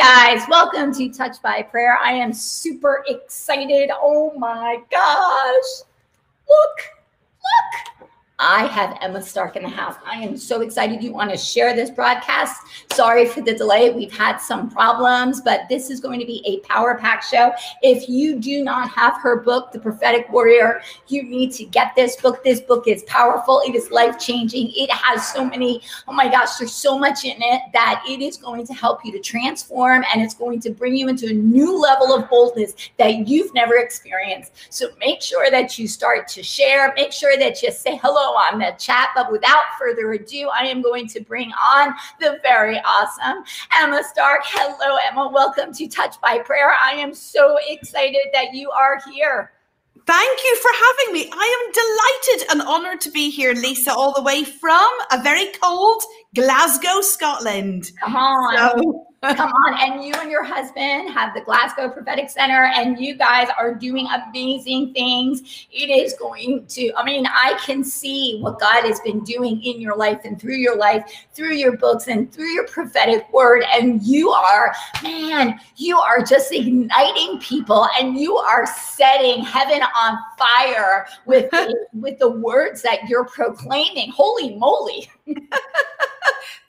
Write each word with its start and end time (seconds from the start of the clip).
guys, 0.00 0.40
welcome 0.48 0.94
to 0.94 1.10
Touched 1.10 1.42
By 1.42 1.60
Prayer. 1.60 1.98
I 2.02 2.12
am 2.12 2.32
super 2.32 3.04
excited. 3.06 3.90
Oh 3.92 4.32
my 4.38 4.78
gosh. 4.90 5.86
Look, 6.48 6.78
look. 7.36 7.99
I 8.42 8.64
have 8.68 8.96
Emma 9.02 9.20
Stark 9.20 9.56
in 9.56 9.64
the 9.64 9.68
house. 9.68 9.96
I 10.06 10.14
am 10.14 10.34
so 10.34 10.62
excited 10.62 11.02
you 11.02 11.12
want 11.12 11.30
to 11.30 11.36
share 11.36 11.76
this 11.76 11.90
broadcast. 11.90 12.62
Sorry 12.90 13.26
for 13.26 13.42
the 13.42 13.54
delay. 13.54 13.90
We've 13.90 14.10
had 14.10 14.38
some 14.38 14.70
problems, 14.70 15.42
but 15.42 15.68
this 15.68 15.90
is 15.90 16.00
going 16.00 16.20
to 16.20 16.26
be 16.26 16.42
a 16.46 16.66
power 16.66 16.96
pack 16.96 17.22
show. 17.22 17.52
If 17.82 18.08
you 18.08 18.40
do 18.40 18.64
not 18.64 18.88
have 18.92 19.20
her 19.20 19.40
book, 19.40 19.72
The 19.72 19.78
Prophetic 19.78 20.32
Warrior, 20.32 20.80
you 21.08 21.22
need 21.22 21.52
to 21.52 21.66
get 21.66 21.92
this 21.94 22.16
book. 22.16 22.42
This 22.42 22.60
book 22.60 22.88
is 22.88 23.02
powerful, 23.02 23.60
it 23.66 23.74
is 23.74 23.90
life 23.90 24.18
changing. 24.18 24.72
It 24.74 24.90
has 24.90 25.30
so 25.30 25.44
many, 25.44 25.82
oh 26.08 26.12
my 26.14 26.30
gosh, 26.30 26.56
there's 26.56 26.72
so 26.72 26.98
much 26.98 27.26
in 27.26 27.36
it 27.38 27.60
that 27.74 28.02
it 28.08 28.22
is 28.22 28.38
going 28.38 28.66
to 28.68 28.72
help 28.72 29.04
you 29.04 29.12
to 29.12 29.20
transform 29.20 30.02
and 30.14 30.22
it's 30.22 30.34
going 30.34 30.60
to 30.60 30.70
bring 30.70 30.96
you 30.96 31.08
into 31.08 31.26
a 31.26 31.34
new 31.34 31.78
level 31.78 32.14
of 32.14 32.30
boldness 32.30 32.72
that 32.98 33.28
you've 33.28 33.52
never 33.52 33.76
experienced. 33.76 34.52
So 34.70 34.88
make 34.98 35.20
sure 35.20 35.50
that 35.50 35.78
you 35.78 35.86
start 35.86 36.26
to 36.28 36.42
share, 36.42 36.94
make 36.96 37.12
sure 37.12 37.36
that 37.36 37.62
you 37.62 37.70
say 37.70 37.98
hello 38.02 38.29
on 38.30 38.58
the 38.58 38.74
chat. 38.78 39.10
But 39.14 39.30
without 39.30 39.62
further 39.78 40.12
ado, 40.12 40.48
I 40.48 40.64
am 40.64 40.82
going 40.82 41.06
to 41.08 41.20
bring 41.20 41.52
on 41.52 41.94
the 42.20 42.38
very 42.42 42.78
awesome 42.80 43.44
Emma 43.76 44.02
Stark. 44.04 44.40
Hello, 44.44 44.96
Emma. 45.08 45.30
Welcome 45.32 45.72
to 45.74 45.88
Touched 45.88 46.20
By 46.20 46.38
Prayer. 46.38 46.70
I 46.70 46.92
am 46.92 47.14
so 47.14 47.58
excited 47.68 48.22
that 48.32 48.54
you 48.54 48.70
are 48.70 49.00
here. 49.10 49.52
Thank 50.06 50.40
you 50.44 50.56
for 50.56 50.70
having 50.74 51.12
me. 51.14 51.30
I 51.32 51.56
am 51.58 51.72
delighted 52.32 52.50
and 52.50 52.62
honored 52.68 53.00
to 53.02 53.10
be 53.10 53.30
here, 53.30 53.54
Lisa, 53.54 53.92
all 53.92 54.12
the 54.14 54.22
way 54.22 54.44
from 54.44 54.90
a 55.12 55.22
very 55.22 55.46
cold 55.62 56.02
Glasgow, 56.34 57.00
Scotland. 57.00 57.92
Come 58.00 58.16
on. 58.16 58.78
So, 58.78 59.06
Come 59.22 59.52
on. 59.52 59.74
And 59.78 60.02
you 60.02 60.14
and 60.14 60.30
your 60.30 60.42
husband 60.42 61.10
have 61.10 61.34
the 61.34 61.42
Glasgow 61.42 61.90
Prophetic 61.90 62.30
Center, 62.30 62.72
and 62.74 62.98
you 62.98 63.16
guys 63.16 63.48
are 63.58 63.74
doing 63.74 64.06
amazing 64.06 64.94
things. 64.94 65.66
It 65.70 65.90
is 65.90 66.14
going 66.14 66.64
to, 66.68 66.90
I 66.96 67.04
mean, 67.04 67.26
I 67.26 67.58
can 67.62 67.84
see 67.84 68.38
what 68.40 68.58
God 68.58 68.84
has 68.84 68.98
been 69.00 69.22
doing 69.22 69.62
in 69.62 69.78
your 69.78 69.94
life 69.94 70.20
and 70.24 70.40
through 70.40 70.56
your 70.56 70.74
life, 70.74 71.04
through 71.34 71.52
your 71.52 71.76
books 71.76 72.08
and 72.08 72.32
through 72.32 72.48
your 72.48 72.66
prophetic 72.66 73.30
word. 73.30 73.62
And 73.74 74.02
you 74.02 74.30
are, 74.30 74.74
man, 75.02 75.60
you 75.76 75.98
are 75.98 76.22
just 76.22 76.50
igniting 76.50 77.40
people 77.40 77.88
and 78.00 78.18
you 78.18 78.36
are 78.38 78.66
setting 78.66 79.44
heaven 79.44 79.82
on 79.82 80.16
fire 80.38 81.06
with, 81.26 81.50
the, 81.50 81.86
with 81.92 82.18
the 82.18 82.30
words 82.30 82.80
that 82.82 83.06
you're 83.06 83.26
proclaiming. 83.26 84.12
Holy 84.12 84.56
moly. 84.56 85.10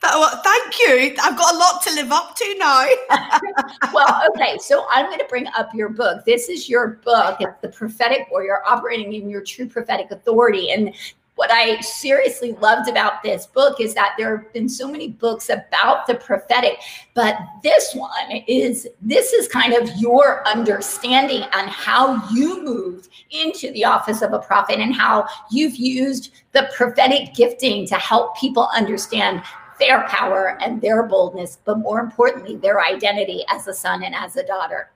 well, 0.02 0.40
thank 0.42 0.78
you. 0.80 1.14
I've 1.22 1.36
got 1.36 1.54
a 1.54 1.58
lot 1.58 1.82
to 1.82 1.94
live 1.94 2.12
up 2.12 2.36
to 2.36 2.54
now. 2.58 2.86
well, 3.92 4.22
okay. 4.30 4.58
So 4.58 4.86
I'm 4.90 5.06
going 5.06 5.18
to 5.18 5.26
bring 5.28 5.46
up 5.56 5.74
your 5.74 5.88
book. 5.88 6.24
This 6.24 6.48
is 6.48 6.68
your 6.68 7.00
book. 7.04 7.38
The 7.60 7.68
Prophetic 7.68 8.28
Warrior 8.30 8.62
Operating 8.66 9.12
in 9.12 9.28
Your 9.28 9.42
True 9.42 9.68
Prophetic 9.68 10.10
Authority. 10.10 10.72
And 10.72 10.94
what 11.34 11.50
I 11.50 11.80
seriously 11.80 12.52
loved 12.60 12.88
about 12.88 13.22
this 13.22 13.46
book 13.46 13.80
is 13.80 13.94
that 13.94 14.14
there 14.18 14.36
have 14.36 14.52
been 14.52 14.68
so 14.68 14.90
many 14.90 15.08
books 15.08 15.48
about 15.48 16.06
the 16.06 16.14
prophetic, 16.14 16.78
but 17.14 17.38
this 17.62 17.94
one 17.94 18.30
is 18.46 18.86
this 19.00 19.32
is 19.32 19.48
kind 19.48 19.72
of 19.72 19.88
your 19.96 20.46
understanding 20.46 21.42
on 21.54 21.68
how 21.68 22.28
you 22.30 22.62
moved 22.62 23.08
into 23.30 23.72
the 23.72 23.84
office 23.84 24.20
of 24.20 24.34
a 24.34 24.38
prophet 24.38 24.78
and 24.78 24.94
how 24.94 25.26
you've 25.50 25.76
used 25.76 26.32
the 26.52 26.70
prophetic 26.76 27.34
gifting 27.34 27.86
to 27.86 27.94
help 27.94 28.36
people 28.36 28.68
understand 28.74 29.42
their 29.78 30.06
power 30.08 30.58
and 30.60 30.80
their 30.82 31.02
boldness, 31.02 31.58
but 31.64 31.78
more 31.78 32.00
importantly, 32.00 32.56
their 32.56 32.82
identity 32.82 33.42
as 33.48 33.66
a 33.66 33.74
son 33.74 34.04
and 34.04 34.14
as 34.14 34.36
a 34.36 34.46
daughter. 34.46 34.90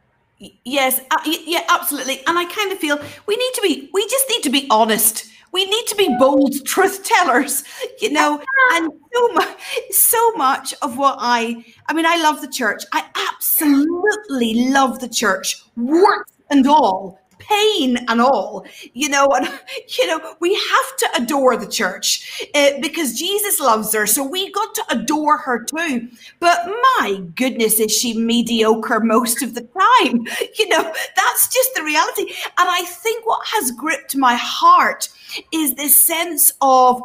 Yes, 0.65 1.01
uh, 1.11 1.19
yeah, 1.25 1.65
absolutely. 1.71 2.19
And 2.27 2.39
I 2.39 2.45
kind 2.45 2.71
of 2.71 2.79
feel 2.79 3.01
we 3.27 3.37
need 3.37 3.53
to 3.55 3.63
be, 3.63 3.91
we 3.95 4.07
just 4.07 4.29
need 4.29 4.43
to 4.43 4.51
be 4.51 4.67
honest. 4.71 5.27
We 5.57 5.65
need 5.65 5.87
to 5.87 5.97
be 5.97 6.15
bold 6.19 6.67
truth 6.67 7.03
tellers, 7.03 7.65
you 8.03 8.13
know. 8.13 8.43
And 8.73 8.93
so 9.15 9.29
much, 9.29 9.59
so 9.91 10.33
much 10.33 10.75
of 10.83 10.99
what 10.99 11.17
I, 11.19 11.65
I 11.89 11.95
mean, 11.95 12.05
I 12.05 12.21
love 12.23 12.43
the 12.43 12.49
church. 12.49 12.85
I 12.93 13.07
absolutely 13.31 14.69
love 14.69 15.01
the 15.01 15.09
church, 15.09 15.65
warts 15.75 16.31
and 16.51 16.67
all 16.67 17.26
pain 17.49 17.97
and 18.09 18.21
all, 18.21 18.67
you 18.93 19.09
know, 19.09 19.27
and, 19.35 19.49
you 19.99 20.07
know, 20.07 20.35
we 20.41 20.55
have 20.55 20.97
to 20.99 21.23
adore 21.23 21.57
the 21.57 21.67
church 21.67 22.49
uh, 22.55 22.73
because 22.81 23.19
Jesus 23.19 23.61
loves 23.61 23.93
her. 23.95 24.07
So 24.07 24.27
we 24.27 24.51
got 24.53 24.75
to 24.75 24.85
adore 24.91 25.39
her 25.39 25.63
too. 25.63 26.09
But 26.41 26.67
my 26.67 27.23
goodness, 27.35 27.81
is 27.81 27.97
she 27.97 28.19
mediocre 28.19 29.01
most 29.01 29.43
of 29.43 29.55
the 29.55 29.63
time? 29.63 30.27
You 30.59 30.69
know, 30.69 30.83
that's 31.17 31.49
just 31.53 31.75
the 31.75 31.83
reality. 31.83 32.23
And 32.23 32.69
I 32.69 32.83
think 32.87 33.27
what 33.27 33.47
has 33.47 33.71
gripped 33.73 34.17
my 34.17 34.35
heart 34.35 35.09
is 35.53 35.75
this 35.75 35.95
sense 35.95 36.53
of, 36.63 37.03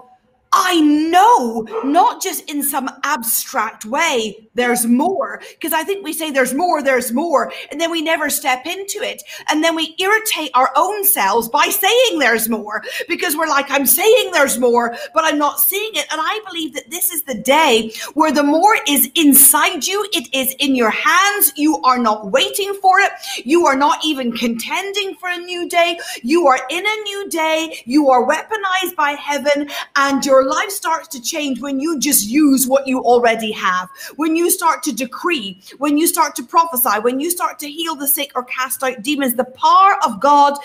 I 0.53 0.81
know, 0.81 1.65
not 1.83 2.21
just 2.21 2.49
in 2.49 2.61
some 2.61 2.89
abstract 3.03 3.85
way, 3.85 4.49
there's 4.53 4.85
more. 4.85 5.41
Because 5.51 5.71
I 5.71 5.83
think 5.83 6.03
we 6.03 6.11
say 6.11 6.29
there's 6.29 6.53
more, 6.53 6.83
there's 6.83 7.13
more, 7.13 7.53
and 7.71 7.79
then 7.79 7.89
we 7.89 8.01
never 8.01 8.29
step 8.29 8.65
into 8.65 9.01
it. 9.01 9.23
And 9.49 9.63
then 9.63 9.75
we 9.75 9.95
irritate 9.97 10.51
our 10.53 10.69
own 10.75 11.05
selves 11.05 11.47
by 11.47 11.67
saying 11.67 12.19
there's 12.19 12.49
more 12.49 12.83
because 13.07 13.37
we're 13.37 13.47
like, 13.47 13.71
I'm 13.71 13.85
saying 13.85 14.31
there's 14.33 14.57
more, 14.59 14.95
but 15.13 15.23
I'm 15.23 15.37
not 15.37 15.59
seeing 15.59 15.91
it. 15.93 16.05
And 16.11 16.19
I 16.21 16.41
believe 16.47 16.73
that 16.73 16.89
this 16.89 17.11
is 17.11 17.23
the 17.23 17.35
day 17.35 17.93
where 18.13 18.33
the 18.33 18.43
more 18.43 18.75
is 18.87 19.09
inside 19.15 19.87
you, 19.87 20.05
it 20.11 20.27
is 20.33 20.53
in 20.59 20.75
your 20.75 20.89
hands. 20.89 21.53
You 21.55 21.77
are 21.83 21.99
not 21.99 22.31
waiting 22.31 22.73
for 22.81 22.99
it. 22.99 23.11
You 23.45 23.65
are 23.67 23.75
not 23.75 24.03
even 24.03 24.33
contending 24.33 25.15
for 25.15 25.29
a 25.29 25.37
new 25.37 25.69
day. 25.69 25.97
You 26.23 26.47
are 26.47 26.59
in 26.69 26.85
a 26.85 27.03
new 27.03 27.29
day. 27.29 27.81
You 27.85 28.09
are 28.09 28.27
weaponized 28.27 28.95
by 28.97 29.11
heaven, 29.11 29.69
and 29.95 30.21
your 30.41 30.49
life 30.49 30.71
starts 30.71 31.07
to 31.07 31.21
change 31.21 31.61
when 31.61 31.79
you 31.79 31.99
just 31.99 32.27
use 32.27 32.67
what 32.67 32.87
you 32.87 32.99
already 33.01 33.51
have. 33.51 33.89
When 34.15 34.35
you 34.35 34.41
you 34.41 34.49
start 34.49 34.81
to 34.81 34.91
decree, 34.91 35.61
when 35.77 35.99
you 35.99 36.07
start 36.07 36.35
to 36.35 36.43
prophesy, 36.43 36.99
when 37.01 37.19
you 37.19 37.29
start 37.29 37.59
to 37.59 37.69
heal 37.69 37.95
the 37.95 38.07
sick 38.07 38.31
or 38.33 38.43
cast 38.43 38.81
out 38.81 39.03
demons, 39.03 39.35
the 39.35 39.45
power 39.45 39.97
of 40.03 40.19
God 40.19 40.57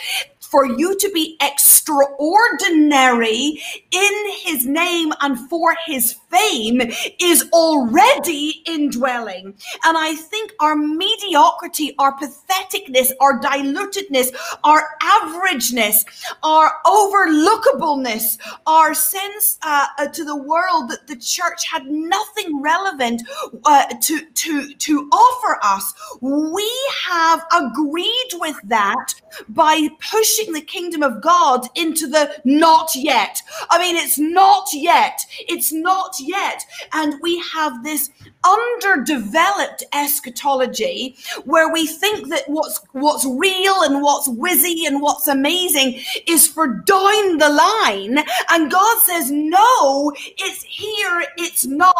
for 0.50 0.66
you 0.66 0.96
to 0.96 1.10
be 1.12 1.36
extraordinary 1.40 3.60
in 3.90 4.30
his 4.44 4.66
name 4.66 5.12
and 5.20 5.38
for 5.48 5.76
his 5.86 6.16
fame 6.30 6.82
is 7.20 7.48
already 7.52 8.62
indwelling. 8.66 9.54
And 9.84 9.96
I 9.96 10.14
think 10.14 10.52
our 10.60 10.76
mediocrity, 10.76 11.94
our 11.98 12.16
patheticness, 12.18 13.12
our 13.20 13.40
dilutedness, 13.40 14.28
our 14.64 14.88
averageness, 15.02 16.04
our 16.42 16.72
overlookableness, 16.84 18.38
our 18.66 18.94
sense 18.94 19.58
uh, 19.62 19.86
uh, 19.98 20.08
to 20.08 20.24
the 20.24 20.36
world 20.36 20.90
that 20.90 21.06
the 21.06 21.16
church 21.16 21.66
had 21.70 21.86
nothing 21.86 22.60
relevant 22.62 23.22
uh, 23.64 23.86
to, 24.02 24.20
to, 24.34 24.74
to 24.74 25.08
offer 25.10 25.58
us, 25.62 25.94
we 26.20 26.70
have 27.04 27.44
agreed 27.54 28.30
with 28.34 28.56
that 28.64 29.14
by 29.48 29.88
pushing 30.10 30.35
pushing 30.36 30.52
the 30.52 30.60
kingdom 30.60 31.02
of 31.02 31.20
God 31.20 31.66
into 31.74 32.06
the 32.06 32.40
not 32.44 32.90
yet. 32.94 33.40
I 33.70 33.78
mean, 33.78 33.96
it's 33.96 34.18
not 34.18 34.68
yet. 34.72 35.20
It's 35.40 35.72
not 35.72 36.16
yet. 36.20 36.62
And 36.92 37.14
we 37.22 37.42
have 37.52 37.82
this 37.82 38.10
underdeveloped 38.46 39.84
eschatology 39.92 41.16
where 41.44 41.72
we 41.72 41.86
think 41.86 42.28
that 42.28 42.44
what's 42.48 42.80
what's 42.92 43.24
real 43.24 43.82
and 43.82 44.02
what's 44.02 44.28
whizzy 44.28 44.86
and 44.86 45.02
what's 45.02 45.28
amazing 45.28 46.00
is 46.26 46.46
for 46.46 46.66
down 46.66 47.38
the 47.38 47.48
line. 47.48 48.18
And 48.50 48.70
God 48.70 49.02
says 49.02 49.30
no 49.30 50.12
it's 50.38 50.62
here. 50.64 51.24
It's 51.36 51.66
now. 51.66 51.92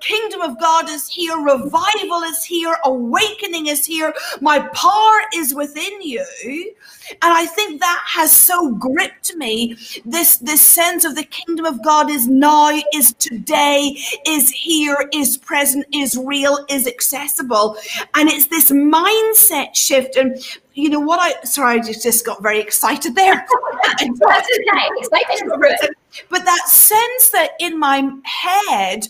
Kingdom 0.00 0.40
of 0.42 0.60
God 0.60 0.88
is 0.88 1.08
here. 1.08 1.36
Revival 1.36 2.22
is 2.24 2.44
here. 2.44 2.76
Awakening 2.84 3.66
is 3.66 3.84
here. 3.86 4.14
My 4.40 4.60
power 4.68 5.20
is 5.34 5.54
within 5.54 6.02
you. 6.02 6.24
And 7.22 7.32
I 7.32 7.46
think 7.46 7.80
that 7.80 8.02
has 8.06 8.32
so 8.32 8.72
gripped 8.74 9.34
me. 9.36 9.76
This 10.04 10.36
this 10.38 10.62
sense 10.62 11.04
of 11.04 11.16
the 11.16 11.24
kingdom 11.24 11.66
of 11.66 11.82
God 11.84 12.10
is 12.10 12.28
now 12.28 12.70
is 12.94 13.12
today 13.14 13.96
is 14.26 14.50
here 14.50 15.08
is 15.12 15.36
present, 15.50 15.84
is 15.92 16.16
real, 16.16 16.64
is 16.70 16.86
accessible. 16.86 17.76
And 18.14 18.28
it's 18.28 18.46
this 18.46 18.70
mindset 18.70 19.74
shift. 19.74 20.14
And 20.14 20.38
you 20.74 20.88
know 20.88 21.00
what 21.00 21.18
I 21.18 21.44
sorry, 21.44 21.80
I 21.80 21.82
just 21.82 22.24
got 22.24 22.40
very 22.40 22.60
excited 22.60 23.16
there. 23.16 23.44
That's 23.82 24.02
okay. 24.04 25.88
But 26.28 26.44
that 26.44 26.68
sense 26.68 27.30
that 27.30 27.50
in 27.58 27.80
my 27.80 28.08
head, 28.24 29.08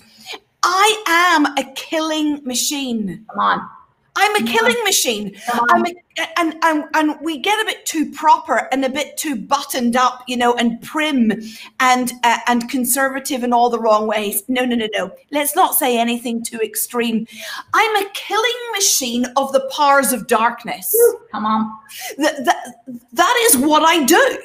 I 0.63 1.05
am 1.07 1.45
a 1.59 1.71
killing 1.75 2.43
machine. 2.45 3.27
Come 3.31 3.39
on. 3.39 3.69
I'm 4.17 4.37
a 4.37 4.47
killing 4.47 4.77
machine. 4.85 5.37
I'm 5.71 5.87
a, 5.87 5.95
and, 6.37 6.57
and 6.63 6.85
and 6.95 7.17
we 7.23 7.39
get 7.39 7.61
a 7.61 7.65
bit 7.65 7.87
too 7.87 8.11
proper 8.13 8.69
and 8.73 8.85
a 8.85 8.89
bit 8.91 9.17
too 9.17 9.37
buttoned 9.37 9.97
up, 9.97 10.25
you 10.27 10.37
know, 10.37 10.55
and 10.55 10.81
prim 10.83 11.33
and 11.79 12.13
uh, 12.25 12.39
and 12.47 12.69
conservative 12.69 13.43
in 13.43 13.53
all 13.53 13.71
the 13.71 13.79
wrong 13.79 14.07
ways. 14.07 14.43
No, 14.49 14.65
no, 14.65 14.77
no, 14.77 14.89
no. 14.93 15.13
Let's 15.31 15.57
not 15.57 15.75
say 15.75 15.99
anything 15.99 16.43
too 16.43 16.59
extreme. 16.59 17.27
I'm 17.73 17.97
a 17.97 18.09
killing 18.15 18.51
machine 18.73 19.27
of 19.37 19.53
the 19.53 19.69
powers 19.75 20.13
of 20.13 20.27
darkness. 20.27 20.95
Come 21.33 21.47
on. 21.47 21.71
That, 22.19 22.45
that, 22.45 22.75
that 23.13 23.49
is 23.49 23.57
what 23.57 23.83
I 23.83 24.05
do. 24.05 24.39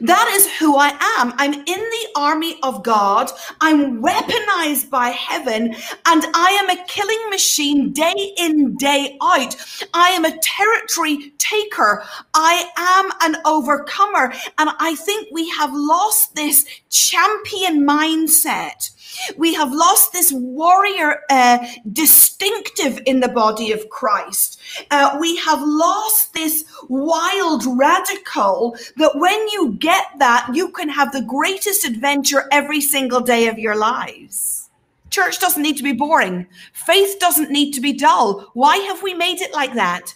That 0.00 0.28
is 0.34 0.50
who 0.58 0.76
I 0.76 0.88
am. 1.18 1.32
I'm 1.36 1.54
in 1.54 1.64
the 1.64 2.08
army 2.16 2.56
of 2.62 2.82
God. 2.82 3.30
I'm 3.60 4.02
weaponized 4.02 4.90
by 4.90 5.08
heaven, 5.08 5.74
and 6.06 6.24
I 6.34 6.58
am 6.62 6.70
a 6.70 6.84
killing 6.86 7.30
machine 7.30 7.92
day 7.92 8.34
in, 8.38 8.76
day 8.76 9.16
out. 9.22 9.56
I 9.94 10.10
am 10.10 10.24
a 10.24 10.36
territory 10.38 11.32
taker. 11.38 12.04
I 12.34 12.68
am 12.76 13.32
an 13.32 13.40
overcomer. 13.44 14.32
And 14.58 14.70
I 14.78 14.94
think 14.96 15.28
we 15.32 15.48
have 15.50 15.70
lost 15.72 16.34
this 16.34 16.66
champion 16.90 17.86
mindset 17.86 18.90
we 19.36 19.54
have 19.54 19.72
lost 19.72 20.12
this 20.12 20.32
warrior 20.32 21.20
uh, 21.30 21.66
distinctive 21.92 23.00
in 23.06 23.20
the 23.20 23.28
body 23.28 23.72
of 23.72 23.88
Christ. 23.90 24.60
Uh, 24.90 25.16
we 25.20 25.36
have 25.36 25.60
lost 25.62 26.32
this 26.34 26.64
wild 26.88 27.64
radical 27.66 28.76
that 28.96 29.12
when 29.16 29.48
you 29.48 29.72
get 29.78 30.06
that, 30.18 30.48
you 30.52 30.70
can 30.70 30.88
have 30.88 31.12
the 31.12 31.22
greatest 31.22 31.84
adventure 31.84 32.44
every 32.50 32.80
single 32.80 33.20
day 33.20 33.48
of 33.48 33.58
your 33.58 33.76
lives. 33.76 34.68
Church 35.10 35.38
doesn't 35.38 35.62
need 35.62 35.76
to 35.76 35.82
be 35.82 35.92
boring. 35.92 36.46
Faith 36.72 37.18
doesn't 37.18 37.50
need 37.50 37.72
to 37.72 37.80
be 37.80 37.92
dull. 37.92 38.50
Why 38.54 38.76
have 38.78 39.02
we 39.02 39.14
made 39.14 39.40
it 39.40 39.52
like 39.52 39.74
that? 39.74 40.14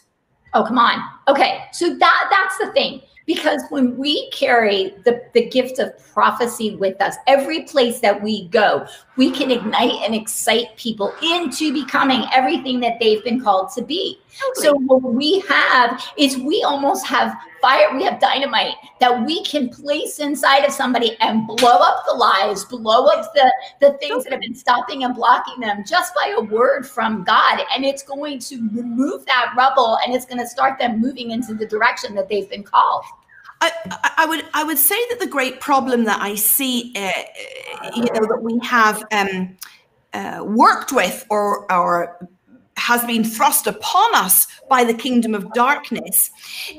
Oh, 0.52 0.64
come 0.64 0.79
on. 0.79 1.02
Okay. 1.29 1.64
So 1.73 1.97
that 1.97 2.26
that's 2.31 2.58
the 2.58 2.73
thing 2.73 3.00
because 3.34 3.62
when 3.68 3.96
we 3.96 4.28
carry 4.30 4.92
the, 5.04 5.22
the 5.34 5.46
gift 5.50 5.78
of 5.78 5.92
prophecy 6.12 6.74
with 6.74 7.00
us 7.00 7.14
every 7.28 7.62
place 7.62 8.00
that 8.00 8.20
we 8.20 8.48
go 8.48 8.84
we 9.16 9.30
can 9.30 9.52
ignite 9.52 10.02
and 10.02 10.14
excite 10.14 10.76
people 10.76 11.14
into 11.22 11.72
becoming 11.72 12.24
everything 12.32 12.80
that 12.80 12.98
they've 12.98 13.22
been 13.22 13.40
called 13.40 13.70
to 13.70 13.82
be. 13.82 14.18
Totally. 14.56 14.66
so 14.66 14.74
what 14.86 15.02
we 15.02 15.40
have 15.40 16.02
is 16.16 16.38
we 16.38 16.62
almost 16.62 17.06
have 17.06 17.36
fire 17.60 17.94
we 17.94 18.02
have 18.04 18.18
dynamite 18.18 18.74
that 19.00 19.26
we 19.26 19.44
can 19.44 19.68
place 19.68 20.18
inside 20.18 20.64
of 20.64 20.72
somebody 20.72 21.16
and 21.20 21.46
blow 21.46 21.78
up 21.78 22.04
the 22.06 22.14
lies 22.14 22.64
blow 22.64 23.06
up 23.06 23.32
the 23.34 23.52
the 23.80 23.92
things 23.98 24.24
that 24.24 24.32
have 24.32 24.40
been 24.40 24.54
stopping 24.54 25.04
and 25.04 25.14
blocking 25.14 25.60
them 25.60 25.84
just 25.86 26.14
by 26.14 26.34
a 26.36 26.40
word 26.40 26.86
from 26.86 27.22
god. 27.22 27.60
And 27.74 27.84
it's 27.84 28.02
going 28.02 28.38
to 28.40 28.56
remove 28.72 29.26
that 29.26 29.52
rubble 29.56 29.98
and 30.04 30.14
it's 30.14 30.24
going 30.24 30.40
to 30.40 30.46
start 30.46 30.78
them 30.78 31.00
moving 31.00 31.30
into 31.30 31.54
the 31.54 31.66
direction 31.66 32.14
that 32.14 32.28
they've 32.28 32.48
been 32.48 32.64
called 32.64 33.04
I, 33.60 34.26
would 34.26 34.44
I 34.54 34.64
would 34.64 34.78
say 34.78 34.98
that 35.10 35.20
the 35.20 35.26
great 35.26 35.60
problem 35.60 36.04
that 36.04 36.20
I 36.20 36.34
see, 36.34 36.92
uh, 36.96 37.12
you 37.94 38.04
know, 38.04 38.26
that 38.26 38.40
we 38.42 38.58
have 38.62 39.04
um, 39.12 39.56
uh, 40.12 40.42
worked 40.44 40.92
with 40.92 41.26
or 41.30 41.70
or 41.70 42.28
has 42.80 43.04
been 43.04 43.22
thrust 43.22 43.66
upon 43.66 44.14
us 44.14 44.46
by 44.68 44.84
the 44.84 44.94
kingdom 44.94 45.34
of 45.34 45.52
darkness 45.52 46.30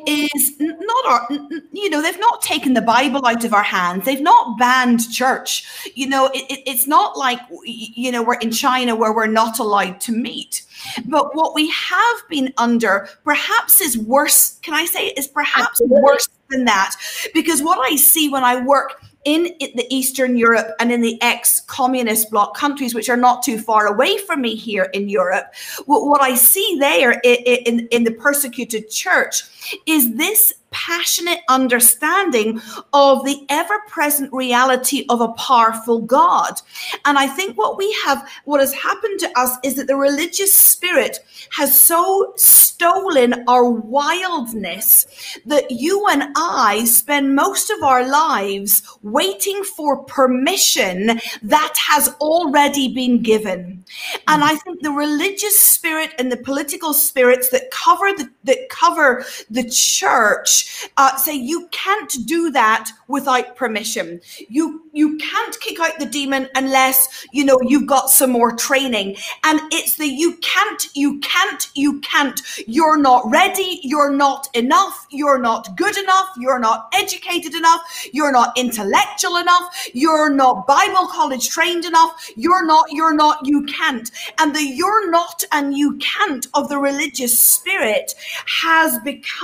is 0.08 0.56
not 0.60 1.06
our 1.06 1.28
you 1.72 1.90
know 1.90 2.02
they've 2.02 2.20
not 2.20 2.42
taken 2.42 2.74
the 2.74 2.82
bible 2.82 3.26
out 3.26 3.46
of 3.46 3.54
our 3.54 3.64
hands. 3.64 4.06
They've 4.06 4.22
not 4.22 4.58
banned 4.58 5.12
church. 5.12 5.66
You 5.96 6.08
know 6.08 6.26
it, 6.34 6.50
it, 6.50 6.64
it's 6.66 6.88
not 6.88 7.18
like 7.18 7.40
you 7.64 8.12
know 8.12 8.24
we're 8.24 8.40
in 8.40 8.52
china 8.52 8.96
where 8.96 9.14
we're 9.14 9.28
not 9.28 9.60
allowed 9.60 10.02
to 10.02 10.12
meet. 10.12 10.64
But 11.06 11.36
what 11.36 11.54
we 11.54 11.70
have 11.70 12.18
been 12.30 12.52
under 12.58 13.08
perhaps 13.24 13.80
is 13.82 13.98
worse 13.98 14.58
can 14.64 14.74
i 14.74 14.86
say 14.86 15.08
is 15.10 15.28
perhaps 15.28 15.80
worse 15.86 16.28
than 16.50 16.66
that? 16.66 16.96
Because 17.34 17.62
what 17.62 17.80
i 17.80 17.96
see 17.96 18.28
when 18.30 18.44
i 18.44 18.60
work 18.60 19.02
in 19.24 19.54
the 19.60 19.86
Eastern 19.90 20.36
Europe 20.36 20.76
and 20.80 20.92
in 20.92 21.02
the 21.02 21.22
ex 21.22 21.62
communist 21.62 22.32
bloc 22.32 22.56
countries, 22.56 22.96
which 22.96 23.10
are 23.10 23.18
not 23.18 23.44
too 23.44 23.60
far 23.60 23.88
away 23.88 24.18
from 24.18 24.42
me 24.42 24.56
here 24.56 24.90
in 24.94 25.10
Europe, 25.10 25.54
what, 25.86 26.22
I 26.22 26.36
see 26.36 26.78
there 26.80 27.22
in, 27.24 27.88
in 27.90 28.04
the 28.04 28.12
persecuted 28.12 28.90
church 28.90 29.44
is 29.86 30.16
this 30.16 30.54
passionate 30.72 31.40
understanding 31.50 32.60
of 32.94 33.24
the 33.26 33.46
ever 33.50 33.80
present 33.88 34.32
reality 34.34 35.06
of 35.10 35.22
a 35.22 35.34
powerful 35.34 36.00
God. 36.00 36.62
And 37.06 37.18
I 37.18 37.28
think 37.28 37.58
what 37.58 37.78
we 37.78 37.96
have, 38.06 38.28
what 38.46 38.62
has 38.62 38.74
happened 38.74 39.20
to 39.20 39.40
us 39.40 39.58
is 39.64 39.76
that 39.76 39.88
the 39.88 39.98
religious 39.98 40.54
spirit 40.54 41.20
has 41.52 41.80
so 41.80 42.34
stolen 42.38 43.44
our 43.48 43.70
wildness 43.70 45.06
that 45.46 45.70
you 45.70 46.08
and 46.08 46.24
I 46.36 46.86
spend 46.86 47.36
most 47.36 47.70
of 47.70 47.84
our 47.84 48.08
lives 48.08 48.82
waiting 49.04 49.64
for 49.64 50.04
permission 50.06 51.20
that 51.44 51.74
has 51.78 52.16
already 52.22 52.94
been 52.94 53.22
given. 53.22 53.84
And 54.28 54.44
I 54.44 54.56
think 54.56 54.82
the 54.82 54.92
religious 54.92 55.60
spirit 55.60 56.14
and 56.18 56.32
the 56.32 56.38
political 56.38 56.94
spirits 56.94 57.50
that 57.50 57.70
cover 57.72 58.14
the, 58.14 58.30
that 58.46 58.70
cover 58.70 59.26
the 59.52 59.70
church 59.70 60.88
uh, 60.98 61.16
say 61.18 61.36
you 61.36 61.68
can't 61.72 62.16
do 62.26 62.52
that 62.52 62.90
without 63.08 63.56
permission. 63.56 64.22
You 64.48 64.82
you 64.94 65.18
can't 65.18 65.60
kick 65.60 65.80
out 65.80 66.00
the 66.00 66.06
demon 66.06 66.48
unless 66.56 67.26
you 67.32 67.46
know 67.46 67.60
you've 67.62 67.88
got 67.88 68.10
some 68.10 68.32
more 68.32 68.54
training. 68.56 69.18
And 69.44 69.60
it's 69.72 69.96
the 69.96 70.08
you 70.08 70.38
can't, 70.38 70.88
you 70.96 71.20
can't, 71.20 71.68
you 71.76 72.00
can't. 72.02 72.42
You're 72.68 72.98
not 72.98 73.30
ready. 73.30 73.80
You're 73.84 74.12
not 74.12 74.48
enough. 74.56 75.08
You're 75.12 75.40
not 75.40 75.76
good 75.76 75.98
enough. 75.98 76.30
You're 76.38 76.60
not 76.60 76.90
educated 76.94 77.54
enough. 77.54 77.82
You're 78.14 78.32
not 78.32 78.58
intellectual 78.58 79.38
enough. 79.38 79.90
You're 79.94 80.30
not 80.30 80.68
Bible 80.68 81.08
college 81.08 81.50
trained 81.50 81.86
enough. 81.86 82.32
You're 82.36 82.66
not. 82.66 82.86
You're 82.92 83.16
not. 83.16 83.46
You 83.46 83.64
can't. 83.64 84.10
And 84.40 84.56
the 84.56 84.64
you're 84.64 85.10
not 85.12 85.44
and 85.52 85.78
you 85.78 85.98
can't 85.98 86.48
of 86.54 86.70
the 86.70 86.78
religious 86.78 87.38
spirit 87.40 88.14
has 88.46 88.98
become 89.00 89.41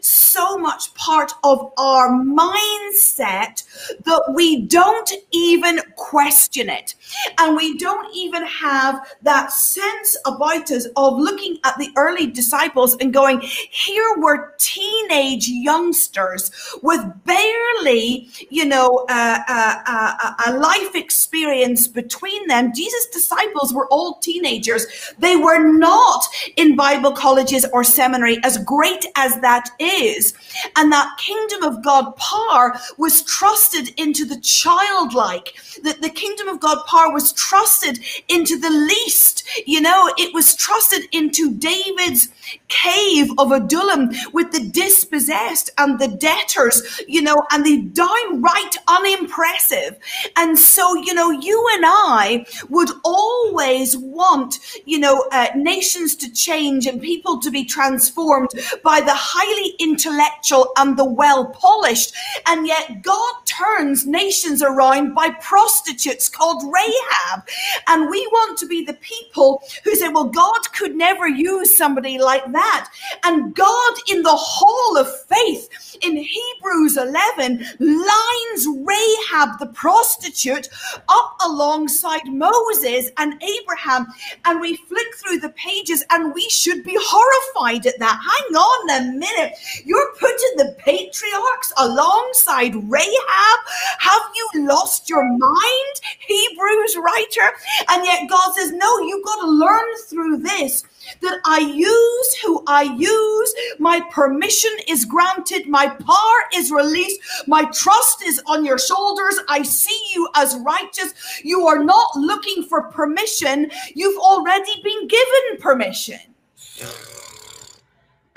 so 0.00 0.58
much 0.58 0.92
part 0.94 1.32
of 1.44 1.72
our 1.78 2.10
mindset 2.10 3.64
that 4.04 4.22
we 4.34 4.62
don't 4.62 5.12
even 5.30 5.80
question 5.96 6.68
it. 6.68 6.94
And 7.38 7.56
we 7.56 7.78
don't 7.78 8.14
even 8.14 8.44
have 8.46 9.16
that 9.22 9.52
sense 9.52 10.16
about 10.26 10.70
us 10.70 10.86
of 10.96 11.18
looking 11.18 11.58
at 11.64 11.76
the 11.78 11.90
early 11.96 12.26
disciples 12.26 12.96
and 12.96 13.12
going, 13.12 13.40
here 13.40 14.16
were 14.18 14.54
teenage 14.58 15.48
youngsters 15.48 16.50
with 16.82 17.00
barely, 17.24 18.28
you 18.50 18.64
know, 18.64 19.06
uh, 19.08 19.38
uh, 19.48 19.74
uh, 19.86 20.34
a 20.46 20.58
life 20.58 20.94
experience 20.94 21.88
between 21.88 22.46
them. 22.48 22.72
Jesus' 22.74 23.06
disciples 23.06 23.72
were 23.72 23.86
all 23.88 24.14
teenagers. 24.18 24.86
They 25.18 25.36
were 25.36 25.72
not 25.72 26.24
in 26.56 26.76
Bible 26.76 27.12
colleges 27.12 27.66
or 27.72 27.84
seminary, 27.84 28.38
as 28.44 28.58
great 28.58 29.06
as 29.16 29.27
that 29.40 29.70
is. 29.78 30.34
And 30.76 30.92
that 30.92 31.18
kingdom 31.18 31.62
of 31.62 31.84
God 31.84 32.16
power 32.16 32.78
was 32.96 33.22
trusted 33.22 33.90
into 33.98 34.24
the 34.24 34.40
childlike, 34.40 35.54
that 35.82 36.00
the 36.02 36.10
kingdom 36.10 36.48
of 36.48 36.60
God 36.60 36.84
power 36.86 37.12
was 37.12 37.32
trusted 37.32 38.00
into 38.28 38.58
the 38.58 38.70
least. 38.70 39.44
You 39.66 39.80
know, 39.80 40.12
it 40.18 40.34
was 40.34 40.54
trusted 40.54 41.08
into 41.12 41.54
David's 41.54 42.28
cave 42.68 43.28
of 43.38 43.52
Adullam 43.52 44.10
with 44.32 44.52
the 44.52 44.68
dispossessed 44.70 45.70
and 45.78 45.98
the 45.98 46.08
debtors, 46.08 47.02
you 47.06 47.22
know, 47.22 47.36
and 47.50 47.64
the 47.64 47.82
downright 47.92 48.76
unimpressive. 48.88 49.98
And 50.36 50.58
so, 50.58 50.94
you 50.96 51.14
know, 51.14 51.30
you 51.30 51.66
and 51.74 51.84
I 51.86 52.46
would 52.68 52.90
always 53.04 53.96
want, 53.96 54.58
you 54.84 54.98
know, 54.98 55.26
uh, 55.32 55.48
nations 55.54 56.16
to 56.16 56.32
change 56.32 56.86
and 56.86 57.00
people 57.00 57.38
to 57.40 57.50
be 57.50 57.64
transformed 57.64 58.50
by 58.82 59.00
the 59.00 59.14
highly 59.18 59.74
intellectual 59.78 60.72
and 60.76 60.96
the 60.96 61.04
well 61.04 61.46
polished. 61.46 62.14
And 62.46 62.66
yet 62.66 63.02
God 63.02 63.34
turns 63.44 64.06
nations 64.06 64.62
around 64.62 65.14
by 65.14 65.30
prostitutes 65.40 66.28
called 66.28 66.62
Rahab. 66.72 67.46
And 67.88 68.08
we 68.08 68.26
want 68.28 68.58
to 68.58 68.66
be 68.66 68.84
the 68.84 68.94
people 68.94 69.62
who 69.84 69.94
say, 69.94 70.08
well, 70.08 70.24
God 70.24 70.72
could 70.72 70.94
never 70.94 71.26
use 71.28 71.76
somebody 71.76 72.18
like 72.18 72.50
that. 72.52 72.90
And 73.24 73.54
God 73.54 73.94
in 74.10 74.22
the 74.22 74.36
hall 74.36 74.96
of 74.96 75.08
faith 75.26 75.96
in 76.02 76.16
Hebrews 76.16 76.96
11 76.96 77.64
lines 77.80 78.66
Rahab 78.84 79.58
the 79.58 79.70
prostitute 79.74 80.68
up 81.08 81.36
alongside 81.44 82.26
Moses 82.26 83.10
and 83.16 83.42
Abraham. 83.42 84.06
And 84.44 84.60
we 84.60 84.76
flick 84.76 85.14
through 85.16 85.40
the 85.40 85.50
pages 85.50 86.04
and 86.10 86.34
we 86.34 86.48
should 86.48 86.84
be 86.84 86.96
horrified 86.98 87.86
at 87.86 87.98
that. 87.98 88.20
Hang 88.22 88.56
on 88.56 88.90
a 88.90 89.07
minute. 89.08 89.54
You're 89.84 90.12
putting 90.14 90.56
the 90.56 90.76
patriarchs 90.78 91.72
alongside 91.78 92.74
Rahab? 92.90 93.58
Have 93.98 94.22
you 94.34 94.66
lost 94.66 95.08
your 95.08 95.24
mind, 95.24 95.94
Hebrews 96.26 96.96
writer? 96.96 97.52
And 97.88 98.04
yet 98.04 98.28
God 98.28 98.54
says, 98.54 98.72
no, 98.72 98.98
you've 99.00 99.24
got 99.24 99.40
to 99.40 99.50
learn 99.50 99.96
through 100.08 100.38
this 100.38 100.84
that 101.22 101.40
I 101.44 101.58
use 101.58 102.34
who 102.42 102.62
I 102.66 102.82
use. 102.82 103.54
My 103.78 104.00
permission 104.10 104.70
is 104.86 105.04
granted. 105.04 105.68
My 105.68 105.88
power 105.88 106.38
is 106.54 106.70
released. 106.70 107.20
My 107.46 107.64
trust 107.72 108.22
is 108.22 108.40
on 108.46 108.64
your 108.64 108.78
shoulders. 108.78 109.38
I 109.48 109.62
see 109.62 110.00
you 110.14 110.28
as 110.34 110.56
righteous. 110.58 111.14
You 111.42 111.66
are 111.66 111.82
not 111.82 112.16
looking 112.16 112.64
for 112.64 112.90
permission. 112.90 113.70
You've 113.94 114.18
already 114.18 114.80
been 114.82 115.08
given 115.08 115.60
permission. 115.60 116.18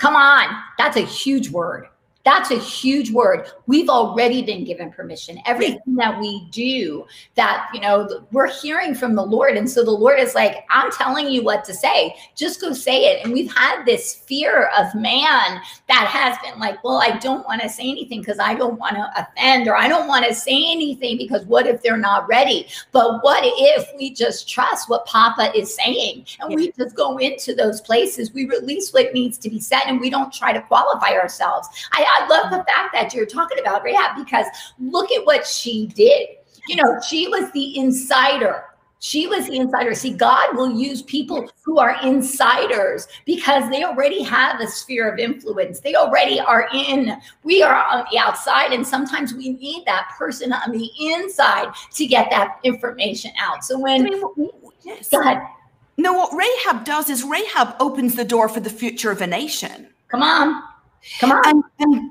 Come 0.02 0.16
on. 0.16 0.48
That's 0.78 0.96
a 0.96 1.02
huge 1.02 1.48
word. 1.50 1.86
That's 2.24 2.52
a 2.52 2.58
huge 2.58 3.10
word. 3.10 3.48
We've 3.66 3.88
already 3.88 4.42
been 4.42 4.64
given 4.64 4.92
permission. 4.92 5.40
Everything 5.44 5.96
that 5.96 6.20
we 6.20 6.46
do, 6.50 7.04
that, 7.34 7.68
you 7.74 7.80
know, 7.80 8.26
we're 8.30 8.50
hearing 8.50 8.94
from 8.94 9.16
the 9.16 9.24
Lord. 9.24 9.56
And 9.56 9.68
so 9.68 9.84
the 9.84 9.90
Lord 9.90 10.20
is 10.20 10.34
like, 10.34 10.64
I'm 10.70 10.92
telling 10.92 11.28
you 11.28 11.42
what 11.42 11.64
to 11.64 11.74
say. 11.74 12.14
Just 12.36 12.60
go 12.60 12.72
say 12.72 13.06
it. 13.06 13.24
And 13.24 13.32
we've 13.32 13.52
had 13.52 13.84
this 13.84 14.14
fear 14.14 14.70
of 14.78 14.94
man 14.94 15.60
that 15.88 16.06
has 16.06 16.38
been 16.44 16.60
like, 16.60 16.82
well, 16.84 17.02
I 17.02 17.18
don't 17.18 17.44
want 17.44 17.60
to 17.62 17.68
say 17.68 17.90
anything 17.90 18.20
because 18.20 18.38
I 18.38 18.54
don't 18.54 18.78
want 18.78 18.94
to 18.94 19.10
offend 19.16 19.66
or 19.66 19.76
I 19.76 19.88
don't 19.88 20.06
want 20.06 20.24
to 20.26 20.34
say 20.34 20.70
anything 20.70 21.18
because 21.18 21.44
what 21.46 21.66
if 21.66 21.82
they're 21.82 21.96
not 21.96 22.28
ready? 22.28 22.68
But 22.92 23.24
what 23.24 23.42
if 23.44 23.88
we 23.98 24.14
just 24.14 24.48
trust 24.48 24.88
what 24.88 25.06
Papa 25.06 25.50
is 25.58 25.74
saying 25.74 26.26
and 26.40 26.54
we 26.54 26.70
just 26.70 26.94
go 26.94 27.18
into 27.18 27.52
those 27.52 27.80
places? 27.80 28.32
We 28.32 28.46
release 28.46 28.92
what 28.92 29.12
needs 29.12 29.38
to 29.38 29.50
be 29.50 29.58
said 29.58 29.82
and 29.86 29.98
we 29.98 30.08
don't 30.08 30.32
try 30.32 30.52
to 30.52 30.62
qualify 30.62 31.14
ourselves. 31.14 31.68
I, 31.92 32.06
I 32.14 32.26
love 32.28 32.50
the 32.50 32.64
fact 32.64 32.92
that 32.92 33.14
you're 33.14 33.26
talking 33.26 33.58
about 33.58 33.82
Rahab 33.82 34.16
because 34.16 34.46
look 34.78 35.10
at 35.10 35.24
what 35.24 35.46
she 35.46 35.86
did. 35.86 36.28
You 36.68 36.76
know, 36.76 37.00
she 37.08 37.28
was 37.28 37.50
the 37.52 37.78
insider. 37.78 38.64
She 39.00 39.26
was 39.26 39.48
the 39.48 39.56
insider. 39.56 39.96
See, 39.96 40.12
God 40.12 40.56
will 40.56 40.70
use 40.70 41.02
people 41.02 41.50
who 41.62 41.80
are 41.80 41.96
insiders 42.04 43.08
because 43.26 43.68
they 43.68 43.82
already 43.82 44.22
have 44.22 44.60
a 44.60 44.68
sphere 44.68 45.12
of 45.12 45.18
influence. 45.18 45.80
They 45.80 45.96
already 45.96 46.38
are 46.38 46.68
in. 46.72 47.20
We 47.42 47.64
are 47.64 47.74
on 47.74 48.04
the 48.12 48.18
outside, 48.18 48.72
and 48.72 48.86
sometimes 48.86 49.34
we 49.34 49.54
need 49.54 49.84
that 49.86 50.12
person 50.16 50.52
on 50.52 50.70
the 50.70 50.88
inside 51.00 51.74
to 51.94 52.06
get 52.06 52.30
that 52.30 52.60
information 52.62 53.32
out. 53.40 53.64
So 53.64 53.76
when, 53.76 54.06
I 54.06 54.10
mean, 54.36 54.50
yes. 54.84 55.08
go 55.08 55.20
ahead. 55.20 55.42
No, 55.96 56.12
what 56.12 56.32
Rahab 56.32 56.84
does 56.84 57.10
is 57.10 57.24
Rahab 57.24 57.74
opens 57.80 58.14
the 58.14 58.24
door 58.24 58.48
for 58.48 58.60
the 58.60 58.70
future 58.70 59.10
of 59.10 59.20
a 59.20 59.26
nation. 59.26 59.88
Come 60.08 60.22
on. 60.22 60.62
Come 61.20 61.32
on. 61.32 61.42
And, 61.46 61.64
and 61.80 62.10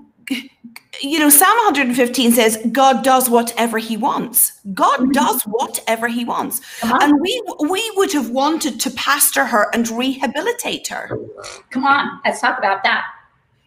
you 1.01 1.19
know, 1.19 1.29
Psalm 1.29 1.57
115 1.65 2.31
says 2.33 2.57
God 2.71 3.03
does 3.03 3.29
whatever 3.29 3.77
he 3.77 3.97
wants. 3.97 4.59
God 4.73 4.99
mm-hmm. 4.99 5.11
does 5.11 5.41
whatever 5.43 6.07
he 6.07 6.25
wants. 6.25 6.61
And 6.83 7.19
we 7.19 7.41
we 7.67 7.91
would 7.95 8.11
have 8.13 8.29
wanted 8.29 8.79
to 8.81 8.91
pastor 8.91 9.45
her 9.45 9.67
and 9.73 9.87
rehabilitate 9.89 10.87
her. 10.89 11.17
Come 11.69 11.85
on, 11.85 12.19
let's 12.25 12.41
talk 12.41 12.57
about 12.57 12.83
that. 12.83 13.05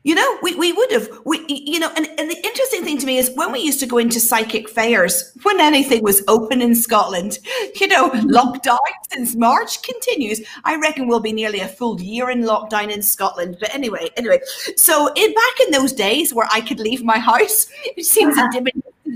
You 0.04 0.14
know, 0.14 0.38
we, 0.42 0.54
we 0.54 0.70
would 0.70 0.92
have, 0.92 1.08
we, 1.24 1.42
you 1.48 1.78
know, 1.78 1.90
and, 1.96 2.06
and 2.18 2.30
the 2.30 2.36
interesting 2.44 2.84
thing 2.84 2.98
to 2.98 3.06
me 3.06 3.16
is 3.16 3.30
when 3.36 3.50
we 3.50 3.60
used 3.60 3.80
to 3.80 3.86
go 3.86 3.96
into 3.96 4.20
psychic 4.20 4.68
fairs, 4.68 5.32
when 5.44 5.58
anything 5.60 6.02
was 6.02 6.22
open 6.28 6.60
in 6.60 6.74
Scotland, 6.74 7.38
you 7.80 7.88
know, 7.88 8.10
mm-hmm. 8.10 8.28
lockdown 8.28 8.76
since 9.10 9.34
March 9.34 9.80
continues. 9.80 10.42
I 10.64 10.76
reckon 10.76 11.08
we'll 11.08 11.20
be 11.20 11.32
nearly 11.32 11.60
a 11.60 11.68
full 11.68 11.98
year 12.02 12.28
in 12.28 12.42
lockdown 12.42 12.90
in 12.90 13.00
Scotland. 13.00 13.56
But 13.58 13.74
anyway, 13.74 14.10
anyway, 14.18 14.40
so 14.76 15.10
in, 15.14 15.32
back 15.32 15.60
in 15.60 15.70
those 15.70 15.94
days 15.94 16.34
where 16.34 16.48
I 16.52 16.60
could 16.60 16.80
leave 16.80 17.02
my 17.02 17.18
house, 17.30 17.66
it 17.96 18.04
seems 18.04 18.36
a 18.36 18.42
uh-huh. 18.42 18.50
dim 18.52 18.66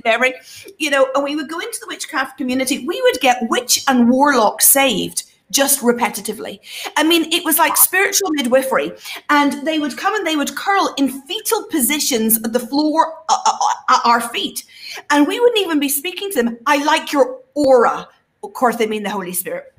memory, 0.07 0.33
you 0.79 0.89
know, 0.89 1.07
and 1.15 1.23
we 1.23 1.37
would 1.37 1.51
go 1.51 1.59
into 1.59 1.79
the 1.81 1.87
witchcraft 1.87 2.39
community, 2.39 2.87
we 2.87 3.01
would 3.03 3.21
get 3.21 3.37
witch 3.51 3.85
and 3.89 4.09
warlock 4.09 4.63
saved 4.63 5.25
just 5.51 5.81
repetitively. 5.81 6.61
I 6.97 7.05
mean, 7.05 7.33
it 7.33 7.45
was 7.45 7.59
like 7.59 7.77
spiritual 7.77 8.31
midwifery. 8.33 8.93
And 9.31 9.67
they 9.67 9.79
would 9.79 9.97
come 9.97 10.15
and 10.15 10.27
they 10.27 10.37
would 10.37 10.55
curl 10.57 10.95
in 10.99 11.23
fetal 11.23 11.65
positions 11.65 12.37
at 12.45 12.53
the 12.53 12.61
floor 12.61 13.15
uh, 13.29 13.39
uh, 13.47 13.59
uh, 13.61 13.95
at 13.95 14.01
our 14.05 14.21
feet. 14.21 14.65
And 15.11 15.27
we 15.27 15.41
wouldn't 15.41 15.61
even 15.61 15.81
be 15.81 15.89
speaking 15.89 16.31
to 16.31 16.43
them. 16.43 16.59
I 16.67 16.85
like 16.85 17.13
your 17.13 17.41
aura. 17.55 18.09
Of 18.43 18.53
course, 18.53 18.77
they 18.77 18.87
mean 18.87 19.03
the 19.03 19.11
Holy 19.11 19.33
Spirit. 19.33 19.73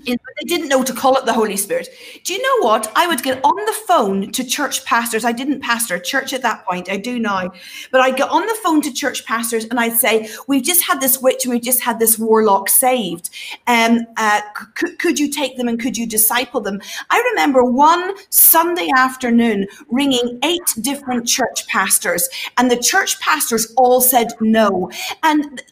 Mm-hmm. 0.00 0.14
They 0.40 0.46
didn't 0.46 0.68
know 0.68 0.82
to 0.82 0.92
call 0.92 1.16
it 1.16 1.26
the 1.26 1.32
Holy 1.32 1.56
Spirit. 1.56 1.88
Do 2.24 2.32
you 2.32 2.42
know 2.42 2.66
what? 2.66 2.90
I 2.96 3.06
would 3.06 3.22
get 3.22 3.40
on 3.44 3.56
the 3.66 3.76
phone 3.86 4.32
to 4.32 4.44
church 4.44 4.84
pastors. 4.84 5.24
I 5.24 5.32
didn't 5.32 5.60
pastor 5.60 5.94
a 5.96 6.00
church 6.00 6.32
at 6.32 6.42
that 6.42 6.64
point. 6.64 6.90
I 6.90 6.96
do 6.96 7.18
now. 7.18 7.52
But 7.90 8.00
I'd 8.00 8.16
get 8.16 8.30
on 8.30 8.46
the 8.46 8.58
phone 8.62 8.80
to 8.82 8.92
church 8.92 9.24
pastors 9.24 9.64
and 9.66 9.78
I'd 9.78 9.96
say, 9.96 10.28
We've 10.48 10.62
just 10.62 10.84
had 10.84 11.00
this 11.00 11.20
witch 11.20 11.44
and 11.44 11.52
we've 11.52 11.62
just 11.62 11.80
had 11.80 11.98
this 11.98 12.18
warlock 12.18 12.68
saved. 12.68 13.30
Um, 13.66 14.06
uh, 14.16 14.40
c- 14.76 14.96
could 14.96 15.18
you 15.18 15.30
take 15.30 15.56
them 15.56 15.68
and 15.68 15.80
could 15.80 15.96
you 15.96 16.06
disciple 16.06 16.60
them? 16.60 16.80
I 17.10 17.22
remember 17.30 17.64
one 17.64 18.14
Sunday 18.30 18.90
afternoon 18.96 19.66
ringing 19.90 20.38
eight 20.42 20.74
different 20.80 21.26
church 21.26 21.66
pastors, 21.68 22.28
and 22.58 22.70
the 22.70 22.76
church 22.76 23.20
pastors 23.20 23.72
all 23.76 24.00
said 24.00 24.28
no. 24.40 24.90
And 25.22 25.62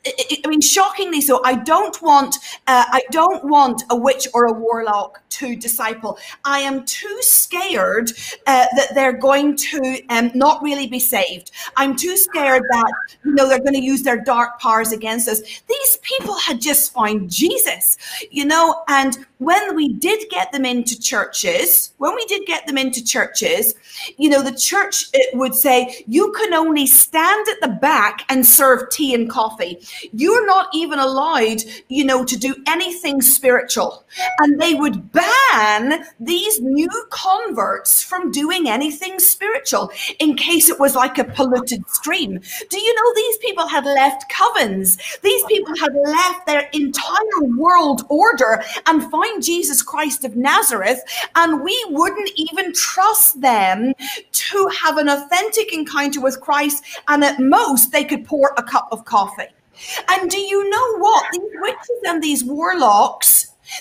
I 0.45 0.49
mean, 0.49 0.61
shockingly 0.61 1.21
so, 1.21 1.43
I 1.45 1.55
don't 1.55 2.01
want, 2.03 2.37
uh, 2.67 2.85
I 2.89 3.03
don't 3.11 3.45
want 3.45 3.83
a 3.91 3.97
witch 3.97 4.12
or 4.35 4.47
a 4.47 4.53
warlock 4.53 5.23
to 5.31 5.57
disciple. 5.57 6.19
I 6.45 6.61
am 6.61 6.85
too 6.85 7.19
scared 7.21 8.11
uh, 8.47 8.67
that 8.77 8.95
they're 8.95 9.13
going 9.13 9.57
to 9.57 10.03
um, 10.09 10.31
not 10.35 10.63
really 10.63 10.87
be 10.87 11.01
saved. 11.01 11.51
I'm 11.77 11.97
too 11.97 12.17
scared 12.17 12.63
that 12.71 12.93
you 13.25 13.35
know 13.35 13.49
they're 13.49 13.59
going 13.59 13.75
to 13.75 13.83
use 13.83 14.03
their 14.03 14.23
dark 14.23 14.61
powers 14.61 14.93
against 14.93 15.29
us. 15.29 15.41
These 15.69 15.99
people 16.03 16.35
had 16.35 16.61
just 16.61 16.93
found 16.93 17.31
Jesus, 17.31 17.97
you 18.31 18.45
know, 18.45 18.85
and 18.89 19.27
when 19.39 19.75
we 19.75 19.93
did 19.95 20.31
get 20.31 20.53
them 20.53 20.65
into 20.65 20.99
churches, 20.99 21.93
when 21.99 22.15
we 22.15 22.25
did 22.27 22.47
get 22.47 22.67
them 22.67 22.79
into 22.79 23.05
churches, 23.05 23.75
you 24.17 24.31
know, 24.31 24.43
the 24.43 24.55
church 24.55 25.07
would 25.35 25.55
say, 25.55 26.05
you 26.07 26.33
can 26.33 26.55
only 26.55 26.87
stand 26.87 27.49
at 27.49 27.61
the 27.61 27.77
back 27.81 28.25
and 28.29 28.47
serve 28.47 28.89
tea 28.91 29.15
and 29.15 29.29
coffee. 29.29 29.79
You're 30.13 30.47
not 30.47 30.69
even 30.75 30.99
allowed, 30.99 31.63
you 31.89 32.05
know, 32.05 32.25
to 32.25 32.37
do 32.39 32.55
anything 32.67 33.21
spiritual. 33.21 34.02
And 34.39 34.61
they 34.61 34.75
would 34.75 35.13
ban 35.13 36.05
these 36.21 36.61
new 36.61 36.91
converts 37.11 38.03
from 38.03 38.31
doing 38.31 38.69
anything 38.69 39.19
spiritual 39.19 39.91
in 40.19 40.37
case 40.37 40.69
it 40.69 40.79
was 40.79 40.95
like 40.95 41.19
a 41.19 41.25
polluted 41.25 41.89
stream. 41.89 42.41
Do 42.69 42.81
you 42.81 42.95
know 42.95 43.15
these 43.15 43.39
people 43.39 43.67
had 43.69 43.85
left 43.85 44.31
covens? 44.31 44.99
These 45.21 45.45
people 45.47 45.75
had 45.79 45.95
left 45.95 46.47
their 46.47 46.69
entire 46.73 47.43
world 47.57 48.03
order 48.09 48.63
and 48.87 49.11
found 49.11 49.43
Jesus 49.43 49.83
Christ 49.83 50.25
of 50.25 50.37
Nazareth, 50.37 51.01
and 51.35 51.63
we 51.63 51.85
wouldn't 51.91 52.31
even 52.37 52.73
trust 52.73 53.41
them 53.41 53.95
to 54.33 54.71
have 54.83 54.99
an 54.99 55.09
authentic 55.09 55.73
encounter 55.73 56.21
with 56.21 56.41
Christ, 56.41 56.85
and 57.09 57.25
at 57.25 57.41
most 57.41 57.93
they 57.93 58.05
could 58.05 58.25
pour 58.25 58.53
a 58.57 58.63
cup 58.63 58.89
of 58.93 59.05
coffee. 59.05 59.49
And 60.09 60.31
do 60.31 60.39
you 60.39 60.69
know 60.69 60.99
what? 60.99 61.25
These 61.33 61.51
witches 61.55 62.01
and 62.07 62.23
these 62.23 62.45
warlocks 62.45 63.32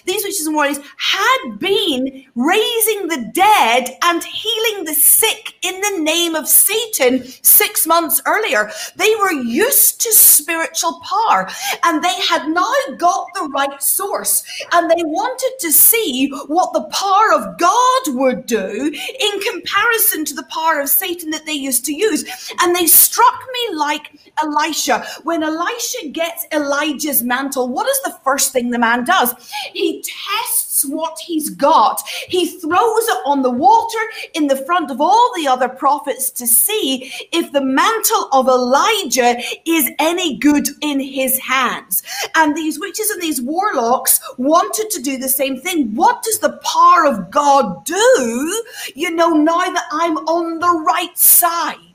these 0.05 0.23
witches 0.23 0.47
and 0.47 0.55
warriors 0.55 0.79
had 0.97 1.59
been 1.59 2.25
raising 2.35 3.07
the 3.07 3.31
dead 3.33 3.97
and 4.03 4.23
healing 4.23 4.85
the 4.85 4.93
sick 4.93 5.55
in 5.61 5.79
the 5.81 6.03
name 6.03 6.35
of 6.35 6.47
Satan 6.47 7.23
six 7.41 7.85
months 7.85 8.21
earlier. 8.25 8.71
They 8.95 9.13
were 9.21 9.31
used 9.31 10.01
to 10.01 10.11
spiritual 10.13 11.01
power 11.01 11.49
and 11.83 12.03
they 12.03 12.19
had 12.21 12.47
now 12.47 12.73
got 12.97 13.27
the 13.33 13.49
right 13.53 13.81
source 13.81 14.43
and 14.71 14.89
they 14.89 15.03
wanted 15.03 15.53
to 15.59 15.71
see 15.71 16.29
what 16.47 16.73
the 16.73 16.83
power 16.91 17.33
of 17.33 17.57
God 17.57 18.01
would 18.07 18.45
do 18.45 18.91
in 19.19 19.39
comparison 19.41 20.25
to 20.25 20.33
the 20.33 20.47
power 20.49 20.79
of 20.79 20.89
Satan 20.89 21.29
that 21.31 21.45
they 21.45 21.53
used 21.53 21.85
to 21.85 21.93
use. 21.93 22.51
And 22.61 22.75
they 22.75 22.85
struck 22.85 23.43
me 23.53 23.75
like 23.75 24.11
Elisha. 24.43 25.05
When 25.23 25.43
Elisha 25.43 26.09
gets 26.09 26.45
Elijah's 26.51 27.23
mantle, 27.23 27.67
what 27.67 27.89
is 27.89 28.01
the 28.03 28.17
first 28.23 28.51
thing 28.51 28.69
the 28.69 28.79
man 28.79 29.03
does? 29.05 29.33
He 29.73 29.80
tests 30.03 30.85
what 30.85 31.19
he's 31.19 31.49
got. 31.49 32.01
He 32.27 32.47
throws 32.47 33.07
it 33.07 33.17
on 33.25 33.41
the 33.41 33.51
water 33.51 33.99
in 34.33 34.47
the 34.47 34.63
front 34.65 34.91
of 34.91 35.01
all 35.01 35.31
the 35.35 35.47
other 35.47 35.69
prophets 35.69 36.31
to 36.31 36.47
see 36.47 37.11
if 37.31 37.51
the 37.51 37.61
mantle 37.61 38.29
of 38.31 38.47
Elijah 38.47 39.35
is 39.65 39.89
any 39.99 40.37
good 40.37 40.67
in 40.81 40.99
his 40.99 41.37
hands. 41.39 42.03
And 42.35 42.55
these 42.55 42.79
witches 42.79 43.09
and 43.09 43.21
these 43.21 43.41
warlocks 43.41 44.19
wanted 44.37 44.89
to 44.91 45.01
do 45.01 45.17
the 45.17 45.29
same 45.29 45.59
thing. 45.59 45.93
What 45.95 46.23
does 46.23 46.39
the 46.39 46.59
power 46.63 47.05
of 47.05 47.31
God 47.31 47.85
do? 47.85 48.63
You 48.95 49.11
know, 49.11 49.29
now 49.29 49.71
that 49.71 49.85
I'm 49.91 50.17
on 50.17 50.59
the 50.59 50.83
right 50.85 51.17
side. 51.17 51.90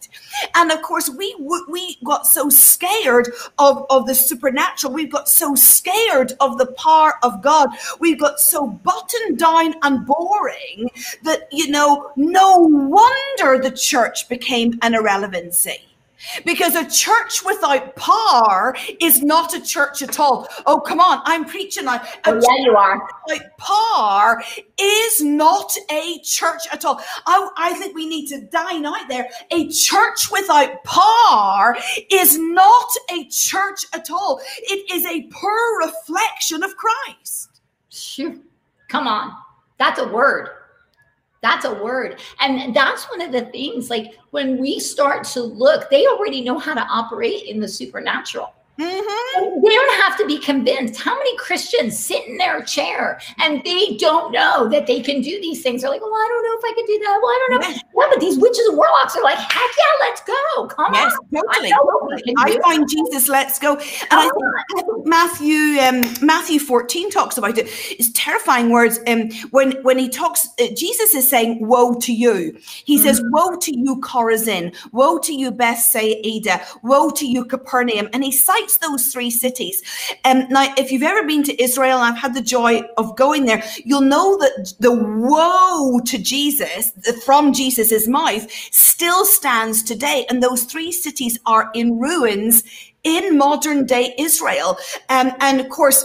And 0.54 0.70
of 0.70 0.82
course, 0.82 1.08
we 1.08 1.34
we 1.68 1.98
got 2.04 2.26
so 2.26 2.48
scared 2.48 3.32
of, 3.58 3.86
of 3.90 4.06
the 4.06 4.14
supernatural. 4.14 4.92
We've 4.92 5.12
got 5.12 5.28
so 5.28 5.54
scared 5.54 6.32
of 6.40 6.58
the 6.58 6.66
power 6.66 7.14
of 7.22 7.42
God. 7.42 7.70
We've 8.00 8.20
got 8.20 8.40
so 8.40 8.66
buttoned 8.66 9.38
down 9.38 9.74
and 9.82 10.06
boring 10.06 10.90
that, 11.22 11.48
you 11.52 11.68
know, 11.68 12.12
no 12.16 12.58
wonder 12.58 13.58
the 13.58 13.74
church 13.74 14.28
became 14.28 14.78
an 14.82 14.94
irrelevancy. 14.94 15.95
Because 16.44 16.74
a 16.74 16.88
church 16.88 17.44
without 17.44 17.94
power 17.96 18.76
is 19.00 19.22
not 19.22 19.54
a 19.54 19.60
church 19.60 20.02
at 20.02 20.18
all. 20.18 20.48
Oh, 20.66 20.80
come 20.80 21.00
on, 21.00 21.20
I'm 21.24 21.44
preaching 21.44 21.84
now. 21.84 22.02
Oh, 22.24 22.34
yeah, 22.34 22.64
you 22.64 22.76
are. 22.76 23.08
Without 23.28 23.56
power 23.58 24.42
is 24.78 25.22
not 25.22 25.76
a 25.90 26.18
church 26.20 26.62
at 26.72 26.84
all. 26.84 27.00
I, 27.26 27.48
I 27.56 27.74
think 27.74 27.94
we 27.94 28.08
need 28.08 28.28
to 28.28 28.42
dine 28.42 28.86
out 28.86 29.08
there. 29.08 29.28
A 29.50 29.68
church 29.70 30.30
without 30.30 30.82
power 30.84 31.76
is 32.10 32.38
not 32.38 32.88
a 33.10 33.28
church 33.28 33.86
at 33.92 34.10
all. 34.10 34.40
It 34.62 34.90
is 34.92 35.04
a 35.06 35.28
poor 35.32 35.78
reflection 35.78 36.62
of 36.62 36.76
Christ. 36.76 37.60
Shoot. 37.88 38.42
Come 38.88 39.06
on. 39.06 39.32
That's 39.78 40.00
a 40.00 40.08
word. 40.08 40.50
That's 41.42 41.64
a 41.64 41.74
word. 41.74 42.20
And 42.40 42.74
that's 42.74 43.04
one 43.04 43.20
of 43.20 43.32
the 43.32 43.42
things, 43.46 43.90
like 43.90 44.18
when 44.30 44.58
we 44.58 44.80
start 44.80 45.24
to 45.28 45.42
look, 45.42 45.90
they 45.90 46.06
already 46.06 46.40
know 46.40 46.58
how 46.58 46.74
to 46.74 46.82
operate 46.82 47.44
in 47.44 47.60
the 47.60 47.68
supernatural. 47.68 48.52
Mm-hmm. 48.78 49.62
They 49.64 49.74
don't 49.74 50.02
have 50.02 50.18
to 50.18 50.26
be 50.26 50.38
convinced. 50.38 51.00
How 51.00 51.16
many 51.16 51.34
Christians 51.38 51.98
sit 51.98 52.26
in 52.26 52.36
their 52.36 52.62
chair 52.62 53.18
and 53.38 53.64
they 53.64 53.96
don't 53.96 54.32
know 54.32 54.68
that 54.68 54.86
they 54.86 55.00
can 55.00 55.22
do 55.22 55.40
these 55.40 55.62
things? 55.62 55.80
They're 55.80 55.90
like, 55.90 56.02
well, 56.02 56.12
I 56.12 56.28
don't 56.28 56.42
know 56.42 56.58
if 56.58 56.64
I 56.64 56.74
can 56.74 56.86
do 56.86 56.98
that. 57.04 57.18
Well, 57.22 57.30
I 57.30 57.46
don't 57.48 57.60
know. 57.60 57.80
Yeah, 57.96 58.06
but 58.10 58.20
these 58.20 58.38
witches 58.38 58.66
and 58.66 58.76
warlocks 58.76 59.16
are 59.16 59.22
like, 59.22 59.38
heck 59.38 59.70
yeah, 59.78 60.06
let's 60.06 60.20
go. 60.22 60.66
Come 60.66 60.92
yes, 60.92 61.14
on. 61.14 61.42
Totally. 61.42 62.34
I, 62.38 62.58
I 62.58 62.60
find 62.62 62.88
Jesus, 62.88 63.28
let's 63.28 63.58
go. 63.58 63.76
And 63.76 63.86
I 64.10 64.30
think 64.74 65.06
Matthew 65.06 65.80
um, 65.80 66.02
Matthew 66.20 66.58
14 66.58 67.10
talks 67.10 67.38
about 67.38 67.56
it. 67.56 67.66
It's 67.98 68.10
terrifying 68.12 68.70
words. 68.70 69.00
Um, 69.06 69.30
when 69.50 69.72
when 69.82 69.98
he 69.98 70.08
talks, 70.08 70.48
uh, 70.60 70.66
Jesus 70.76 71.14
is 71.14 71.28
saying, 71.28 71.66
woe 71.66 71.94
to 72.00 72.12
you. 72.12 72.56
He 72.84 72.96
mm-hmm. 72.96 73.04
says, 73.04 73.22
woe 73.30 73.56
to 73.56 73.78
you, 73.78 73.96
Chorazin. 74.00 74.74
Woe 74.92 75.18
to 75.18 75.32
you, 75.32 75.50
Bethsaida. 75.50 76.60
Woe 76.82 77.10
to 77.10 77.26
you, 77.26 77.44
Capernaum. 77.44 78.08
And 78.12 78.22
he 78.22 78.32
cites 78.32 78.76
those 78.78 79.12
three 79.12 79.30
cities. 79.30 79.82
And 80.24 80.44
um, 80.44 80.48
now, 80.50 80.74
if 80.76 80.92
you've 80.92 81.02
ever 81.02 81.26
been 81.26 81.42
to 81.44 81.62
Israel, 81.62 81.98
and 81.98 82.14
I've 82.14 82.20
had 82.20 82.34
the 82.34 82.42
joy 82.42 82.82
of 82.98 83.16
going 83.16 83.46
there, 83.46 83.62
you'll 83.84 84.00
know 84.02 84.36
that 84.38 84.74
the 84.80 84.92
woe 84.92 86.00
to 86.04 86.18
Jesus 86.18 86.92
from 87.24 87.52
Jesus's 87.86 88.08
mouth 88.08 88.50
still 88.72 89.24
stands 89.24 89.82
today. 89.82 90.26
And 90.28 90.42
those 90.42 90.64
three 90.64 90.92
cities 90.92 91.38
are 91.46 91.70
in 91.74 91.98
ruins 91.98 92.64
in 93.04 93.38
modern 93.38 93.86
day 93.86 94.14
Israel. 94.18 94.78
Um, 95.08 95.32
and 95.40 95.60
of 95.60 95.68
course, 95.68 96.04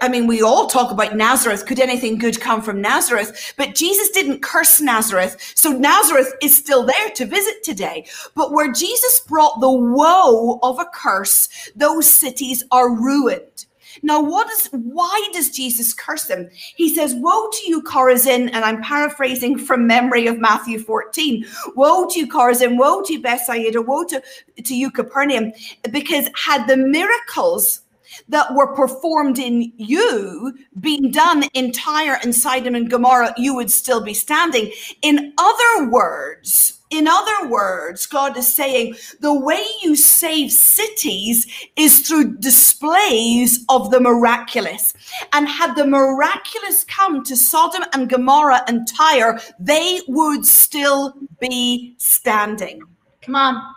I 0.00 0.08
mean, 0.08 0.26
we 0.26 0.40
all 0.40 0.66
talk 0.66 0.90
about 0.90 1.14
Nazareth. 1.14 1.66
Could 1.66 1.78
anything 1.78 2.16
good 2.16 2.40
come 2.40 2.62
from 2.62 2.80
Nazareth? 2.80 3.52
But 3.58 3.74
Jesus 3.74 4.08
didn't 4.10 4.40
curse 4.40 4.80
Nazareth. 4.80 5.52
So 5.54 5.72
Nazareth 5.72 6.32
is 6.40 6.56
still 6.56 6.86
there 6.86 7.10
to 7.10 7.26
visit 7.26 7.62
today. 7.62 8.06
But 8.34 8.52
where 8.52 8.72
Jesus 8.72 9.20
brought 9.20 9.60
the 9.60 9.70
woe 9.70 10.58
of 10.62 10.78
a 10.78 10.86
curse, 10.86 11.50
those 11.76 12.08
cities 12.08 12.64
are 12.70 12.94
ruined. 12.94 13.66
Now, 14.02 14.22
what 14.22 14.50
is 14.50 14.68
why 14.72 15.28
does 15.32 15.50
Jesus 15.50 15.92
curse 15.92 16.24
them? 16.24 16.48
He 16.76 16.94
says, 16.94 17.14
Woe 17.14 17.48
to 17.50 17.68
you, 17.68 17.82
Chorazin, 17.82 18.50
and 18.52 18.64
I'm 18.64 18.82
paraphrasing 18.82 19.58
from 19.58 19.86
memory 19.86 20.26
of 20.26 20.38
Matthew 20.38 20.78
14. 20.78 21.44
Woe 21.76 22.06
to 22.08 22.20
you, 22.20 22.28
Chorazin, 22.28 22.78
woe 22.78 23.02
to 23.02 23.12
you, 23.12 23.22
Bethsaida, 23.22 23.82
woe 23.82 24.04
to, 24.04 24.22
to 24.64 24.74
you, 24.74 24.90
Capernaum, 24.90 25.52
because 25.90 26.28
had 26.34 26.66
the 26.66 26.76
miracles 26.76 27.82
that 28.28 28.54
were 28.54 28.74
performed 28.74 29.38
in 29.38 29.72
you 29.76 30.58
being 30.80 31.10
done 31.10 31.44
in 31.54 31.72
Tyre 31.72 32.18
and 32.22 32.34
Sidon 32.34 32.74
and 32.74 32.90
Gomorrah, 32.90 33.34
you 33.36 33.54
would 33.54 33.70
still 33.70 34.02
be 34.02 34.14
standing. 34.14 34.72
In 35.02 35.32
other 35.38 35.90
words, 35.90 36.79
in 36.90 37.06
other 37.06 37.48
words, 37.48 38.06
God 38.06 38.36
is 38.36 38.52
saying 38.52 38.96
the 39.20 39.32
way 39.32 39.64
you 39.82 39.94
save 39.94 40.50
cities 40.50 41.46
is 41.76 42.00
through 42.00 42.36
displays 42.38 43.64
of 43.68 43.90
the 43.90 44.00
miraculous. 44.00 44.92
And 45.32 45.48
had 45.48 45.76
the 45.76 45.86
miraculous 45.86 46.84
come 46.84 47.22
to 47.24 47.36
Sodom 47.36 47.84
and 47.92 48.08
Gomorrah 48.08 48.64
and 48.66 48.88
Tyre, 48.88 49.40
they 49.58 50.00
would 50.08 50.44
still 50.44 51.14
be 51.38 51.94
standing. 51.98 52.82
Come 53.22 53.36
on. 53.36 53.74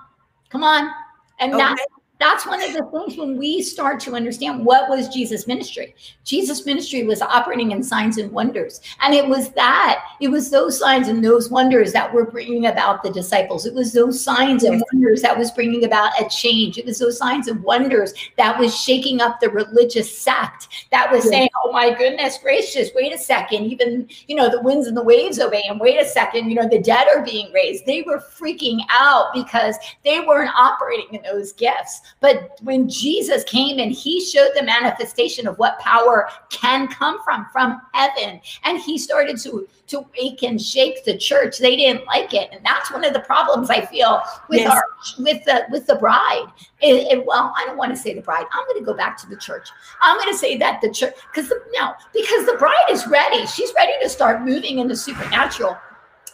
Come 0.50 0.64
on. 0.64 0.92
And 1.40 1.54
okay. 1.54 1.76
That's 2.24 2.48
one 2.48 2.64
of 2.64 2.72
the 2.72 2.86
things 2.86 3.18
when 3.18 3.38
we 3.38 3.62
start 3.62 4.00
to 4.00 4.16
understand 4.16 4.64
what 4.64 4.90
was 4.90 5.10
Jesus' 5.10 5.46
ministry. 5.46 5.94
Jesus' 6.24 6.66
ministry 6.66 7.04
was 7.04 7.22
operating 7.22 7.72
in 7.72 7.84
signs 7.84 8.18
and 8.18 8.32
wonders. 8.32 8.80
And 9.02 9.14
it 9.14 9.28
was 9.28 9.52
that, 9.52 10.02
it 10.22 10.30
was 10.30 10.50
those 10.50 10.80
signs 10.80 11.10
and 11.10 11.24
those 11.24 11.50
wonders 11.50 11.92
that 11.92 12.14
were 12.14 12.32
bringing 12.32 12.68
about 12.68 13.04
the 13.04 13.12
disciples. 13.12 13.66
It 13.66 13.74
was 13.74 13.92
those 13.92 14.24
signs 14.24 14.64
and 14.64 14.82
wonders 14.94 15.22
that 15.22 15.38
was 15.38 15.52
bringing 15.52 15.84
about 15.84 16.14
a 16.18 16.30
change. 16.30 16.78
It 16.78 16.86
was 16.86 16.98
those 16.98 17.18
signs 17.18 17.50
and 17.50 17.62
wonders 17.62 18.14
that 18.38 18.58
was 18.58 18.74
shaking 18.74 19.20
up 19.20 19.42
the 19.42 19.50
religious 19.50 20.18
sect 20.18 20.70
that 20.92 21.12
was 21.12 21.28
saying, 21.28 21.50
oh 21.66 21.74
my 21.74 21.94
goodness 21.94 22.38
gracious, 22.42 22.90
wait 22.96 23.14
a 23.14 23.18
second. 23.18 23.66
Even, 23.66 24.08
you 24.28 24.36
know, 24.38 24.50
the 24.50 24.62
winds 24.62 24.88
and 24.88 24.96
the 24.96 25.04
waves 25.04 25.42
obey 25.42 25.64
and 25.68 25.78
wait 25.78 26.00
a 26.00 26.06
second, 26.06 26.50
you 26.50 26.56
know, 26.56 26.70
the 26.70 26.80
dead 26.80 27.08
are 27.14 27.26
being 27.26 27.52
raised. 27.52 27.86
They 27.86 28.02
were 28.02 28.20
freaking 28.20 28.80
out 28.90 29.34
because 29.34 29.76
they 30.06 30.22
weren't 30.22 30.56
operating 30.56 31.14
in 31.16 31.22
those 31.24 31.52
gifts. 31.52 32.00
But 32.20 32.58
when 32.62 32.90
Jesus 32.90 33.44
came 33.44 33.80
and 33.80 33.92
he 33.92 34.24
showed 34.24 34.52
the 34.56 34.64
manifestation 34.64 35.48
of 35.48 35.58
what 35.60 35.80
power 35.80 36.30
can 36.50 36.88
come 36.88 37.22
from, 37.24 37.48
from 37.52 37.82
heaven, 37.94 38.40
and 38.64 38.80
he 38.80 38.98
started 38.98 39.38
to, 39.40 39.68
to 39.88 40.06
wake 40.18 40.42
and 40.44 40.62
shake 40.62 41.04
the 41.04 41.18
church, 41.18 41.58
they 41.58 41.76
didn't 41.76 42.06
like 42.06 42.34
it. 42.34 42.50
And 42.52 42.66
that's 42.66 42.92
one 42.92 43.04
of 43.04 43.14
the 43.14 43.20
problems 43.20 43.70
I 43.70 43.86
feel 43.86 44.22
with 44.50 44.62
yes. 44.62 44.72
our 44.72 44.84
with 45.20 45.44
the 45.46 45.66
with 45.70 45.86
the 45.88 45.96
bride. 45.96 46.48
It, 46.82 47.12
it, 47.12 47.26
well, 47.26 47.54
I 47.58 47.66
don't 47.66 47.78
want 47.78 47.92
to 47.92 47.98
say 47.98 48.14
the 48.14 48.22
bride. 48.22 48.46
I'm 48.52 48.66
going 48.68 48.80
to 48.80 48.86
go 48.86 48.94
back 48.94 49.18
to 49.18 49.28
the 49.28 49.38
church. 49.38 49.70
I'm 50.02 50.18
going 50.18 50.32
to 50.32 50.38
say 50.38 50.58
that 50.58 50.82
the 50.82 50.92
church, 50.92 51.16
because 51.34 51.52
no, 51.74 51.94
because 52.14 52.46
the 52.46 52.56
bride 52.58 52.88
is 52.90 53.06
ready. 53.08 53.46
She's 53.48 53.74
ready 53.76 53.94
to 54.02 54.10
start 54.10 54.44
moving 54.44 54.80
in 54.80 54.88
the 54.88 54.96
supernatural. 54.96 55.78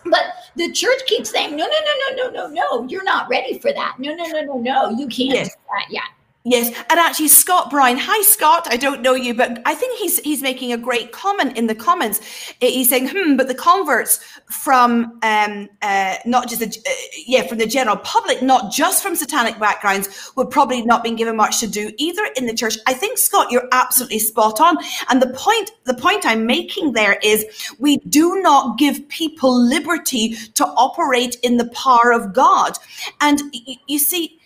But 0.06 0.34
the 0.56 0.72
church 0.72 1.06
keeps 1.08 1.30
saying, 1.30 1.56
no, 1.56 1.66
no, 1.66 1.68
no, 1.68 2.16
no, 2.16 2.30
no, 2.30 2.30
no, 2.30 2.48
no, 2.48 2.88
you're 2.88 3.04
not 3.04 3.30
ready 3.30 3.60
for 3.60 3.74
that. 3.74 3.96
No, 4.00 4.14
no, 4.16 4.26
no, 4.26 4.42
no, 4.42 4.58
no, 4.58 4.90
you 4.92 5.08
can't 5.08 5.34
yes. 5.34 5.50
do 5.50 5.62
that 5.70 5.92
yet. 5.92 6.04
Yes, 6.50 6.70
and 6.90 7.00
actually, 7.00 7.28
Scott 7.28 7.70
Bryan. 7.70 8.00
Hi, 8.00 8.24
Scott. 8.24 8.68
I 8.72 8.76
don't 8.76 9.04
know 9.04 9.14
you, 9.14 9.36
but 9.36 9.62
I 9.68 9.76
think 9.76 10.00
he's 10.00 10.18
he's 10.22 10.42
making 10.42 10.74
a 10.74 10.78
great 10.78 11.12
comment 11.12 11.56
in 11.56 11.68
the 11.68 11.76
comments. 11.76 12.22
He's 12.60 12.90
saying, 12.90 13.10
"Hmm," 13.14 13.36
but 13.38 13.48
the 13.48 13.54
converts 13.54 14.20
from 14.50 15.20
um, 15.22 15.70
uh, 15.84 16.16
not 16.26 16.50
just 16.50 16.62
the 16.62 16.66
uh, 16.66 16.92
yeah 17.28 17.46
from 17.46 17.60
the 17.60 17.68
general 17.68 17.98
public, 17.98 18.42
not 18.42 18.72
just 18.72 19.04
from 19.04 19.16
satanic 19.16 19.60
backgrounds, 19.60 20.32
would 20.36 20.50
probably 20.50 20.82
not 20.82 21.04
been 21.04 21.16
given 21.16 21.36
much 21.36 21.60
to 21.60 21.68
do 21.68 21.92
either 22.00 22.24
in 22.36 22.48
the 22.48 22.56
church. 22.56 22.80
I 22.88 22.96
think 22.96 23.20
Scott, 23.20 23.52
you're 23.52 23.70
absolutely 23.72 24.18
spot 24.18 24.60
on. 24.60 24.78
And 25.10 25.22
the 25.22 25.32
point 25.34 25.70
the 25.84 25.94
point 25.94 26.26
I'm 26.26 26.48
making 26.48 26.94
there 26.94 27.20
is, 27.22 27.46
we 27.78 27.98
do 28.10 28.42
not 28.42 28.80
give 28.80 29.08
people 29.08 29.56
liberty 29.56 30.34
to 30.56 30.66
operate 30.66 31.36
in 31.44 31.58
the 31.58 31.70
power 31.70 32.12
of 32.12 32.34
God. 32.34 32.76
And 33.22 33.40
you 33.86 34.00
see 34.00 34.39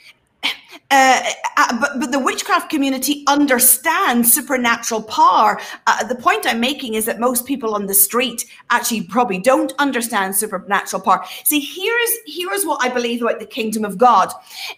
uh, 0.94 1.34
uh, 1.58 1.80
but, 1.80 2.00
but 2.00 2.12
the 2.12 2.20
witchcraft 2.20 2.70
community 2.70 3.24
understands 3.26 4.32
supernatural 4.32 5.02
power. 5.02 5.60
Uh, 5.88 6.04
the 6.04 6.14
point 6.14 6.46
I'm 6.46 6.60
making 6.60 6.94
is 6.94 7.06
that 7.06 7.20
most 7.20 7.48
people 7.48 7.74
on 7.74 7.88
the 7.88 7.96
street 7.96 8.46
actually 8.70 9.02
probably 9.02 9.40
don't 9.40 9.74
understand 9.80 10.36
supernatural 10.36 11.02
power. 11.02 11.26
See, 11.46 11.60
here's 11.60 12.12
here's 12.28 12.64
what 12.64 12.84
I 12.84 12.90
believe 12.90 13.24
about 13.24 13.40
the 13.40 13.48
kingdom 13.48 13.86
of 13.86 13.98
God, 13.98 14.32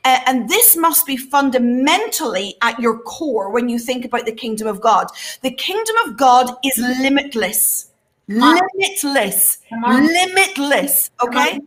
uh, 0.06 0.20
and 0.26 0.48
this 0.48 0.78
must 0.78 1.06
be 1.06 1.18
fundamentally 1.18 2.56
at 2.62 2.80
your 2.80 3.00
core 3.00 3.50
when 3.50 3.68
you 3.68 3.78
think 3.78 4.06
about 4.06 4.26
the 4.26 4.32
kingdom 4.32 4.68
of 4.68 4.80
God. 4.80 5.08
The 5.42 5.52
kingdom 5.52 5.96
of 6.06 6.16
God 6.16 6.50
is 6.64 6.78
limitless, 6.78 7.92
limitless, 8.30 9.58
limitless. 9.70 11.12
Okay. 11.22 11.60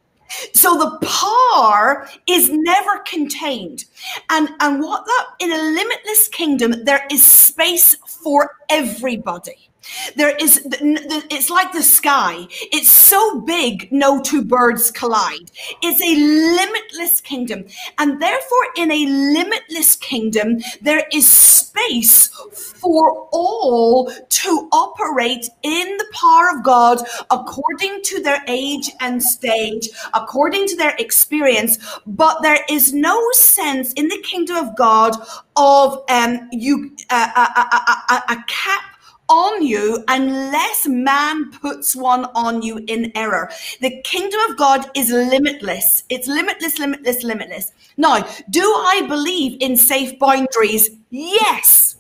So 0.53 0.79
the 0.79 1.07
power 1.07 2.09
is 2.27 2.51
never 2.51 2.99
contained. 3.01 3.85
And, 4.31 4.49
and 4.61 4.83
what 4.83 5.05
that 5.05 5.27
in 5.41 5.53
a 5.53 5.57
limitless 5.57 6.29
kingdom, 6.29 6.85
there 6.85 7.07
is 7.11 7.23
space 7.23 7.97
for 8.07 8.57
everybody. 8.69 9.68
There 10.17 10.37
is, 10.37 10.67
it's 10.71 11.51
like 11.51 11.73
the 11.73 11.83
sky. 11.83 12.47
It's 12.73 12.91
so 12.91 13.41
big, 13.41 13.91
no 13.93 14.23
two 14.23 14.45
birds 14.45 14.91
collide. 14.91 15.51
It's 15.83 16.03
a 16.03 16.15
limitless 16.17 17.21
kingdom. 17.21 17.65
And 17.99 18.21
therefore, 18.21 18.67
in 18.77 18.91
a 18.91 19.07
limitless 19.07 19.97
kingdom, 19.97 20.59
there 20.81 21.07
is 21.13 21.27
space 21.27 22.29
for 22.29 23.29
all 23.33 24.11
to 24.29 24.69
operate 24.73 25.49
in 25.63 25.97
the 25.97 26.07
power 26.13 26.57
of 26.57 26.65
God 26.65 27.07
according 27.31 28.03
to 28.03 28.23
their 28.23 28.43
age 28.47 28.91
and 29.01 29.23
stage, 29.23 29.89
according 30.15 30.67
to 30.69 30.77
their 30.77 30.95
experience. 30.99 31.79
But 32.07 32.43
there 32.43 32.65
is 32.69 32.93
no 32.93 33.21
sense 33.33 33.93
in 33.95 34.09
the 34.09 34.23
kingdom 34.23 34.57
of 34.57 34.77
God 34.77 35.17
of 35.57 36.05
um, 36.09 36.49
you 36.53 36.97
uh, 37.11 37.31
a, 37.37 37.61
a, 37.61 38.15
a, 38.15 38.33
a 38.33 38.45
cap 38.47 38.98
on 39.29 39.63
you 39.63 40.05
unless 40.09 40.87
man 40.87 41.51
puts 41.53 41.95
one 41.95 42.25
on 42.35 42.63
you 42.63 42.85
in 42.87 43.13
error. 43.15 43.51
The 43.81 44.01
kingdom 44.03 44.41
of 44.49 44.57
God 44.57 44.91
is 44.95 45.11
limitless. 45.11 46.05
It's 46.09 46.29
limitless, 46.29 46.79
limitless, 46.79 47.23
limitless. 47.23 47.73
Now, 47.97 48.27
do 48.51 48.63
I 48.63 49.05
believe 49.09 49.61
in 49.61 49.77
safe 49.77 50.19
boundaries? 50.19 50.91
Yes. 51.11 51.97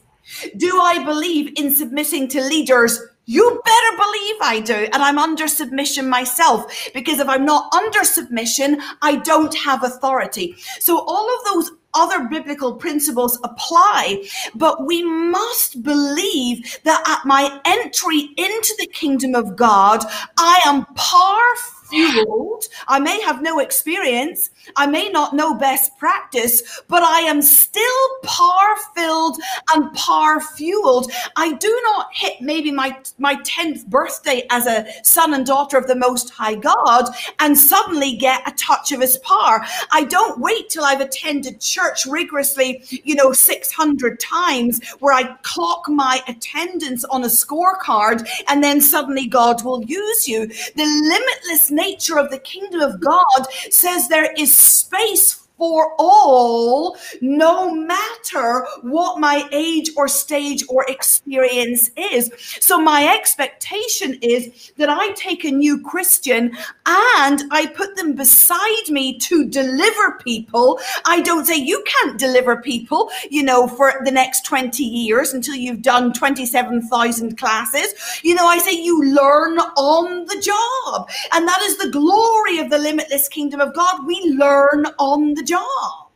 Do 0.56 0.78
I 0.80 1.04
believe 1.04 1.52
in 1.58 1.74
submitting 1.74 2.28
to 2.28 2.40
leaders? 2.40 3.00
You 3.26 3.60
better 3.62 3.96
believe 3.96 4.36
I 4.40 4.60
do. 4.64 4.88
And 4.92 5.02
I'm 5.02 5.18
under 5.18 5.48
submission 5.48 6.08
myself 6.08 6.72
because 6.94 7.18
if 7.18 7.28
I'm 7.28 7.44
not 7.44 7.72
under 7.74 8.02
submission, 8.02 8.80
I 9.02 9.16
don't 9.16 9.54
have 9.54 9.84
authority. 9.84 10.56
So 10.80 11.04
all 11.06 11.28
of 11.36 11.44
those 11.44 11.70
other 11.98 12.28
biblical 12.28 12.74
principles 12.74 13.38
apply, 13.42 14.22
but 14.54 14.86
we 14.86 15.02
must 15.02 15.82
believe 15.82 16.78
that 16.84 17.02
at 17.06 17.26
my 17.26 17.60
entry 17.64 18.30
into 18.36 18.74
the 18.78 18.86
kingdom 18.86 19.34
of 19.34 19.56
God, 19.56 20.04
I 20.38 20.60
am 20.64 20.86
par 20.94 21.42
fueled. 21.88 22.64
I 22.86 22.98
may 22.98 23.20
have 23.22 23.42
no 23.42 23.58
experience. 23.58 24.50
I 24.76 24.86
may 24.86 25.08
not 25.08 25.34
know 25.34 25.54
best 25.54 25.96
practice, 25.98 26.82
but 26.88 27.02
I 27.02 27.20
am 27.20 27.42
still 27.42 28.08
par 28.22 28.76
filled 28.94 29.38
and 29.74 29.92
par 29.94 30.40
fueled. 30.40 31.10
I 31.36 31.52
do 31.54 31.80
not 31.84 32.08
hit 32.12 32.40
maybe 32.40 32.70
my, 32.70 32.96
my 33.18 33.36
10th 33.36 33.86
birthday 33.86 34.46
as 34.50 34.66
a 34.66 34.86
son 35.02 35.34
and 35.34 35.46
daughter 35.46 35.76
of 35.76 35.86
the 35.86 35.96
Most 35.96 36.30
High 36.30 36.54
God 36.54 37.08
and 37.40 37.58
suddenly 37.58 38.16
get 38.16 38.46
a 38.46 38.52
touch 38.52 38.92
of 38.92 39.00
his 39.00 39.18
power. 39.18 39.64
I 39.92 40.04
don't 40.04 40.40
wait 40.40 40.70
till 40.70 40.84
I've 40.84 41.00
attended 41.00 41.60
church 41.60 42.06
rigorously, 42.06 42.82
you 43.04 43.14
know, 43.14 43.32
600 43.32 44.20
times 44.20 44.80
where 45.00 45.14
I 45.14 45.34
clock 45.42 45.88
my 45.88 46.20
attendance 46.28 47.04
on 47.04 47.24
a 47.24 47.28
scorecard 47.28 48.28
and 48.48 48.62
then 48.62 48.80
suddenly 48.80 49.26
God 49.26 49.64
will 49.64 49.82
use 49.84 50.28
you. 50.28 50.46
The 50.46 50.84
limitless 50.84 51.70
nature 51.78 52.18
of 52.18 52.30
the 52.30 52.38
kingdom 52.38 52.80
of 52.80 53.00
God 53.00 53.46
says 53.70 54.08
there 54.08 54.32
is 54.36 54.54
space 54.54 55.47
for 55.58 55.94
all, 55.98 56.96
no 57.20 57.74
matter 57.74 58.64
what 58.82 59.20
my 59.20 59.46
age 59.52 59.90
or 59.96 60.08
stage 60.08 60.64
or 60.68 60.86
experience 60.88 61.90
is. 61.96 62.30
So, 62.60 62.80
my 62.80 63.12
expectation 63.12 64.18
is 64.22 64.72
that 64.76 64.88
I 64.88 65.12
take 65.12 65.44
a 65.44 65.50
new 65.50 65.80
Christian 65.82 66.52
and 66.86 67.42
I 67.50 67.66
put 67.66 67.96
them 67.96 68.14
beside 68.14 68.88
me 68.88 69.18
to 69.18 69.48
deliver 69.48 70.18
people. 70.22 70.80
I 71.04 71.20
don't 71.20 71.44
say, 71.44 71.56
you 71.56 71.82
can't 71.86 72.18
deliver 72.18 72.62
people, 72.62 73.10
you 73.28 73.42
know, 73.42 73.66
for 73.66 74.00
the 74.04 74.10
next 74.10 74.44
20 74.46 74.82
years 74.82 75.32
until 75.32 75.56
you've 75.56 75.82
done 75.82 76.12
27,000 76.12 77.36
classes. 77.36 78.20
You 78.22 78.34
know, 78.34 78.46
I 78.46 78.58
say, 78.58 78.72
you 78.72 79.02
learn 79.04 79.58
on 79.58 80.24
the 80.26 80.40
job. 80.40 81.08
And 81.32 81.46
that 81.48 81.60
is 81.62 81.78
the 81.78 81.90
glory 81.90 82.58
of 82.58 82.70
the 82.70 82.78
limitless 82.78 83.28
kingdom 83.28 83.60
of 83.60 83.74
God. 83.74 84.06
We 84.06 84.20
learn 84.36 84.86
on 84.98 85.34
the 85.34 85.42
job. 85.48 86.10